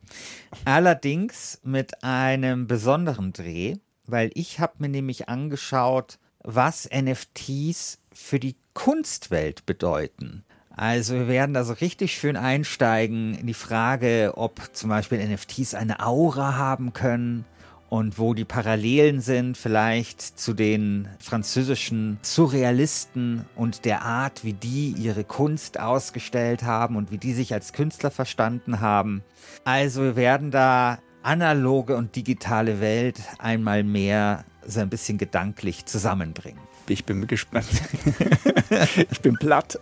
Allerdings 0.63 1.59
mit 1.63 2.03
einem 2.03 2.67
besonderen 2.67 3.33
Dreh, 3.33 3.77
weil 4.05 4.31
ich 4.33 4.59
habe 4.59 4.75
mir 4.79 4.89
nämlich 4.89 5.29
angeschaut, 5.29 6.19
was 6.43 6.87
NFTs 6.89 7.99
für 8.13 8.39
die 8.39 8.55
Kunstwelt 8.73 9.65
bedeuten. 9.65 10.43
Also 10.77 11.15
wir 11.15 11.27
werden 11.27 11.53
da 11.53 11.63
so 11.63 11.73
richtig 11.73 12.13
schön 12.13 12.35
einsteigen 12.35 13.33
in 13.33 13.47
die 13.47 13.53
Frage, 13.53 14.33
ob 14.35 14.61
zum 14.73 14.89
Beispiel 14.89 15.25
NFTs 15.25 15.73
eine 15.73 16.05
Aura 16.05 16.55
haben 16.55 16.91
können, 16.91 17.45
und 17.89 18.17
wo 18.17 18.33
die 18.33 18.45
Parallelen 18.45 19.21
sind 19.21 19.57
vielleicht 19.57 20.21
zu 20.21 20.53
den 20.53 21.07
französischen 21.19 22.17
Surrealisten 22.21 23.45
und 23.55 23.85
der 23.85 24.01
Art, 24.01 24.43
wie 24.43 24.53
die 24.53 24.91
ihre 24.97 25.23
Kunst 25.23 25.79
ausgestellt 25.79 26.63
haben 26.63 26.95
und 26.95 27.11
wie 27.11 27.17
die 27.17 27.33
sich 27.33 27.53
als 27.53 27.73
Künstler 27.73 28.11
verstanden 28.11 28.81
haben. 28.81 29.23
Also 29.63 30.01
wir 30.01 30.15
werden 30.15 30.51
da 30.51 30.99
analoge 31.23 31.95
und 31.95 32.15
digitale 32.15 32.81
Welt 32.81 33.19
einmal 33.39 33.83
mehr 33.83 34.45
so 34.65 34.79
ein 34.79 34.89
bisschen 34.89 35.17
gedanklich 35.17 35.85
zusammenbringen. 35.85 36.61
Ich 36.87 37.05
bin 37.05 37.25
gespannt. 37.25 37.65
ich 39.09 39.21
bin 39.21 39.35
platt. 39.35 39.79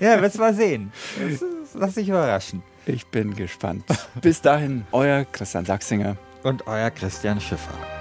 Ja, 0.00 0.22
wirst 0.22 0.38
mal 0.38 0.54
sehen. 0.54 0.92
lass 1.74 1.94
dich 1.94 2.08
überraschen. 2.08 2.62
Ich 2.86 3.06
bin 3.06 3.34
gespannt. 3.34 3.84
Bis 4.20 4.40
dahin, 4.40 4.86
euer 4.92 5.24
Christian 5.24 5.64
Sachsinger 5.64 6.16
und 6.42 6.66
euer 6.66 6.90
Christian 6.90 7.40
Schiffer. 7.40 7.95